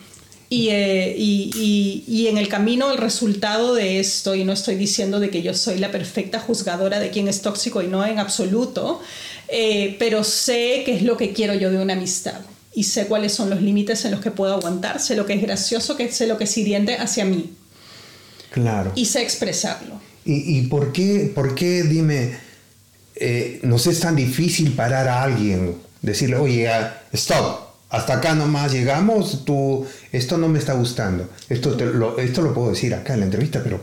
Y, 0.50 0.70
eh, 0.70 1.14
y, 1.18 1.52
y- 1.56 2.04
y 2.08 2.28
en 2.28 2.38
el 2.38 2.48
camino 2.48 2.90
el 2.92 2.98
resultado 2.98 3.74
de 3.76 4.00
esto, 4.00 4.34
y 4.34 4.46
no 4.46 4.54
estoy 4.54 4.76
diciendo 4.76 5.20
de 5.20 5.30
que 5.30 5.42
yo 5.42 5.54
soy 5.54 5.78
la 5.78 5.92
perfecta 5.92 6.40
juzgadora 6.40 7.00
de 7.00 7.10
quién 7.10 7.28
es 7.28 7.42
tóxico 7.42 7.82
y 7.82 7.88
no 7.88 8.06
en 8.06 8.18
absoluto, 8.18 9.02
eh, 9.50 9.98
pero 10.00 10.24
sé 10.24 10.84
qué 10.86 10.96
es 10.96 11.02
lo 11.04 11.18
que 11.18 11.34
quiero 11.34 11.54
yo 11.54 11.70
de 11.70 11.80
una 11.80 11.94
amistad. 11.94 12.40
Y 12.74 12.84
sé 12.84 13.08
cuáles 13.08 13.34
son 13.34 13.50
los 13.50 13.62
límites 13.62 14.06
en 14.06 14.12
los 14.12 14.22
que 14.22 14.32
puedo 14.32 14.54
aguantar, 14.54 15.00
sé 15.02 15.16
lo 15.18 15.26
que 15.26 15.34
es 15.34 15.42
gracioso, 15.42 15.98
que 15.98 16.10
sé 16.12 16.28
lo 16.28 16.38
que 16.38 16.46
es 16.46 16.58
hiriente 16.58 16.96
hacia 16.96 17.26
mí. 17.26 17.50
Claro. 18.52 18.94
Y 18.96 19.06
sé 19.06 19.22
expresarlo. 19.24 20.00
¿Y, 20.24 20.60
y 20.60 20.62
por, 20.68 20.94
qué, 20.94 21.30
por 21.34 21.56
qué, 21.56 21.84
dime, 21.84 22.38
eh, 23.16 23.60
nos 23.64 23.86
es 23.88 24.00
tan 24.00 24.16
difícil 24.16 24.74
parar 24.74 25.08
a 25.08 25.24
alguien? 25.24 25.76
Decirle, 26.02 26.38
oye, 26.38 26.70
ah, 26.70 27.02
stop, 27.14 27.67
hasta 27.90 28.16
acá 28.16 28.36
nomás 28.36 28.72
llegamos, 28.74 29.46
tú, 29.46 29.86
esto 30.12 30.38
no 30.38 30.48
me 30.50 30.60
está 30.60 30.74
gustando. 30.74 31.30
Esto, 31.50 31.76
te 31.78 31.86
lo, 31.86 32.18
esto 32.20 32.42
lo 32.42 32.54
puedo 32.54 32.70
decir 32.72 32.94
acá 32.94 33.14
en 33.14 33.20
la 33.22 33.26
entrevista, 33.26 33.62
pero 33.64 33.80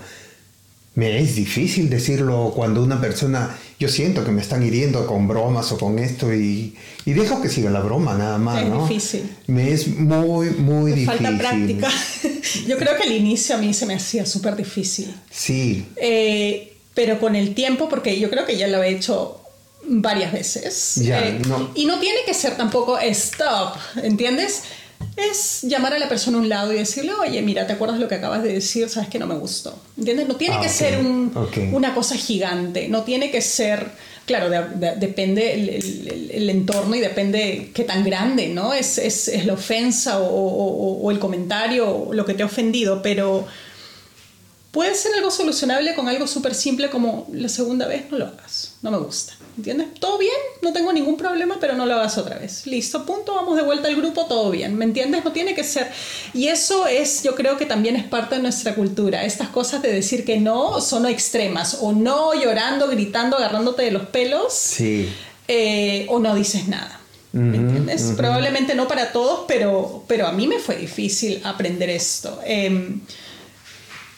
me 0.96 1.18
es 1.20 1.34
difícil 1.34 1.90
decirlo 1.90 2.52
cuando 2.54 2.80
una 2.82 3.00
persona, 3.00 3.56
yo 3.80 3.88
siento 3.88 4.24
que 4.24 4.30
me 4.30 4.40
están 4.40 4.62
hiriendo 4.62 5.06
con 5.08 5.26
bromas 5.26 5.72
o 5.72 5.78
con 5.78 5.98
esto 5.98 6.32
y, 6.32 6.76
y 7.04 7.12
dejo 7.14 7.42
que 7.42 7.48
siga 7.48 7.68
la 7.70 7.80
broma 7.80 8.14
nada 8.14 8.38
más, 8.38 8.62
Es 8.62 8.68
¿no? 8.68 8.86
difícil. 8.86 9.28
Me 9.48 9.72
es 9.72 9.88
muy, 9.88 10.50
muy 10.50 10.92
Me 10.92 10.96
difícil. 10.96 11.24
Falta 11.26 11.38
práctica. 11.38 11.88
Yo 12.68 12.76
creo 12.78 12.96
que 12.96 13.02
al 13.04 13.12
inicio 13.12 13.56
a 13.56 13.58
mí 13.58 13.74
se 13.74 13.86
me 13.86 13.94
hacía 13.94 14.24
súper 14.24 14.54
difícil. 14.54 15.12
Sí, 15.30 15.86
Eh, 15.96 16.70
pero 16.94 17.18
con 17.18 17.34
el 17.34 17.54
tiempo, 17.56 17.88
porque 17.88 18.20
yo 18.20 18.30
creo 18.30 18.46
que 18.46 18.56
ya 18.56 18.68
lo 18.68 18.80
he 18.80 18.90
hecho 18.90 19.40
varias 19.86 20.32
veces. 20.32 20.98
Eh, 20.98 21.40
no. 21.48 21.70
Y 21.74 21.86
no 21.86 21.98
tiene 22.00 22.18
que 22.26 22.34
ser 22.34 22.56
tampoco 22.56 22.98
stop, 22.98 23.76
¿entiendes? 24.02 24.62
Es 25.16 25.62
llamar 25.62 25.92
a 25.94 25.98
la 25.98 26.08
persona 26.08 26.38
a 26.38 26.40
un 26.40 26.48
lado 26.48 26.72
y 26.72 26.76
decirle, 26.76 27.12
oye, 27.14 27.40
mira, 27.42 27.66
¿te 27.66 27.74
acuerdas 27.74 28.00
lo 28.00 28.08
que 28.08 28.16
acabas 28.16 28.42
de 28.42 28.52
decir? 28.52 28.88
Sabes 28.88 29.08
que 29.08 29.18
no 29.18 29.26
me 29.26 29.34
gustó. 29.36 29.76
¿Entiendes? 29.96 30.26
No 30.26 30.36
tiene 30.36 30.56
Ah, 30.56 30.60
que 30.62 30.68
ser 30.68 30.98
un- 30.98 31.32
una 31.72 31.94
cosa 31.94 32.16
gigante, 32.16 32.88
no 32.88 33.02
tiene 33.04 33.30
que 33.30 33.40
ser, 33.40 33.90
claro, 34.26 34.50
de- 34.50 34.64
de- 34.76 34.96
depende 34.96 35.52
el, 35.54 35.68
el- 35.68 36.08
el- 36.08 36.30
el 36.32 36.50
entorno 36.50 36.96
y 36.96 37.00
depende 37.00 37.70
qué 37.74 37.84
tan 37.84 38.02
grande, 38.04 38.48
¿no? 38.48 38.72
Es, 38.72 38.98
es, 38.98 39.28
es 39.28 39.46
la 39.46 39.52
ofensa 39.52 40.18
o, 40.18 40.24
o- 40.26 41.02
o 41.02 41.10
el 41.10 41.18
comentario 41.20 41.88
o 42.08 42.12
lo 42.12 42.24
que 42.24 42.34
te 42.34 42.42
ha 42.42 42.46
ofendido, 42.46 43.00
pero 43.02 43.46
puede 44.74 44.96
ser 44.96 45.14
algo 45.14 45.30
solucionable 45.30 45.94
con 45.94 46.08
algo 46.08 46.26
súper 46.26 46.52
simple 46.52 46.90
como 46.90 47.28
la 47.32 47.48
segunda 47.48 47.86
vez 47.86 48.10
no 48.10 48.18
lo 48.18 48.26
hagas, 48.26 48.72
no 48.82 48.90
me 48.90 48.98
gusta, 48.98 49.32
¿entiendes? 49.56 49.94
Todo 50.00 50.18
bien, 50.18 50.32
no 50.62 50.72
tengo 50.72 50.92
ningún 50.92 51.16
problema, 51.16 51.58
pero 51.60 51.74
no 51.74 51.86
lo 51.86 51.94
hagas 51.94 52.18
otra 52.18 52.38
vez. 52.40 52.66
Listo, 52.66 53.06
punto, 53.06 53.36
vamos 53.36 53.56
de 53.56 53.62
vuelta 53.62 53.86
al 53.86 53.94
grupo, 53.94 54.26
todo 54.26 54.50
bien, 54.50 54.76
¿me 54.76 54.84
entiendes? 54.84 55.24
No 55.24 55.30
tiene 55.30 55.54
que 55.54 55.62
ser. 55.62 55.88
Y 56.34 56.48
eso 56.48 56.88
es, 56.88 57.22
yo 57.22 57.36
creo 57.36 57.56
que 57.56 57.66
también 57.66 57.94
es 57.94 58.02
parte 58.02 58.34
de 58.34 58.42
nuestra 58.42 58.74
cultura, 58.74 59.24
estas 59.24 59.48
cosas 59.48 59.80
de 59.80 59.92
decir 59.92 60.24
que 60.24 60.40
no 60.40 60.80
son 60.80 61.06
extremas, 61.06 61.78
o 61.80 61.92
no 61.92 62.34
llorando, 62.34 62.88
gritando, 62.88 63.36
agarrándote 63.36 63.84
de 63.84 63.92
los 63.92 64.06
pelos, 64.06 64.52
sí. 64.52 65.08
eh, 65.46 66.04
o 66.10 66.18
no 66.18 66.34
dices 66.34 66.66
nada. 66.66 67.00
¿Me 67.30 67.56
entiendes? 67.56 68.12
Probablemente 68.16 68.76
no 68.76 68.86
para 68.86 69.10
todos, 69.10 69.40
pero, 69.48 70.04
pero 70.06 70.28
a 70.28 70.32
mí 70.32 70.46
me 70.46 70.60
fue 70.60 70.76
difícil 70.76 71.40
aprender 71.42 71.90
esto. 71.90 72.40
Em, 72.44 73.00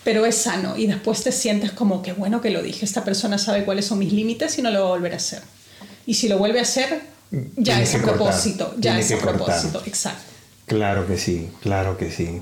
pero 0.06 0.24
es 0.24 0.36
sano 0.36 0.76
y 0.76 0.86
después 0.86 1.24
te 1.24 1.32
sientes 1.32 1.72
como 1.72 2.00
que 2.00 2.12
bueno 2.12 2.40
que 2.40 2.50
lo 2.50 2.62
dije, 2.62 2.84
esta 2.84 3.02
persona 3.02 3.38
sabe 3.38 3.64
cuáles 3.64 3.86
son 3.86 3.98
mis 3.98 4.12
límites 4.12 4.56
y 4.56 4.62
no 4.62 4.70
lo 4.70 4.80
va 4.82 4.86
a 4.86 4.90
volver 4.90 5.12
a 5.14 5.16
hacer. 5.16 5.42
Y 6.06 6.14
si 6.14 6.28
lo 6.28 6.38
vuelve 6.38 6.60
a 6.60 6.62
hacer, 6.62 7.00
ya 7.32 7.74
Tiene 7.74 7.82
es 7.82 7.94
a 7.96 7.98
cortar, 8.02 8.14
propósito, 8.16 8.72
ya 8.78 8.92
tiene 8.92 9.00
es 9.00 9.12
a 9.12 9.18
propósito, 9.18 9.82
exacto. 9.84 10.22
Claro 10.66 11.08
que 11.08 11.18
sí, 11.18 11.48
claro 11.60 11.98
que 11.98 12.12
sí. 12.12 12.40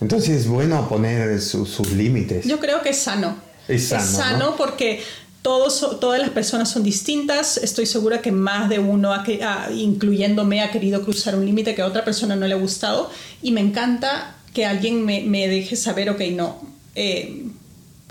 Entonces 0.00 0.30
es 0.30 0.46
bueno 0.48 0.88
poner 0.88 1.38
su- 1.42 1.66
sus 1.66 1.92
límites. 1.92 2.46
Yo 2.46 2.58
creo 2.60 2.80
que 2.82 2.88
es 2.90 2.98
sano. 2.98 3.36
Es 3.68 3.88
sano, 3.88 4.38
¿no? 4.38 4.56
porque 4.56 5.02
todos, 5.42 6.00
todas 6.00 6.18
las 6.18 6.30
personas 6.30 6.70
son 6.70 6.82
distintas. 6.82 7.58
Estoy 7.58 7.84
segura 7.84 8.22
que 8.22 8.32
más 8.32 8.70
de 8.70 8.78
uno, 8.78 9.12
ha- 9.12 9.68
incluyéndome, 9.70 10.62
ha 10.62 10.70
querido 10.70 11.02
cruzar 11.04 11.34
un 11.36 11.44
límite 11.44 11.74
que 11.74 11.82
a 11.82 11.86
otra 11.86 12.04
persona 12.06 12.36
no 12.36 12.46
le 12.46 12.54
ha 12.54 12.58
gustado. 12.58 13.10
Y 13.42 13.52
me 13.52 13.60
encanta 13.60 14.34
que 14.54 14.64
alguien 14.64 15.04
me, 15.04 15.20
me 15.22 15.46
deje 15.48 15.76
saber, 15.76 16.08
ok, 16.08 16.20
no, 16.32 16.74
eh, 16.96 17.44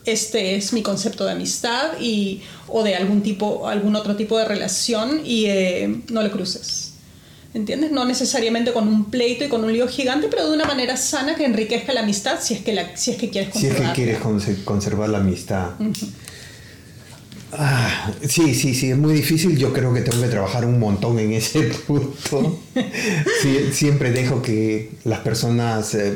este 0.06 0.56
es 0.56 0.72
mi 0.72 0.82
concepto 0.84 1.26
de 1.26 1.32
amistad 1.34 2.00
y, 2.00 2.42
o 2.68 2.84
de 2.84 2.96
algún, 2.96 3.22
tipo, 3.24 3.68
algún 3.68 3.96
otro 3.96 4.16
tipo 4.16 4.38
de 4.38 4.46
relación 4.46 5.22
y 5.26 5.46
eh, 5.48 6.02
no 6.12 6.22
lo 6.22 6.32
cruces. 6.32 6.92
¿Entiendes? 7.56 7.92
No 7.92 8.04
necesariamente 8.06 8.74
con 8.74 8.88
un 8.88 9.06
pleito 9.10 9.46
y 9.46 9.48
con 9.48 9.64
un 9.64 9.72
lío 9.72 9.88
gigante, 9.88 10.28
pero 10.30 10.48
de 10.50 10.54
una 10.56 10.66
manera 10.66 10.98
sana 10.98 11.36
que 11.36 11.46
enriquezca 11.46 11.94
la 11.94 12.02
amistad 12.02 12.40
si 12.42 12.54
es 12.54 12.62
que, 12.62 12.74
la, 12.74 12.96
si 12.98 13.12
es 13.12 13.18
que 13.18 13.30
quieres 13.30 13.56
si 13.58 13.68
es 13.68 13.76
que 13.76 13.92
quieres 13.94 14.20
conse- 14.20 14.62
conservar 14.66 15.08
la 15.10 15.20
amistad. 15.20 15.70
Ah, 17.54 18.12
sí, 18.28 18.54
sí, 18.54 18.74
sí, 18.76 18.92
es 18.92 18.98
muy 18.98 19.14
difícil. 19.14 19.58
Yo 19.58 19.72
creo 19.72 19.94
que 19.94 20.02
tengo 20.02 20.22
que 20.22 20.28
trabajar 20.28 20.66
un 20.66 20.80
montón 20.80 21.18
en 21.20 21.32
ese 21.34 21.62
punto. 21.88 22.60
Sí, 23.42 23.70
siempre 23.72 24.12
dejo 24.12 24.42
que 24.42 24.92
las 25.06 25.20
personas 25.20 25.94
eh, 25.96 26.14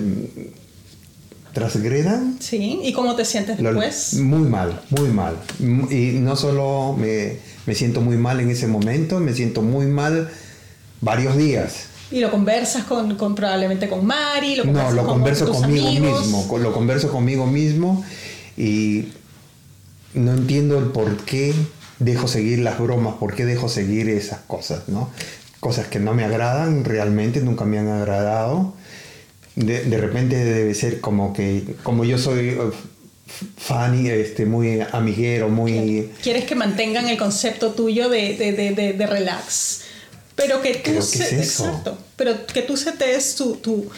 transgredan. 1.59 2.37
Sí, 2.39 2.79
¿y 2.83 2.93
cómo 2.93 3.15
te 3.15 3.25
sientes 3.25 3.59
Lo- 3.59 3.69
después? 3.73 4.13
Muy 4.15 4.47
mal, 4.49 4.81
muy 4.89 5.09
mal. 5.09 5.35
Y 5.59 6.17
no 6.19 6.35
solo 6.35 6.95
me, 6.97 7.37
me 7.65 7.75
siento 7.75 8.01
muy 8.01 8.15
mal 8.17 8.39
en 8.39 8.49
ese 8.49 8.67
momento, 8.67 9.19
me 9.19 9.33
siento 9.33 9.61
muy 9.61 9.85
mal 9.85 10.29
varios 11.01 11.35
días. 11.37 11.85
Y 12.11 12.21
lo 12.21 12.31
conversas 12.31 12.85
con, 12.85 13.15
con 13.17 13.35
probablemente 13.35 13.87
con 13.87 14.05
Mari, 14.05 14.55
lo 14.55 14.65
No, 14.65 14.89
lo 14.91 15.03
con- 15.03 15.13
converso 15.17 15.45
con 15.51 15.61
conmigo 15.61 15.87
amigos. 15.87 16.21
mismo, 16.25 16.57
lo 16.57 16.73
converso 16.73 17.11
conmigo 17.11 17.45
mismo 17.45 18.03
y 18.57 19.09
no 20.15 20.31
entiendo 20.33 20.79
el 20.79 20.85
por 20.85 21.17
qué 21.17 21.53
dejo 21.99 22.27
seguir 22.27 22.59
las 22.59 22.79
bromas, 22.79 23.15
por 23.19 23.35
qué 23.35 23.45
dejo 23.45 23.69
seguir 23.69 24.09
esas 24.09 24.39
cosas, 24.47 24.87
¿no? 24.87 25.09
Cosas 25.59 25.87
que 25.87 25.99
no 25.99 26.13
me 26.15 26.23
agradan, 26.23 26.83
realmente 26.85 27.41
nunca 27.41 27.65
me 27.65 27.77
han 27.77 27.89
agradado. 27.89 28.73
De, 29.59 29.81
de 29.83 29.97
repente 29.97 30.35
debe 30.37 30.73
ser 30.73 30.99
como 31.01 31.33
que, 31.33 31.75
como 31.83 32.05
yo 32.05 32.17
soy 32.17 32.49
eh, 32.49 32.57
fan 33.57 34.05
y 34.05 34.09
este, 34.09 34.45
muy 34.45 34.79
amiguero, 34.91 35.49
muy... 35.49 36.09
Quieres 36.23 36.45
que 36.45 36.55
mantengan 36.55 37.07
el 37.09 37.17
concepto 37.17 37.71
tuyo 37.71 38.09
de, 38.09 38.35
de, 38.37 38.93
de, 38.93 39.05
relax. 39.07 39.81
Pero 40.35 40.61
que 40.61 40.75
tú 40.75 40.81
Creo 40.91 40.95
que 40.99 41.01
se- 41.01 41.23
es 41.25 41.33
eso. 41.33 41.65
exacto, 41.65 41.97
pero 42.15 42.45
que 42.47 42.61
tú 42.61 42.77
setes 42.77 43.35
tu, 43.35 43.55
tu- 43.57 43.89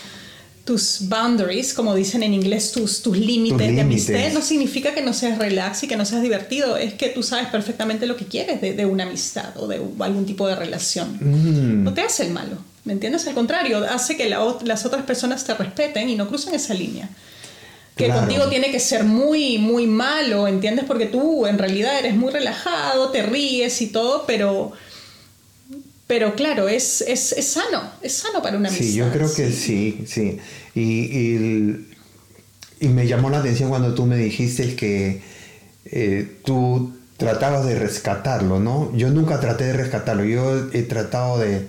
tus 0.66 1.08
boundaries, 1.08 1.74
como 1.74 1.94
dicen 1.96 2.24
en 2.24 2.34
inglés, 2.34 2.72
tus, 2.72 3.02
tus 3.04 3.18
límites 3.18 3.76
de 3.76 3.82
amistad, 3.82 4.32
no 4.34 4.42
significa 4.42 4.94
que 4.96 5.02
no 5.04 5.14
seas 5.14 5.38
relax 5.38 5.84
y 5.84 5.88
que 5.88 5.96
no 5.98 6.06
seas 6.06 6.22
divertido. 6.24 6.78
Es 6.78 6.94
que 6.96 7.10
tú 7.10 7.22
sabes 7.24 7.48
perfectamente 7.48 8.06
lo 8.08 8.16
que 8.18 8.26
quieres 8.26 8.62
de, 8.62 8.74
de 8.74 8.86
una 8.86 9.04
amistad 9.04 9.56
o 9.58 9.68
de 9.68 9.80
algún 10.00 10.26
tipo 10.26 10.48
de 10.48 10.56
relación. 10.56 11.18
Mm, 11.20 11.84
No 11.84 11.94
te 11.94 12.02
hace 12.02 12.26
el 12.26 12.32
malo, 12.32 12.58
¿me 12.86 12.94
entiendes? 12.94 13.28
Al 13.28 13.34
contrario, 13.34 13.86
hace 13.90 14.18
que 14.18 14.30
la 14.30 14.58
las 14.64 14.86
otras 14.86 15.04
personas 15.04 15.44
te 15.44 15.54
respeten 15.54 16.10
y 16.10 16.16
no 16.16 16.28
crucen 16.28 16.54
esa 16.56 16.74
línea. 16.74 17.10
Que 17.96 18.06
Claro. 18.06 18.22
contigo 18.22 18.48
tiene 18.48 18.72
que 18.72 18.80
ser 18.80 19.04
muy, 19.04 19.58
muy 19.58 19.86
malo, 19.86 20.48
¿entiendes? 20.48 20.86
Porque 20.86 21.06
tú 21.08 21.46
en 21.46 21.58
realidad 21.58 22.00
eres 22.00 22.16
muy 22.16 22.32
relajado, 22.32 23.10
te 23.12 23.22
ríes 23.22 23.82
y 23.82 23.88
todo, 23.88 24.24
pero, 24.26 24.72
pero 26.08 26.34
claro, 26.36 26.68
es, 26.70 27.02
es, 27.02 27.34
es 27.34 27.48
sano, 27.48 27.92
es 28.02 28.14
sano 28.14 28.42
para 28.42 28.58
una 28.58 28.70
amistad. 28.70 28.86
Sí, 28.88 28.96
yo 28.96 29.12
creo 29.12 29.34
que 29.34 29.52
sí, 29.52 30.04
sí. 30.08 30.38
Y, 30.74 30.82
y, 30.82 31.88
y 32.80 32.88
me 32.88 33.08
llamó 33.08 33.30
la 33.30 33.40
atención 33.40 33.70
cuando 33.70 33.94
tú 33.94 34.06
me 34.06 34.16
dijiste 34.18 34.76
que 34.76 35.22
eh, 35.86 36.38
tú 36.46 36.94
tratabas 37.18 37.66
de 37.66 37.78
rescatarlo, 37.78 38.60
¿no? 38.60 38.92
Yo 38.96 39.10
nunca 39.10 39.40
traté 39.40 39.66
de 39.66 39.74
rescatarlo, 39.74 40.24
yo 40.24 40.70
he 40.74 40.82
tratado 40.84 41.38
de 41.38 41.68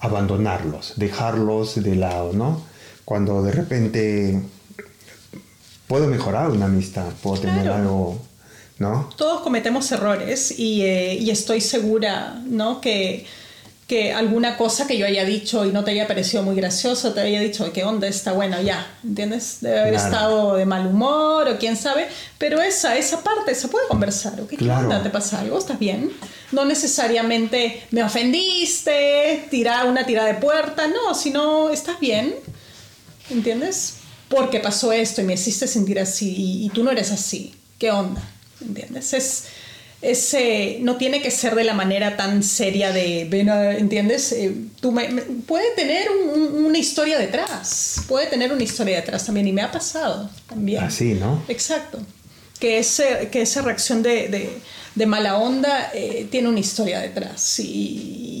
abandonarlos, 0.00 0.94
dejarlos 0.96 1.82
de 1.82 1.94
lado, 1.94 2.32
¿no? 2.32 2.62
Cuando 3.04 3.42
de 3.42 3.52
repente 3.52 4.42
puedo 5.86 6.06
mejorar 6.06 6.50
una 6.50 6.66
amistad, 6.66 7.08
puedo 7.22 7.40
tener 7.40 7.68
algo, 7.68 8.18
¿no? 8.78 9.10
Todos 9.16 9.42
cometemos 9.42 9.90
errores 9.92 10.58
y, 10.58 10.82
eh, 10.82 11.14
y 11.14 11.30
estoy 11.30 11.60
segura, 11.60 12.40
¿no? 12.46 12.80
Que, 12.80 13.26
que 13.90 14.12
alguna 14.14 14.56
cosa 14.56 14.86
que 14.86 14.96
yo 14.96 15.04
haya 15.04 15.24
dicho 15.24 15.64
y 15.66 15.72
no 15.72 15.82
te 15.82 15.90
haya 15.90 16.06
parecido 16.06 16.44
muy 16.44 16.54
gracioso, 16.54 17.12
te 17.12 17.22
haya 17.22 17.40
dicho, 17.40 17.72
¿qué 17.72 17.82
onda? 17.82 18.06
Está 18.06 18.30
bueno, 18.30 18.62
ya, 18.62 18.86
¿entiendes? 19.02 19.56
Debe 19.62 19.80
haber 19.80 19.94
Claro. 19.94 20.06
estado 20.06 20.54
de 20.54 20.64
mal 20.64 20.86
humor 20.86 21.48
o 21.48 21.58
quién 21.58 21.76
sabe, 21.76 22.06
pero 22.38 22.62
esa, 22.62 22.96
esa 22.96 23.24
parte 23.24 23.52
se 23.56 23.66
puede 23.66 23.88
conversar, 23.88 24.40
¿ok? 24.40 24.50
¿Qué 24.50 24.56
Claro. 24.58 24.82
onda? 24.82 25.02
¿Te 25.02 25.10
pasa 25.10 25.40
algo? 25.40 25.58
¿Estás 25.58 25.80
bien? 25.80 26.12
No 26.52 26.64
necesariamente 26.64 27.82
me 27.90 28.04
ofendiste, 28.04 29.48
tirar 29.50 29.88
una 29.88 30.06
tirada 30.06 30.28
de 30.28 30.34
puerta, 30.34 30.86
no, 30.86 31.12
sino 31.16 31.70
estás 31.70 31.98
bien, 31.98 32.36
¿entiendes? 33.28 33.94
Porque 34.28 34.60
pasó 34.60 34.92
esto 34.92 35.20
y 35.20 35.24
me 35.24 35.34
hiciste 35.34 35.66
sentir 35.66 35.98
así 35.98 36.32
y, 36.36 36.66
y 36.66 36.68
tú 36.68 36.84
no 36.84 36.92
eres 36.92 37.10
así, 37.10 37.56
¿qué 37.78 37.90
onda? 37.90 38.22
¿Entiendes? 38.60 39.12
Es, 39.14 39.44
es, 40.02 40.32
eh, 40.34 40.78
no 40.80 40.96
tiene 40.96 41.20
que 41.20 41.30
ser 41.30 41.54
de 41.54 41.64
la 41.64 41.74
manera 41.74 42.16
tan 42.16 42.42
seria 42.42 42.90
de, 42.92 43.22
¿entiendes? 43.78 44.32
Eh, 44.32 44.54
tú 44.80 44.92
me- 44.92 45.08
me- 45.10 45.22
puede 45.22 45.74
tener 45.76 46.08
un- 46.10 46.30
un- 46.42 46.64
una 46.64 46.78
historia 46.78 47.18
detrás, 47.18 47.96
puede 48.08 48.26
tener 48.26 48.52
una 48.52 48.62
historia 48.62 48.96
detrás 48.96 49.26
también 49.26 49.46
y 49.48 49.52
me 49.52 49.60
ha 49.62 49.70
pasado 49.70 50.30
también. 50.48 50.82
Así, 50.82 51.14
¿no? 51.14 51.42
Exacto. 51.48 51.98
Que, 52.58 52.78
ese, 52.78 53.28
que 53.30 53.42
esa 53.42 53.62
reacción 53.62 54.02
de, 54.02 54.28
de- 54.28 54.58
de 54.94 55.06
mala 55.06 55.36
onda 55.38 55.90
eh, 55.94 56.26
tiene 56.30 56.48
una 56.48 56.60
historia 56.60 57.00
detrás 57.00 57.58
y, 57.60 57.64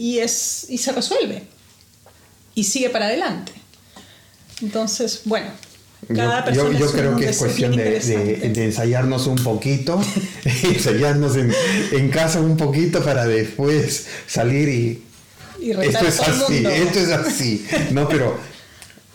y 0.02 0.18
es, 0.18 0.66
y 0.68 0.78
se 0.78 0.92
resuelve 0.92 1.42
y 2.54 2.64
sigue 2.64 2.90
para 2.90 3.06
adelante. 3.06 3.52
Entonces, 4.62 5.22
bueno, 5.24 5.46
cada 6.08 6.50
Yo, 6.50 6.70
creo 6.92 7.16
que 7.16 7.28
es 7.28 7.38
cuestión 7.38 7.76
de, 7.76 8.00
de- 8.00 8.64
ensayarnos 8.64 9.26
un 9.26 9.36
poquito, 9.36 10.00
ensayarnos 10.64 11.36
en, 11.36 11.52
en 11.92 12.10
casa 12.10 12.40
un 12.40 12.56
poquito 12.56 13.02
para 13.04 13.26
después 13.26 14.06
salir 14.26 14.68
y... 14.68 15.04
Esto 15.60 16.06
es 16.06 16.20
así, 16.20 16.52
mundo. 16.54 16.70
esto 16.70 16.98
es 17.00 17.10
así. 17.10 17.66
No, 17.92 18.08
pero 18.08 18.38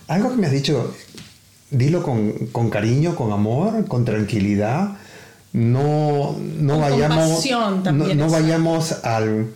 algo 0.08 0.30
que 0.30 0.36
me 0.38 0.46
has 0.46 0.54
dicho, 0.54 0.96
dilo 1.72 2.04
con, 2.04 2.32
con 2.52 2.70
cariño, 2.70 3.16
con 3.16 3.32
amor, 3.32 3.86
con 3.88 4.06
tranquilidad. 4.06 4.98
No, 5.54 6.38
no 6.38 6.80
vayamos, 6.80 7.44
no, 7.50 8.14
no 8.14 8.30
vayamos 8.30 8.92
al... 9.04 9.48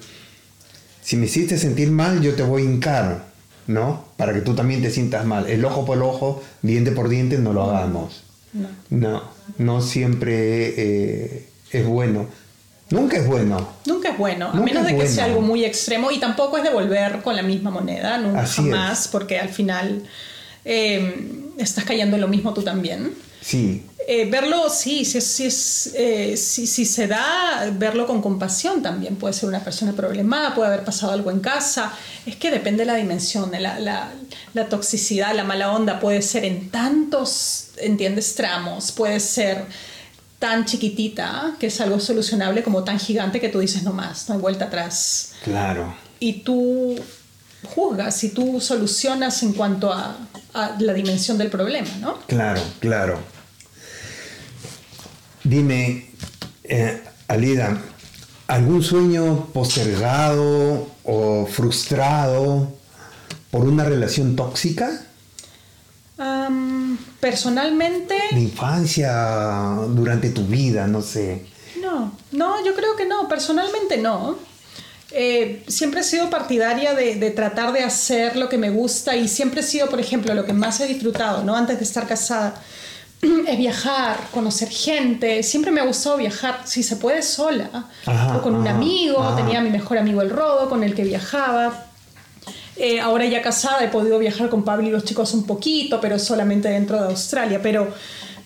Si 1.01 1.15
me 1.17 1.25
hiciste 1.25 1.57
sentir 1.57 1.91
mal, 1.91 2.21
yo 2.21 2.33
te 2.35 2.43
voy 2.43 2.63
a 2.63 2.65
hincar, 2.65 3.28
¿no? 3.69 4.03
Para 4.17 4.33
que 4.33 4.41
tú 4.41 4.55
también 4.55 4.81
te 4.81 4.89
sientas 4.89 5.25
mal. 5.25 5.47
El 5.47 5.63
ojo 5.63 5.85
por 5.85 6.01
ojo, 6.01 6.41
diente 6.63 6.91
por 6.91 7.07
diente, 7.07 7.37
no 7.37 7.53
lo 7.53 7.63
hagamos. 7.69 8.23
No. 8.51 8.67
No, 8.89 9.23
no 9.59 9.81
siempre 9.81 10.73
eh, 10.75 11.49
es 11.71 11.85
bueno. 11.85 12.25
Nunca 12.89 13.17
es 13.17 13.27
bueno. 13.27 13.69
Nunca 13.85 14.09
es 14.09 14.17
bueno, 14.17 14.47
a 14.47 14.53
Nunca 14.55 14.65
menos 14.65 14.83
de 14.85 14.89
que 14.89 14.95
bueno. 14.95 15.11
sea 15.11 15.25
algo 15.25 15.41
muy 15.41 15.63
extremo 15.63 16.09
y 16.09 16.19
tampoco 16.19 16.57
es 16.57 16.63
devolver 16.63 17.21
con 17.21 17.35
la 17.35 17.43
misma 17.43 17.69
moneda, 17.69 18.17
nunca 18.17 18.41
Así 18.41 18.63
jamás, 18.63 19.01
es. 19.01 19.07
porque 19.09 19.37
al 19.37 19.49
final 19.49 20.01
eh, 20.65 21.29
estás 21.59 21.83
cayendo 21.83 22.15
en 22.15 22.21
lo 22.21 22.27
mismo 22.27 22.51
tú 22.55 22.63
también. 22.63 23.13
Sí, 23.41 23.85
Eh, 24.11 24.27
verlo, 24.27 24.69
sí, 24.71 25.05
si, 25.05 25.21
si, 25.21 25.47
eh, 25.93 26.35
si, 26.35 26.65
si 26.65 26.85
se 26.85 27.05
da, 27.07 27.69
verlo 27.73 28.07
con 28.07 28.23
compasión 28.23 28.81
también. 28.81 29.17
Puede 29.17 29.35
ser 29.35 29.47
una 29.47 29.63
persona 29.63 29.93
problemada, 29.93 30.55
puede 30.55 30.69
haber 30.69 30.83
pasado 30.83 31.11
algo 31.13 31.29
en 31.29 31.39
casa. 31.41 31.93
Es 32.25 32.35
que 32.35 32.49
depende 32.49 32.79
de 32.79 32.85
la 32.87 32.95
dimensión, 32.95 33.51
de 33.51 33.59
la, 33.59 33.77
la, 33.79 34.11
la 34.55 34.65
toxicidad, 34.67 35.35
la 35.35 35.43
mala 35.43 35.71
onda 35.71 35.99
puede 35.99 36.23
ser 36.23 36.43
en 36.43 36.71
tantos, 36.71 37.67
¿entiendes? 37.77 38.33
Tramos, 38.33 38.91
puede 38.91 39.19
ser 39.19 39.65
tan 40.39 40.65
chiquitita 40.65 41.55
que 41.59 41.67
es 41.67 41.79
algo 41.79 41.99
solucionable 41.99 42.63
como 42.63 42.83
tan 42.83 42.97
gigante 42.99 43.39
que 43.39 43.49
tú 43.49 43.59
dices 43.59 43.83
no 43.83 43.93
más, 43.93 44.27
no 44.27 44.35
hay 44.35 44.41
vuelta 44.41 44.65
atrás. 44.65 45.33
claro. 45.43 45.93
Y 46.21 46.41
tú 46.41 46.99
juzgas 47.63 48.23
y 48.23 48.29
tú 48.29 48.59
solucionas 48.61 49.43
en 49.43 49.53
cuanto 49.53 49.91
a, 49.93 50.17
a 50.53 50.75
la 50.79 50.93
dimensión 50.93 51.37
del 51.37 51.49
problema, 51.49 51.89
¿no? 51.99 52.17
Claro, 52.27 52.61
claro. 52.79 53.19
Dime, 55.43 56.09
eh, 56.63 57.03
Alida, 57.27 57.77
¿algún 58.47 58.83
sueño 58.83 59.47
postergado 59.53 60.87
o 61.03 61.45
frustrado 61.45 62.71
por 63.51 63.65
una 63.65 63.83
relación 63.83 64.35
tóxica? 64.35 65.05
Personalmente, 67.19 68.15
De 68.31 68.39
infancia, 68.39 69.11
durante 69.89 70.29
tu 70.29 70.45
vida, 70.45 70.87
no 70.87 71.01
sé. 71.01 71.45
no, 71.81 72.13
no, 72.31 72.65
yo 72.65 72.73
creo 72.75 72.95
que 72.95 73.05
no, 73.05 73.27
personalmente 73.27 73.97
no. 73.97 74.37
Eh, 75.11 75.63
siempre 75.67 76.01
he 76.01 76.03
sido 76.03 76.29
partidaria 76.29 76.93
de, 76.93 77.15
de 77.15 77.31
tratar 77.31 77.73
de 77.73 77.83
hacer 77.83 78.35
lo 78.35 78.47
que 78.47 78.57
me 78.59 78.69
gusta 78.69 79.15
y 79.15 79.27
siempre 79.27 79.61
he 79.61 79.63
sido, 79.63 79.89
por 79.89 79.99
ejemplo, 79.99 80.33
lo 80.35 80.45
que 80.45 80.53
más 80.53 80.79
he 80.79 80.87
disfrutado, 80.87 81.43
¿no? 81.43 81.55
Antes 81.55 81.79
de 81.79 81.83
estar 81.83 82.07
casada, 82.07 82.61
es 83.47 83.57
viajar, 83.57 84.17
conocer 84.31 84.69
gente. 84.69 85.41
Siempre 85.43 85.71
me 85.71 85.81
ha 85.81 85.85
gustado 85.85 86.17
viajar, 86.17 86.61
si 86.65 86.83
se 86.83 86.95
puede, 86.95 87.21
sola 87.23 87.87
Ajá, 88.05 88.37
o 88.37 88.41
con 88.41 88.55
un 88.55 88.67
amigo. 88.67 89.19
ajá. 89.21 89.35
Tenía 89.35 89.59
a 89.59 89.61
mi 89.61 89.71
mejor 89.71 89.97
amigo 89.97 90.21
el 90.21 90.29
Rodo, 90.29 90.69
con 90.69 90.83
el 90.83 90.93
que 90.93 91.03
viajaba. 91.03 91.85
Eh, 92.75 93.01
ahora 93.01 93.25
ya 93.25 93.41
casada 93.41 93.83
he 93.83 93.89
podido 93.89 94.19
viajar 94.19 94.47
con 94.49 94.63
Pablo 94.63 94.87
y 94.87 94.91
los 94.91 95.03
chicos 95.03 95.33
un 95.33 95.45
poquito, 95.45 95.99
pero 95.99 96.17
solamente 96.17 96.69
dentro 96.69 97.01
de 97.01 97.07
Australia. 97.07 97.59
Pero, 97.61 97.93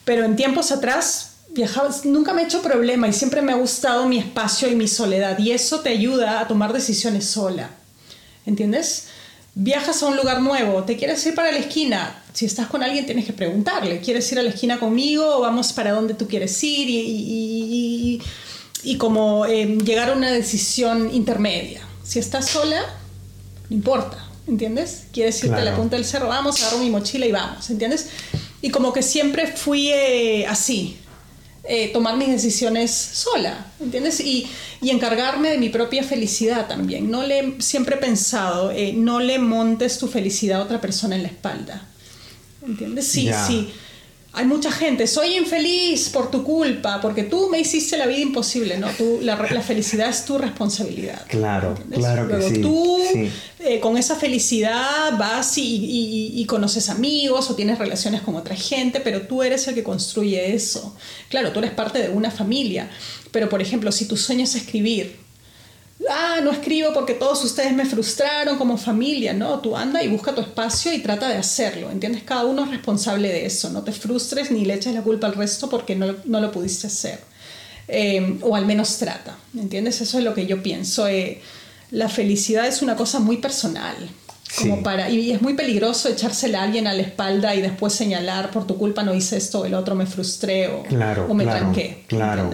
pero 0.05 0.23
en 0.23 0.35
tiempos 0.35 0.71
atrás 0.71 1.32
viajaba, 1.53 1.89
nunca 2.05 2.33
me 2.33 2.41
he 2.41 2.45
hecho 2.45 2.61
problema 2.61 3.07
y 3.07 3.13
siempre 3.13 3.41
me 3.41 3.51
ha 3.51 3.55
gustado 3.55 4.07
mi 4.07 4.17
espacio 4.17 4.67
y 4.69 4.75
mi 4.75 4.87
soledad. 4.87 5.37
Y 5.39 5.51
eso 5.51 5.81
te 5.81 5.89
ayuda 5.89 6.39
a 6.39 6.47
tomar 6.47 6.73
decisiones 6.73 7.25
sola. 7.25 7.69
¿Entiendes? 8.45 9.05
Viajas 9.55 10.01
a 10.01 10.07
un 10.07 10.15
lugar 10.17 10.41
nuevo, 10.41 10.83
te 10.83 10.97
quieres 10.97 11.25
ir 11.27 11.35
para 11.35 11.51
la 11.51 11.59
esquina. 11.59 12.23
Si 12.33 12.45
estás 12.45 12.67
con 12.67 12.81
alguien 12.81 13.05
tienes 13.05 13.25
que 13.25 13.33
preguntarle, 13.33 13.99
¿quieres 14.01 14.29
ir 14.31 14.39
a 14.39 14.43
la 14.43 14.49
esquina 14.49 14.79
conmigo 14.79 15.37
o 15.37 15.41
vamos 15.41 15.71
para 15.73 15.91
donde 15.91 16.15
tú 16.15 16.27
quieres 16.27 16.61
ir? 16.63 16.89
Y, 16.89 16.97
y- 16.99 18.15
y- 18.15 18.21
y 18.91 18.97
como 18.97 19.45
eh, 19.45 19.77
llegar 19.85 20.09
a 20.09 20.13
una 20.13 20.31
decisión 20.31 21.13
intermedia. 21.13 21.81
Si 22.03 22.19
estás 22.19 22.49
sola, 22.49 22.81
no 23.69 23.75
importa, 23.75 24.27
¿entiendes? 24.47 25.03
Quieres 25.13 25.37
irte 25.43 25.55
a 25.55 25.59
la 25.59 25.63
Claro. 25.65 25.77
punta 25.77 25.95
del 25.95 26.03
cerro, 26.05 26.27
vamos, 26.27 26.59
agarro 26.61 26.79
mi 26.79 26.89
mochila 26.89 27.25
y 27.27 27.31
vamos, 27.31 27.69
¿entiendes? 27.69 28.07
Y 28.61 28.71
como 28.71 28.91
que 28.91 29.03
siempre 29.03 29.47
fui 29.47 29.89
eh, 29.91 30.45
así. 30.47 30.97
Eh, 31.65 31.89
tomar 31.93 32.17
mis 32.17 32.29
decisiones 32.29 32.91
sola, 32.91 33.67
¿entiendes? 33.79 34.19
Y, 34.19 34.47
y, 34.81 34.89
encargarme 34.89 35.49
de 35.49 35.57
mi 35.57 35.69
propia 35.69 36.03
felicidad 36.03 36.67
también. 36.67 37.09
No 37.09 37.23
le, 37.23 37.55
siempre 37.59 37.95
he 37.95 37.99
pensado, 37.99 38.71
eh, 38.71 38.93
no 38.93 39.19
le 39.19 39.39
montes 39.39 39.97
tu 39.97 40.07
felicidad 40.07 40.61
a 40.61 40.63
otra 40.63 40.81
persona 40.81 41.15
en 41.15 41.23
la 41.23 41.29
espalda, 41.29 41.87
¿entiendes? 42.65 43.07
Sí, 43.07 43.29
sí 43.47 43.71
hay 44.35 44.45
mucha 44.45 44.71
gente, 44.71 45.05
soy 45.05 45.37
infeliz 45.37 46.09
por 46.09 46.31
tu 46.31 46.43
culpa, 46.43 46.99
porque 46.99 47.21
tú 47.21 47.49
me 47.49 47.59
hiciste 47.59 47.97
la 47.97 48.07
vida 48.07 48.19
imposible, 48.19 48.79
¿no? 48.79 48.89
Tú, 48.89 49.19
la, 49.21 49.37
felicidad 49.37 50.09
es 50.09 50.25
tu 50.25 50.39
responsabilidad. 50.39 51.23
Claro, 51.27 51.77
claro 51.91 52.27
que 52.27 52.49
sí. 52.49 52.61
Tú 52.61 52.99
eh, 53.59 53.79
con 53.79 53.95
esa 53.95 54.15
felicidad 54.15 55.17
vas 55.19 55.53
y, 55.57 56.43
conoces 56.47 56.89
amigos 56.89 57.49
o 57.49 57.55
tienes 57.55 57.77
relaciones 57.77 58.21
con 58.21 58.35
otra 58.35 58.55
gente, 58.55 58.99
pero 58.99 59.21
tú 59.21 59.43
eres 59.43 59.67
el 59.67 59.75
que 59.75 59.83
construye 59.83 60.53
eso. 60.53 60.95
Claro, 61.29 61.51
tú 61.51 61.59
eres 61.59 61.71
parte 61.71 61.99
de 61.99 62.09
una 62.09 62.31
familia, 62.31 62.89
pero 63.31 63.49
por 63.49 63.61
ejemplo, 63.61 63.91
si 63.91 64.07
tu 64.07 64.17
sueño 64.17 64.43
es 64.43 64.55
escribir, 64.55 65.22
ah, 66.09 66.39
no 66.43 66.51
escribo 66.51 66.93
porque 66.93 67.13
todos 67.13 67.43
ustedes 67.43 67.73
me 67.73 67.85
frustraron 67.85 68.57
como 68.57 68.77
familia, 68.77 69.33
¿no? 69.33 69.59
Tú 69.59 69.75
anda 69.75 70.03
y 70.03 70.07
busca 70.07 70.33
tu 70.33 70.41
espacio 70.41 70.93
y 70.93 70.99
trata 70.99 71.29
de 71.29 71.37
hacerlo, 71.37 71.89
¿entiendes? 71.91 72.23
Cada 72.23 72.45
uno 72.45 72.63
es 72.65 72.71
responsable 72.71 73.29
de 73.29 73.45
eso, 73.45 73.69
no 73.69 73.83
te 73.83 73.91
frustres 73.91 74.51
ni 74.51 74.65
le 74.65 74.75
eches 74.75 74.93
la 74.93 75.01
culpa 75.01 75.27
al 75.27 75.35
resto 75.35 75.69
porque 75.69 75.95
no, 75.95 76.15
no 76.25 76.39
lo 76.39 76.51
pudiste 76.51 76.87
hacer. 76.87 77.19
Eh, 77.87 78.39
o 78.41 78.55
al 78.55 78.65
menos 78.65 78.97
trata, 78.97 79.37
¿entiendes? 79.57 79.99
Eso 80.01 80.17
es 80.17 80.23
lo 80.23 80.33
que 80.33 80.45
yo 80.45 80.63
pienso. 80.63 81.07
Eh, 81.07 81.41
la 81.91 82.09
felicidad 82.09 82.65
es 82.67 82.81
una 82.81 82.95
cosa 82.95 83.19
muy 83.19 83.37
personal. 83.37 83.95
Como 84.57 84.83
para, 84.83 85.09
y 85.09 85.31
es 85.31 85.41
muy 85.41 85.55
peligroso 85.55 86.09
echársela 86.09 86.61
a 86.61 86.63
alguien 86.63 86.87
a 86.87 86.93
la 86.93 87.01
espalda 87.01 87.55
y 87.55 87.61
después 87.61 87.93
señalar 87.93 88.51
por 88.51 88.67
tu 88.67 88.77
culpa 88.77 89.01
no 89.03 89.13
hice 89.13 89.37
esto, 89.37 89.65
el 89.65 89.73
otro 89.73 89.95
me 89.95 90.05
frustré 90.05 90.67
o, 90.67 90.83
o 91.27 91.33
me 91.33 91.45
tranqué. 91.45 92.03
Claro, 92.07 92.49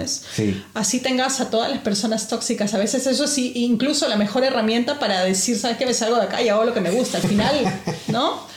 Así 0.73 0.99
tengas 0.99 1.41
a 1.41 1.49
todas 1.49 1.69
las 1.69 1.79
personas 1.79 2.27
tóxicas. 2.27 2.73
A 2.73 2.77
veces 2.77 3.05
eso 3.05 3.25
es 3.25 3.37
incluso 3.37 4.07
la 4.07 4.15
mejor 4.15 4.43
herramienta 4.43 4.99
para 4.99 5.23
decir, 5.23 5.57
¿sabes 5.57 5.77
qué? 5.77 5.85
Me 5.85 5.93
salgo 5.93 6.15
de 6.15 6.23
acá 6.23 6.41
y 6.41 6.49
hago 6.49 6.63
lo 6.63 6.73
que 6.73 6.81
me 6.81 6.91
gusta. 6.91 7.17
Al 7.17 7.23
final, 7.23 7.81
¿no? 8.07 8.47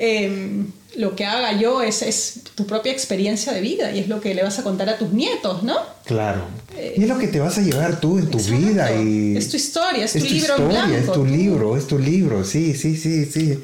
Em, 0.00 0.70
lo 0.96 1.16
que 1.16 1.24
haga 1.24 1.58
yo 1.58 1.82
es, 1.82 2.02
es, 2.02 2.40
tu 2.54 2.66
propia 2.66 2.92
experiencia 2.92 3.52
de 3.52 3.60
vida 3.60 3.90
y 3.90 3.98
es 3.98 4.08
lo 4.08 4.20
que 4.20 4.32
le 4.32 4.44
vas 4.44 4.56
a 4.60 4.62
contar 4.62 4.88
a 4.88 4.96
tus 4.96 5.12
nietos, 5.12 5.64
¿no? 5.64 5.76
Claro. 6.04 6.42
Eh, 6.76 6.94
y 6.96 7.02
es 7.02 7.08
lo 7.08 7.18
que 7.18 7.26
te 7.26 7.40
vas 7.40 7.58
a 7.58 7.62
llevar 7.62 7.98
tú 7.98 8.18
en 8.18 8.30
tu 8.30 8.38
vida. 8.38 8.94
Y 8.94 9.36
es 9.36 9.50
tu 9.50 9.56
historia, 9.56 10.04
es, 10.04 10.12
tu, 10.12 10.20
libro 10.20 10.54
historia, 10.54 10.98
Es 10.98 11.12
tu 11.12 11.24
libro, 11.24 11.76
es 11.76 11.86
tu 11.88 11.98
libro, 11.98 12.44
sí, 12.44 12.74
sí, 12.74 12.96
sí, 12.96 13.26
sí. 13.26 13.58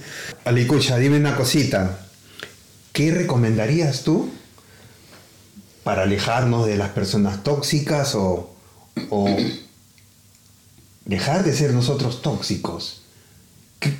Alicucha, 0.45 0.99
dime 0.99 1.19
una 1.19 1.37
cosita. 1.37 2.01
¿Qué 2.93 3.13
recomendarías 3.13 4.03
tú 4.03 4.29
para 5.85 6.03
alejarnos 6.03 6.67
de 6.67 6.77
las 6.77 6.91
personas 6.91 7.45
tóxicas 7.45 8.17
o, 8.17 8.51
o 9.11 9.29
dejar 11.05 11.45
de 11.45 11.53
ser 11.53 11.73
nosotros 11.73 12.23
tóxicos? 12.23 13.04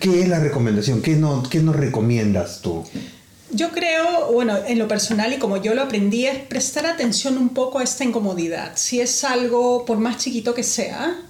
¿Qué, 0.01 0.23
es 0.23 0.29
la 0.29 0.41
recomendación? 0.41 1.03
¿Qué, 1.03 1.17
no, 1.17 1.43
¿Qué 1.43 1.61
nos 1.61 1.77
recomiendas 1.77 2.61
tú? 2.61 2.85
Yo 3.51 3.71
creo, 3.71 4.33
bueno, 4.33 4.57
en 4.67 4.79
lo 4.79 4.89
personal 4.89 5.33
y 5.33 5.39
como 5.39 5.59
yo 5.59 5.75
lo 5.75 5.83
aprendí, 5.83 6.27
es 6.27 6.39
prestar 6.39 6.87
atención 6.87 7.39
un 7.39 7.51
poco 7.51 7.79
a 7.79 7.83
esta 7.83 8.03
incomodidad. 8.03 8.73
Si 8.77 9.01
es 9.01 9.25
algo, 9.25 9.85
por 9.85 9.99
más 9.99 10.17
chiquito 10.17 10.55
que 10.55 10.63
sea, 10.63 11.21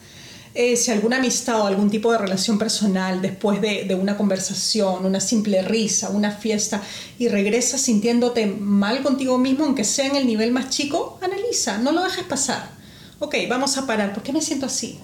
eh, 0.54 0.76
si 0.76 0.92
alguna 0.92 1.16
amistad 1.16 1.60
o 1.60 1.66
algún 1.66 1.90
tipo 1.90 2.12
de 2.12 2.18
relación 2.18 2.58
personal 2.58 3.20
después 3.20 3.60
de, 3.60 3.84
de, 3.84 3.94
una 3.96 4.16
conversación, 4.16 5.04
una 5.04 5.18
simple 5.18 5.60
risa, 5.62 6.10
una 6.10 6.30
fiesta, 6.30 6.80
y 7.18 7.28
regresas 7.28 7.80
sintiéndote 7.80 8.46
mal 8.46 9.02
contigo 9.02 9.36
mismo, 9.36 9.64
aunque 9.64 9.84
sea 9.84 10.06
en 10.06 10.16
el 10.16 10.26
nivel 10.26 10.52
más 10.52 10.70
chico, 10.70 11.18
analiza, 11.20 11.78
no 11.78 11.90
lo 11.90 12.04
dejes 12.04 12.24
pasar. 12.24 12.70
Ok, 13.18 13.34
vamos 13.48 13.76
a 13.76 13.86
parar. 13.86 14.12
¿Por 14.12 14.22
qué 14.22 14.32
me 14.32 14.40
siento 14.40 14.66
así? 14.66 15.00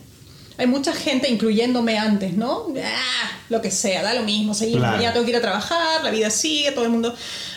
Hay 0.61 0.67
mucha 0.67 0.93
gente, 0.93 1.31
incluyéndome 1.31 1.99
antes, 1.99 2.35
¿no? 2.35 2.67
Ah, 2.85 3.31
lo 3.49 3.63
que 3.63 3.71
sea, 3.71 4.03
da 4.03 4.13
lo 4.13 4.25
mismo, 4.25 4.53
seguimos, 4.53 5.01
ya 5.01 5.11
tengo 5.11 5.25
que 5.25 5.31
ir 5.31 5.39
a 5.39 5.41
trabajar, 5.41 6.05
la 6.05 6.11
vida 6.11 6.29
sigue, 6.29 6.71
todo 6.73 6.85
el 6.85 6.91
mundo. 6.91 7.15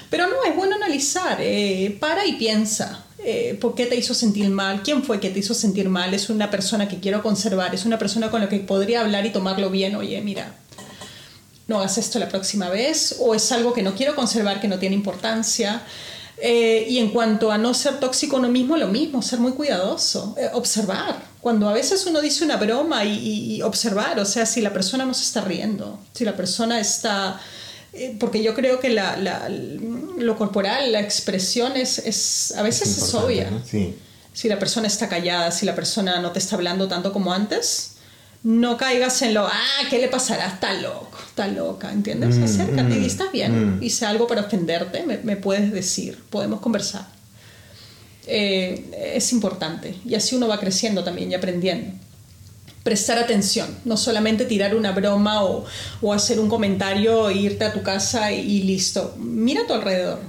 Pero 0.10 0.28
no, 0.28 0.36
es 0.48 0.56
bueno 0.56 0.78
analizar, 0.78 1.38
eh, 1.42 1.98
para 2.00 2.26
y 2.26 2.34
piensa. 2.34 3.04
Eh, 3.20 3.58
¿Por 3.60 3.76
qué 3.76 3.88
te 3.88 3.98
hizo 3.98 4.14
sentir 4.14 4.50
mal? 4.50 4.84
¿Quién 4.84 5.04
fue 5.04 5.20
que 5.20 5.30
te 5.32 5.40
hizo 5.40 5.54
sentir 5.54 5.90
mal? 5.90 6.14
¿Es 6.14 6.30
una 6.30 6.50
persona 6.50 6.88
que 6.88 7.02
quiero 7.02 7.22
conservar? 7.22 7.76
¿Es 7.76 7.84
una 7.84 8.00
persona 8.00 8.32
con 8.32 8.40
la 8.40 8.48
que 8.48 8.60
podría 8.60 9.02
hablar 9.02 9.26
y 9.26 9.32
tomarlo 9.32 9.70
bien? 9.70 9.96
Oye, 9.98 10.22
mira, 10.22 10.56
no 11.68 11.80
hagas 11.80 11.98
esto 11.98 12.20
la 12.20 12.30
próxima 12.30 12.70
vez. 12.70 13.18
¿O 13.20 13.36
es 13.36 13.52
algo 13.52 13.74
que 13.74 13.84
no 13.84 13.96
quiero 13.96 14.16
conservar, 14.16 14.62
que 14.62 14.70
no 14.70 14.80
tiene 14.80 14.96
importancia? 14.96 15.82
Eh, 16.38 16.86
y 16.88 17.00
en 17.00 17.10
cuanto 17.10 17.52
a 17.52 17.58
no 17.58 17.74
ser 17.74 18.00
tóxico 18.00 18.38
uno 18.38 18.48
mismo, 18.48 18.78
lo 18.78 18.88
mismo, 18.88 19.22
ser 19.22 19.40
muy 19.40 19.52
cuidadoso, 19.52 20.38
observar 20.54 21.33
cuando 21.44 21.68
a 21.68 21.74
veces 21.74 22.06
uno 22.06 22.22
dice 22.22 22.46
una 22.46 22.56
broma 22.56 23.04
y, 23.04 23.62
observar, 23.64 24.18
o 24.18 24.24
sea, 24.24 24.46
si 24.46 24.62
la 24.62 24.72
persona 24.72 25.04
no 25.04 25.14
se 25.14 25.26
está 25.26 25.42
riendo, 25.42 26.00
si 26.14 26.24
la 26.24 26.38
persona 26.38 26.80
está... 26.80 27.38
Eh, 27.92 28.16
porque 28.18 28.42
yo 28.42 28.56
creo 28.56 28.80
que 28.80 28.90
la, 28.90 29.18
la, 29.18 29.50
lo 29.50 30.38
corporal, 30.38 30.94
la 30.94 31.02
expresión 31.02 31.76
es, 31.76 32.00
es 32.00 32.54
a 32.56 32.62
veces 32.62 32.98
es, 32.98 33.14
obvia. 33.14 33.52
Si 34.32 34.48
la 34.48 34.58
persona 34.58 34.88
está 34.88 35.10
callada, 35.10 35.52
si 35.52 35.66
la 35.66 35.76
persona 35.76 36.22
no 36.22 36.32
te 36.32 36.40
está 36.40 36.56
hablando 36.56 36.88
tanto 36.88 37.12
como 37.12 37.34
antes, 37.34 37.96
no 38.44 38.78
caigas 38.78 39.22
en 39.22 39.34
lo, 39.34 39.46
ah, 39.46 39.82
¿qué 39.90 40.00
le 40.00 40.08
pasará? 40.08 40.48
Está 40.48 40.74
loco, 40.76 41.18
está 41.28 41.50
loca, 41.50 41.92
¿entiendes? 41.92 42.38
Mm, 42.38 42.44
Acércate 42.46 42.96
y 42.96 43.02
mm, 43.02 43.06
estás 43.06 43.32
bien. 43.34 43.80
Mm. 43.80 43.84
Hice 43.84 44.06
algo 44.06 44.28
para 44.28 44.44
ofenderte, 44.44 45.04
me, 45.04 45.18
me 45.18 45.36
puedes 45.36 45.74
decir, 45.74 46.24
podemos 46.30 46.62
conversar. 46.62 47.06
Eh, 48.28 49.14
es 49.16 49.32
importante. 49.34 49.96
Y 50.06 50.16
así 50.16 50.36
uno 50.36 50.48
va 50.48 50.60
creciendo 50.60 51.04
también 51.04 51.32
y 51.32 51.36
aprendiendo. 51.36 51.92
Prestar 52.84 53.18
atención, 53.18 53.78
no 53.86 53.96
solamente 53.96 54.46
tirar 54.46 54.76
una 54.76 54.92
broma 54.92 55.44
o, 55.44 55.66
o 56.02 56.14
hacer 56.14 56.40
un 56.40 56.50
comentario 56.50 57.32
irte 57.32 57.64
a 57.64 57.74
tu 57.74 57.82
casa 57.82 58.32
y, 58.32 58.64
listo. 58.64 59.16
Mira 59.18 59.62
a 59.62 59.68
tu 59.68 59.74
alrededor, 59.74 60.20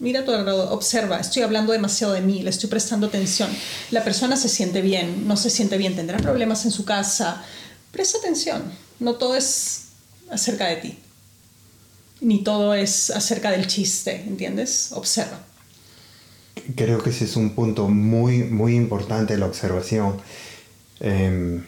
mira 0.00 0.20
a 0.20 0.24
tu 0.24 0.32
alrededor, 0.32 0.72
observa, 0.72 1.20
estoy 1.20 1.42
hablando 1.42 1.72
demasiado 1.72 2.12
de 2.12 2.20
mí, 2.20 2.42
le 2.42 2.50
estoy 2.50 2.68
prestando 2.68 3.06
atención. 3.06 3.48
La 3.92 4.02
persona 4.02 4.36
se 4.36 4.48
siente 4.48 4.82
bien, 4.82 5.28
no 5.28 5.36
se 5.36 5.50
siente 5.50 5.78
bien, 5.78 5.94
tendrá 5.94 6.18
problemas 6.18 6.64
en 6.64 6.72
su 6.72 6.84
casa. 6.84 7.44
Presta 7.92 8.18
atención, 8.18 8.62
no 8.98 9.14
todo 9.14 9.36
es 9.36 9.82
acerca 10.32 10.66
de 10.66 10.76
ti, 10.76 10.98
ni 12.20 12.42
todo 12.42 12.74
es 12.74 13.10
acerca 13.10 13.52
del 13.52 13.68
chiste, 13.68 14.24
¿entiendes? 14.26 14.90
Observa 14.92 15.38
creo 16.76 17.02
que 17.02 17.10
ese 17.10 17.24
es 17.24 17.36
un 17.36 17.54
punto 17.54 17.88
muy, 17.88 18.44
muy 18.44 18.74
importante 18.76 19.34
de 19.34 19.38
la 19.38 19.46
observación. 19.46 20.16
Em, 21.00 21.64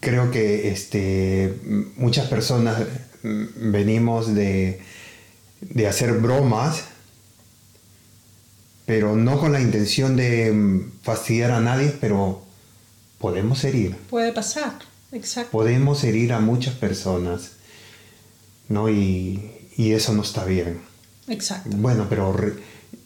creo 0.00 0.30
que 0.30 0.70
este, 0.70 1.58
muchas 1.96 2.28
personas 2.28 2.82
venimos 3.22 4.34
de, 4.34 4.80
de, 5.60 5.86
hacer 5.86 6.12
bromas, 6.14 6.84
pero 8.86 9.16
no 9.16 9.38
con 9.38 9.52
la 9.52 9.60
intención 9.60 10.16
de 10.16 10.84
fastidiar 11.02 11.52
a 11.52 11.60
nadie, 11.60 11.94
pero 12.00 12.42
podemos 13.18 13.62
herir. 13.64 13.96
Puede 14.10 14.32
pasar, 14.32 14.78
exacto. 15.12 15.52
Podemos 15.52 16.02
herir 16.04 16.32
a 16.32 16.40
muchas 16.40 16.74
personas, 16.74 17.52
¿no? 18.68 18.88
Y, 18.90 19.50
y 19.76 19.92
eso 19.92 20.12
no 20.12 20.22
está 20.22 20.44
bien. 20.44 20.91
Exacto. 21.28 21.70
Bueno, 21.76 22.06
pero 22.08 22.34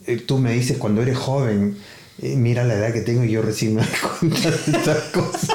eh, 0.07 0.17
tú 0.19 0.39
me 0.39 0.53
dices 0.53 0.79
cuando 0.79 1.03
eres 1.03 1.19
joven, 1.19 1.77
eh, 2.23 2.35
mira 2.35 2.65
la 2.65 2.75
edad 2.75 2.95
que 2.95 3.03
tengo 3.03 3.25
y 3.25 3.31
yo 3.31 3.43
recién 3.43 3.75
me 3.75 3.83
cuenta 4.21 4.51
de 4.51 4.57
estas 4.57 4.99
cosas. 5.13 5.51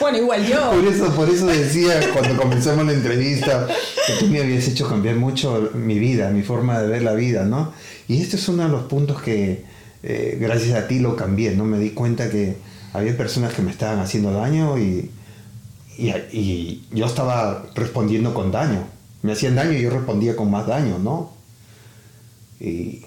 bueno, 0.00 0.18
igual 0.18 0.44
yo. 0.44 0.70
Por 0.70 0.84
eso, 0.84 1.14
por 1.14 1.28
eso 1.28 1.46
decía 1.46 2.00
cuando 2.12 2.40
comenzamos 2.42 2.86
la 2.86 2.92
entrevista 2.92 3.68
que 4.06 4.14
tú 4.14 4.26
me 4.26 4.40
habías 4.40 4.66
hecho 4.66 4.88
cambiar 4.88 5.14
mucho 5.16 5.70
mi 5.74 5.98
vida, 5.98 6.30
mi 6.30 6.42
forma 6.42 6.80
de 6.80 6.88
ver 6.88 7.02
la 7.02 7.14
vida, 7.14 7.44
¿no? 7.44 7.72
Y 8.08 8.20
este 8.20 8.36
es 8.36 8.48
uno 8.48 8.64
de 8.64 8.68
los 8.70 8.84
puntos 8.84 9.22
que 9.22 9.64
eh, 10.02 10.38
gracias 10.40 10.76
a 10.76 10.88
ti 10.88 10.98
lo 10.98 11.14
cambié, 11.14 11.54
¿no? 11.54 11.64
Me 11.64 11.78
di 11.78 11.90
cuenta 11.90 12.30
que 12.30 12.56
había 12.92 13.16
personas 13.16 13.54
que 13.54 13.62
me 13.62 13.70
estaban 13.70 14.00
haciendo 14.00 14.32
daño 14.32 14.78
y, 14.78 15.10
y, 15.98 16.08
y 16.32 16.84
yo 16.90 17.06
estaba 17.06 17.66
respondiendo 17.76 18.34
con 18.34 18.50
daño. 18.50 18.84
Me 19.22 19.32
hacían 19.32 19.54
daño 19.54 19.72
y 19.72 19.82
yo 19.82 19.90
respondía 19.90 20.34
con 20.34 20.50
más 20.50 20.66
daño, 20.66 20.98
¿no? 20.98 21.35
Y, 22.60 23.04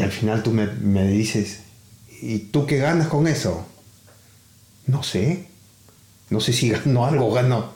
al 0.00 0.12
final 0.12 0.42
tú 0.42 0.52
me, 0.52 1.08
dices, 1.08 1.60
¿y 2.20 2.38
tú 2.38 2.66
qué 2.66 2.78
ganas 2.78 3.08
con 3.08 3.26
eso? 3.26 3.66
No 4.86 5.02
sé. 5.02 5.46
No 6.30 6.40
sé 6.40 6.52
si 6.52 6.68
gano 6.70 7.06
algo, 7.06 7.32
gano. 7.32 7.72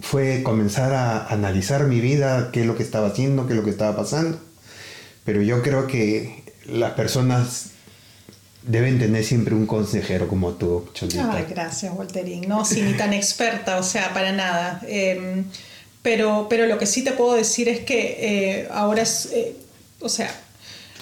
fue 0.00 0.42
comenzar 0.42 0.94
a 0.94 1.26
analizar 1.26 1.86
mi 1.86 2.00
vida, 2.00 2.50
qué 2.52 2.60
es 2.60 2.66
lo 2.66 2.76
que 2.76 2.82
estaba 2.82 3.08
haciendo, 3.08 3.46
qué 3.46 3.52
es 3.52 3.58
lo 3.58 3.64
que 3.64 3.70
estaba 3.70 3.96
pasando. 3.96 4.40
Pero 5.24 5.42
yo 5.42 5.62
creo 5.62 5.86
que 5.86 6.44
las 6.66 6.92
personas 6.92 7.70
deben 8.66 8.98
tener 8.98 9.24
siempre 9.24 9.54
un 9.54 9.66
consejero 9.66 10.28
como 10.28 10.52
tú, 10.52 10.88
Cholita. 10.92 11.32
Ay, 11.32 11.46
gracias, 11.48 11.92
Walterín. 11.94 12.48
No, 12.48 12.64
sí, 12.64 12.82
ni 12.82 12.94
tan 12.94 13.12
experta, 13.12 13.78
o 13.78 13.82
sea, 13.82 14.12
para 14.12 14.32
nada. 14.32 14.80
Em, 14.86 15.44
pero, 16.06 16.46
pero 16.48 16.66
lo 16.66 16.78
que 16.78 16.86
sí 16.86 17.02
te 17.02 17.10
puedo 17.10 17.34
decir 17.34 17.68
es 17.68 17.80
que 17.80 18.16
eh, 18.20 18.68
ahora 18.70 19.02
es, 19.02 19.28
eh, 19.32 19.56
o 19.98 20.08
sea, 20.08 20.32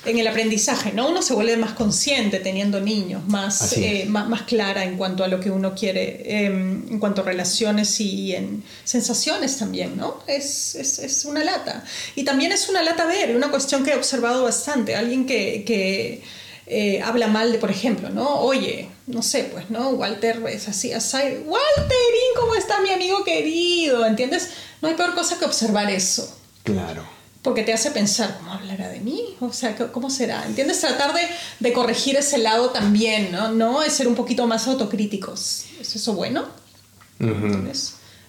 en 0.07 0.19
el 0.19 0.27
aprendizaje, 0.27 0.93
¿no? 0.95 1.11
Uno 1.11 1.21
se 1.21 1.35
vuelve 1.35 1.59
más 1.59 1.75
consciente 1.75 2.39
teniendo 2.39 2.81
niños, 2.81 3.23
más, 3.27 3.75
eh, 3.75 4.07
más, 4.09 4.31
más, 4.31 4.45
clara 4.45 4.83
en 4.83 4.97
cuanto 4.97 5.23
a 5.23 5.29
lo 5.29 5.41
que 5.41 5.51
uno 5.51 5.75
quiere, 5.75 6.47
em, 6.47 6.91
en 6.91 6.99
cuanto 6.99 7.21
a 7.21 7.25
relaciones 7.27 8.01
y 8.01 8.35
en 8.35 8.65
sensaciones 8.85 9.59
también, 9.59 9.95
¿no? 9.99 10.21
Es, 10.27 10.75
es, 10.75 10.99
es, 10.99 11.27
una 11.27 11.45
lata. 11.45 11.85
Y 12.17 12.25
también 12.25 12.51
es 12.53 12.71
una 12.71 12.83
lata 12.83 13.05
ver, 13.05 13.37
una 13.37 13.51
cuestión 13.51 13.85
que 13.85 13.91
he 13.91 13.97
observado 13.97 14.45
bastante, 14.45 14.97
alguien 14.97 15.27
que, 15.27 15.65
que 15.67 16.23
eh, 16.67 17.03
habla 17.03 17.27
mal 17.29 17.53
de, 17.53 17.59
por 17.59 17.71
ejemplo, 17.71 18.11
¿no? 18.11 18.41
Oye, 18.41 18.91
no 19.07 19.23
sé, 19.23 19.49
pues, 19.53 19.71
¿no? 19.71 19.91
Walter 19.91 20.43
es 20.49 20.69
así, 20.69 20.93
así, 20.93 21.17
Walterín, 21.17 22.31
¿cómo 22.37 22.55
está 22.55 22.81
mi 22.81 22.91
amigo 22.91 23.25
querido? 23.25 24.07
¿Entiendes? 24.07 24.51
No 24.81 24.89
hay 24.89 24.95
peor 24.95 25.15
cosa 25.15 25.39
que 25.39 25.45
observar 25.45 25.91
eso. 25.91 26.37
Claro 26.63 27.15
porque 27.45 27.63
te 27.63 27.75
hace 27.75 27.91
pensar, 27.91 28.39
¿cómo 28.39 28.55
hablará 28.55 28.89
de 28.89 29.01
mí? 29.01 29.37
O 29.41 29.53
sea, 29.53 29.77
¿cómo 29.93 30.09
será? 30.09 30.47
¿Entiendes? 30.47 30.81
Tratar 30.81 31.13
de, 31.13 31.21
de 31.61 31.73
corregir 31.75 32.17
ese 32.17 32.39
lado 32.39 32.71
también, 32.71 33.31
¿no? 33.33 33.53
No 33.53 33.83
es 33.83 33.93
ser 33.93 34.09
un 34.09 34.15
poquito 34.15 34.47
más 34.47 34.67
autocríticos. 34.67 35.67
¿Es 35.79 35.95
eso 35.95 36.15
bueno? 36.15 36.47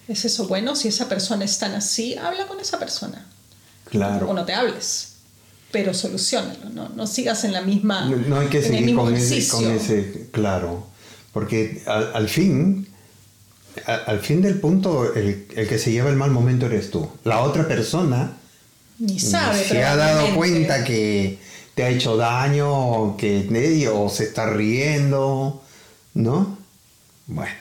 ¿Es 0.06 0.24
eso 0.26 0.46
bueno? 0.46 0.76
Si 0.76 0.88
esa 0.88 1.08
persona 1.08 1.46
es 1.46 1.58
tan 1.58 1.74
así, 1.74 2.14
habla 2.18 2.46
con 2.46 2.60
esa 2.60 2.78
persona. 2.78 3.26
Claro. 3.86 4.28
O 4.28 4.34
no 4.34 4.44
te 4.44 4.52
hables, 4.52 5.14
pero 5.76 5.92
solucionalo, 5.92 6.70
¿no? 6.72 6.88
No 6.88 7.06
sigas 7.06 7.44
en 7.44 7.52
la 7.52 7.60
misma... 7.60 8.06
No, 8.06 8.38
hay 8.38 8.48
que 8.48 8.62
seguir 8.62 8.96
con 8.96 9.14
ese, 9.14 9.46
con 9.46 9.70
ese, 9.70 10.28
claro, 10.30 10.86
porque 11.34 11.82
al, 11.84 12.30
fin... 12.30 12.88
Al, 13.84 14.20
fin 14.20 14.40
del 14.40 14.58
punto, 14.58 15.14
el, 15.14 15.48
el 15.54 15.68
que 15.68 15.78
se 15.78 15.92
lleva 15.92 16.08
el 16.08 16.16
mal 16.16 16.30
momento 16.30 16.64
eres 16.64 16.90
tú. 16.90 17.06
La 17.24 17.42
otra 17.42 17.68
persona 17.68 18.38
ni 18.98 19.18
sabe. 19.18 19.62
Se 19.62 19.84
ha 19.84 19.96
dado 19.96 20.34
cuenta 20.34 20.82
que 20.82 21.38
te 21.74 21.84
ha 21.84 21.90
hecho 21.90 22.16
daño, 22.16 23.18
que 23.18 23.86
o 23.92 24.08
se 24.08 24.24
está 24.24 24.48
riendo, 24.48 25.62
¿no? 26.14 26.56
Bueno. 27.26 27.52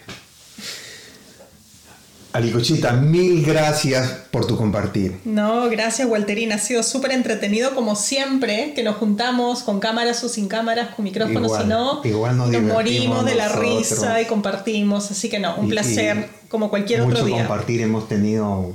Alicochita, 2.35 2.91
mil 2.91 3.45
gracias 3.45 4.11
por 4.29 4.45
tu 4.45 4.57
compartir. 4.57 5.19
No, 5.23 5.69
gracias 5.69 6.05
Walterina, 6.05 6.55
ha 6.55 6.59
sido 6.59 6.83
súper 6.83 7.11
entretenido 7.11 7.73
como 7.73 7.95
siempre, 7.95 8.73
que 8.75 8.83
nos 8.83 8.97
juntamos 8.97 9.63
con 9.63 9.79
cámaras 9.79 10.21
o 10.25 10.27
sin 10.27 10.49
cámaras, 10.49 10.93
con 10.95 11.05
micrófonos 11.05 11.49
o 11.53 11.63
no. 11.63 12.01
Igual 12.03 12.35
nos, 12.35 12.51
morimos 12.61 13.23
de 13.23 13.35
la 13.35 13.47
risa 13.47 14.21
y 14.21 14.25
compartimos, 14.25 15.09
así 15.11 15.29
que 15.29 15.39
no, 15.39 15.55
un 15.55 15.69
placer 15.69 16.27
como 16.49 16.69
cualquier 16.69 17.01
otro 17.03 17.23
día. 17.23 17.35
Mucho 17.35 17.47
compartir 17.47 17.79
hemos 17.79 18.09
tenido, 18.09 18.73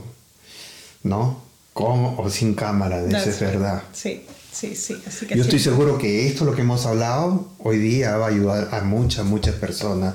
¿no? 1.02 1.42
con 1.74 2.14
o 2.16 2.30
sin 2.30 2.54
cámara, 2.54 3.04
eso 3.06 3.28
es 3.28 3.40
verdad. 3.40 3.82
Sí, 3.92 4.22
sí, 4.50 4.74
sí. 4.74 4.96
Yo 5.34 5.42
estoy 5.42 5.58
seguro 5.58 5.98
que 5.98 6.26
esto, 6.26 6.46
lo 6.46 6.54
que 6.54 6.62
hemos 6.62 6.86
hablado 6.86 7.46
hoy 7.58 7.76
día, 7.76 8.16
va 8.16 8.26
a 8.26 8.28
ayudar 8.30 8.68
a 8.72 8.80
muchas, 8.80 9.26
muchas 9.26 9.54
personas 9.56 10.14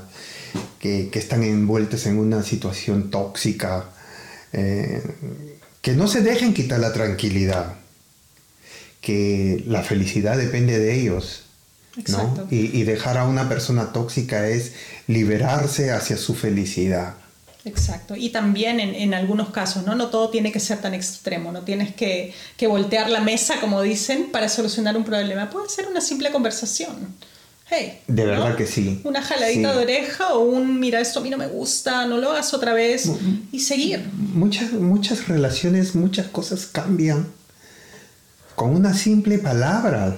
que, 1.12 1.20
están 1.20 1.44
envueltas 1.44 2.06
en 2.06 2.18
una 2.18 2.44
situación 2.44 3.10
tóxica, 3.10 3.86
eh, 4.54 5.02
que 5.82 5.94
no 5.94 6.08
se 6.08 6.22
dejen 6.22 6.54
quitar 6.54 6.80
la 6.80 6.94
tranquilidad, 6.94 7.74
que 9.02 9.64
la 9.68 9.84
felicidad 9.84 10.38
depende 10.38 10.80
de 10.80 11.00
ellos. 11.00 11.42
¿no? 12.10 12.48
Y, 12.52 12.78
y 12.78 12.84
dejar 12.84 13.18
a 13.18 13.26
una 13.26 13.48
persona 13.48 13.94
tóxica 13.94 14.50
es 14.50 14.74
liberarse 15.08 15.92
hacia 15.92 16.18
su 16.18 16.36
felicidad. 16.36 17.16
Exacto. 17.66 18.16
Y 18.16 18.30
también 18.30 18.80
en, 18.80 19.14
algunos 19.16 19.50
casos, 19.50 19.86
¿no? 19.86 19.96
No 19.96 20.10
todo 20.10 20.30
tiene 20.30 20.52
que 20.52 20.60
ser 20.60 20.82
tan 20.82 20.94
extremo, 20.94 21.52
no 21.52 21.62
tienes 21.64 21.96
que, 21.96 22.34
voltear 22.68 23.10
la 23.10 23.22
mesa, 23.22 23.60
como 23.60 23.82
dicen, 23.82 24.30
para 24.32 24.48
solucionar 24.50 24.96
un 24.96 25.04
problema. 25.04 25.50
Puede 25.50 25.68
ser 25.70 25.88
una 25.88 26.00
simple 26.00 26.32
conversación. 26.32 27.16
Hey, 27.68 28.00
de 28.08 28.26
verdad 28.26 28.56
que 28.56 28.68
sí. 28.68 29.02
Una 29.04 29.22
jaladita 29.22 29.74
de 29.74 29.84
oreja 29.84 30.36
o 30.36 30.40
un 30.40 30.80
mira, 30.80 31.00
esto 31.00 31.20
a 31.20 31.24
mí 31.24 31.30
no 31.30 31.38
me 31.38 31.48
gusta, 31.48 32.06
no 32.06 32.18
lo 32.18 32.32
hagas 32.32 32.54
otra 32.54 32.74
vez 32.74 33.10
y 33.52 33.60
seguir. 33.60 34.08
Muchas, 34.14 34.72
muchas 34.74 35.28
relaciones, 35.28 35.96
muchas 35.96 36.28
cosas 36.28 36.68
cambian 36.68 37.28
con 38.56 38.76
una 38.76 38.94
simple 38.94 39.40
palabra. 39.40 40.16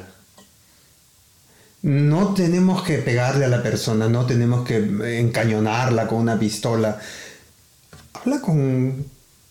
No 1.83 2.33
tenemos 2.33 2.83
que 2.83 2.97
pegarle 2.97 3.45
a 3.45 3.47
la 3.47 3.63
persona, 3.63 4.09
no 4.09 4.25
tenemos 4.25 4.67
que 4.67 4.77
encañonarla 5.19 6.07
con 6.07 6.19
una 6.19 6.37
pistola 6.37 6.99
habla 8.21 8.41
con, 8.41 9.05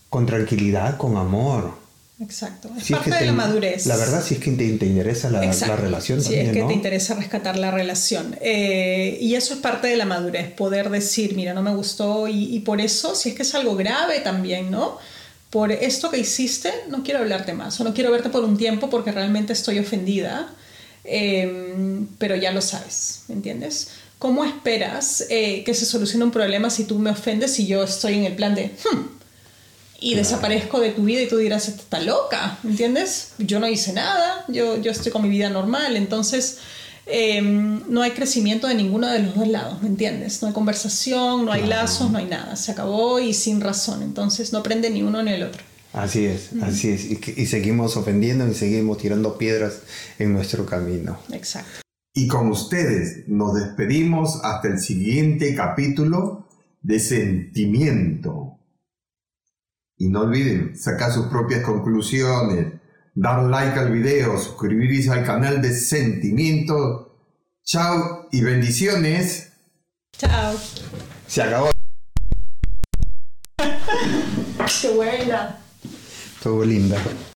con 0.08 0.26
tranquilidad, 0.26 0.96
con 0.96 1.16
amor. 1.16 1.85
Exacto, 2.18 2.70
es 2.78 2.90
parte 2.90 3.14
de 3.14 3.26
la 3.26 3.32
madurez. 3.32 3.84
La 3.84 3.96
verdad, 3.96 4.24
si 4.24 4.34
es 4.34 4.40
que 4.40 4.50
te, 4.52 4.64
interesa 4.64 5.28
la, 5.28 5.44
la 5.44 5.76
relación 5.76 6.22
si 6.22 6.34
es 6.34 6.50
que 6.50 6.62
te 6.62 6.72
interesa 6.72 7.14
rescatar 7.14 7.58
la 7.58 7.70
relación. 7.70 8.38
Eh, 8.40 9.18
y 9.20 9.34
eso 9.34 9.52
es 9.52 9.60
parte 9.60 9.88
de 9.88 9.96
la 9.96 10.06
madurez, 10.06 10.50
poder 10.50 10.88
decir, 10.88 11.36
mira, 11.36 11.52
no 11.52 11.62
me 11.62 11.74
gustó 11.74 12.26
y, 12.26 12.56
y, 12.56 12.60
por 12.60 12.80
eso, 12.80 13.14
si 13.14 13.30
es 13.30 13.34
que 13.34 13.42
es 13.42 13.54
algo 13.54 13.76
grave 13.76 14.20
también, 14.20 14.70
¿no? 14.70 14.96
Por 15.50 15.72
esto 15.72 16.10
que 16.10 16.18
hiciste, 16.18 16.72
no 16.88 17.02
quiero 17.02 17.20
hablarte 17.20 17.52
más 17.52 17.78
o 17.80 17.84
no 17.84 17.92
quiero 17.92 18.10
verte 18.10 18.30
por 18.30 18.44
un 18.44 18.56
tiempo 18.56 18.88
porque 18.88 19.12
realmente 19.12 19.52
estoy 19.52 19.78
ofendida, 19.78 20.48
eh, 21.04 22.00
pero 22.18 22.34
ya 22.34 22.50
lo 22.50 22.62
sabes, 22.62 23.24
¿me 23.28 23.34
entiendes? 23.34 23.88
¿cómo 24.18 24.44
esperas 24.44 25.26
eh, 25.28 25.62
que 25.64 25.74
se 25.74 25.84
solucione 25.84 26.24
un 26.24 26.30
problema 26.30 26.70
si 26.70 26.84
tú 26.84 26.98
me 26.98 27.10
ofendes 27.10 27.58
y 27.60 27.66
yo 27.66 27.84
estoy 27.84 28.14
en 28.14 28.24
el 28.24 28.34
plan 28.34 28.54
de, 28.54 28.68
hmm", 28.68 29.15
y 30.00 30.14
desaparezco 30.14 30.80
de 30.80 30.90
tu 30.90 31.04
vida 31.04 31.22
y 31.22 31.28
tú 31.28 31.38
dirás, 31.38 31.68
está 31.68 32.00
loca, 32.00 32.58
¿entiendes? 32.64 33.32
Yo 33.38 33.60
no 33.60 33.68
hice 33.68 33.92
nada, 33.92 34.44
yo, 34.48 34.80
yo 34.80 34.90
estoy 34.90 35.12
con 35.12 35.22
mi 35.22 35.28
vida 35.28 35.48
normal, 35.50 35.96
entonces 35.96 36.58
em, 37.06 37.82
no 37.88 38.02
hay 38.02 38.10
crecimiento 38.10 38.66
de 38.66 38.74
ninguno 38.74 39.08
de 39.08 39.20
los 39.20 39.34
dos 39.34 39.48
lados, 39.48 39.82
¿me 39.82 39.88
entiendes? 39.88 40.42
No 40.42 40.48
hay 40.48 40.54
conversación, 40.54 41.44
no 41.44 41.52
hay 41.52 41.66
lazos, 41.66 42.10
no 42.10 42.18
hay 42.18 42.26
nada, 42.26 42.56
se 42.56 42.72
acabó 42.72 43.20
y 43.20 43.32
sin 43.32 43.60
razón, 43.60 44.02
entonces 44.02 44.52
no 44.52 44.58
aprende 44.58 44.90
ni 44.90 45.02
uno 45.02 45.22
ni 45.22 45.32
el 45.32 45.44
otro. 45.44 45.62
Así 45.92 46.26
es, 46.26 46.50
así 46.62 46.90
es, 46.90 47.04
y, 47.06 47.18
y 47.36 47.46
seguimos 47.46 47.96
ofendiendo 47.96 48.46
y 48.46 48.54
seguimos 48.54 48.98
tirando 48.98 49.38
piedras 49.38 49.80
en 50.18 50.34
nuestro 50.34 50.66
camino. 50.66 51.18
Exacto. 51.32 51.80
Y 52.12 52.28
con 52.28 52.48
ustedes 52.48 53.28
nos 53.28 53.54
despedimos 53.54 54.40
hasta 54.42 54.68
el 54.68 54.78
siguiente 54.78 55.54
capítulo 55.54 56.48
de 56.82 56.98
Sentimiento. 56.98 58.58
Y 59.98 60.08
no 60.08 60.22
olviden 60.22 60.76
sacar 60.76 61.10
sus 61.12 61.26
propias 61.26 61.62
conclusiones, 61.62 62.74
dar 63.14 63.44
like 63.44 63.78
al 63.78 63.90
video, 63.90 64.38
suscribirse 64.38 65.10
al 65.10 65.24
canal 65.24 65.62
de 65.62 65.72
Sentimiento. 65.72 67.16
Chao 67.64 68.28
y 68.30 68.42
bendiciones. 68.42 69.52
Chao. 70.12 70.54
Se 71.26 71.42
acabó. 71.42 71.70
Qué 74.80 74.88
buena. 74.94 75.58
Estuvo 76.36 76.64
linda. 76.64 76.98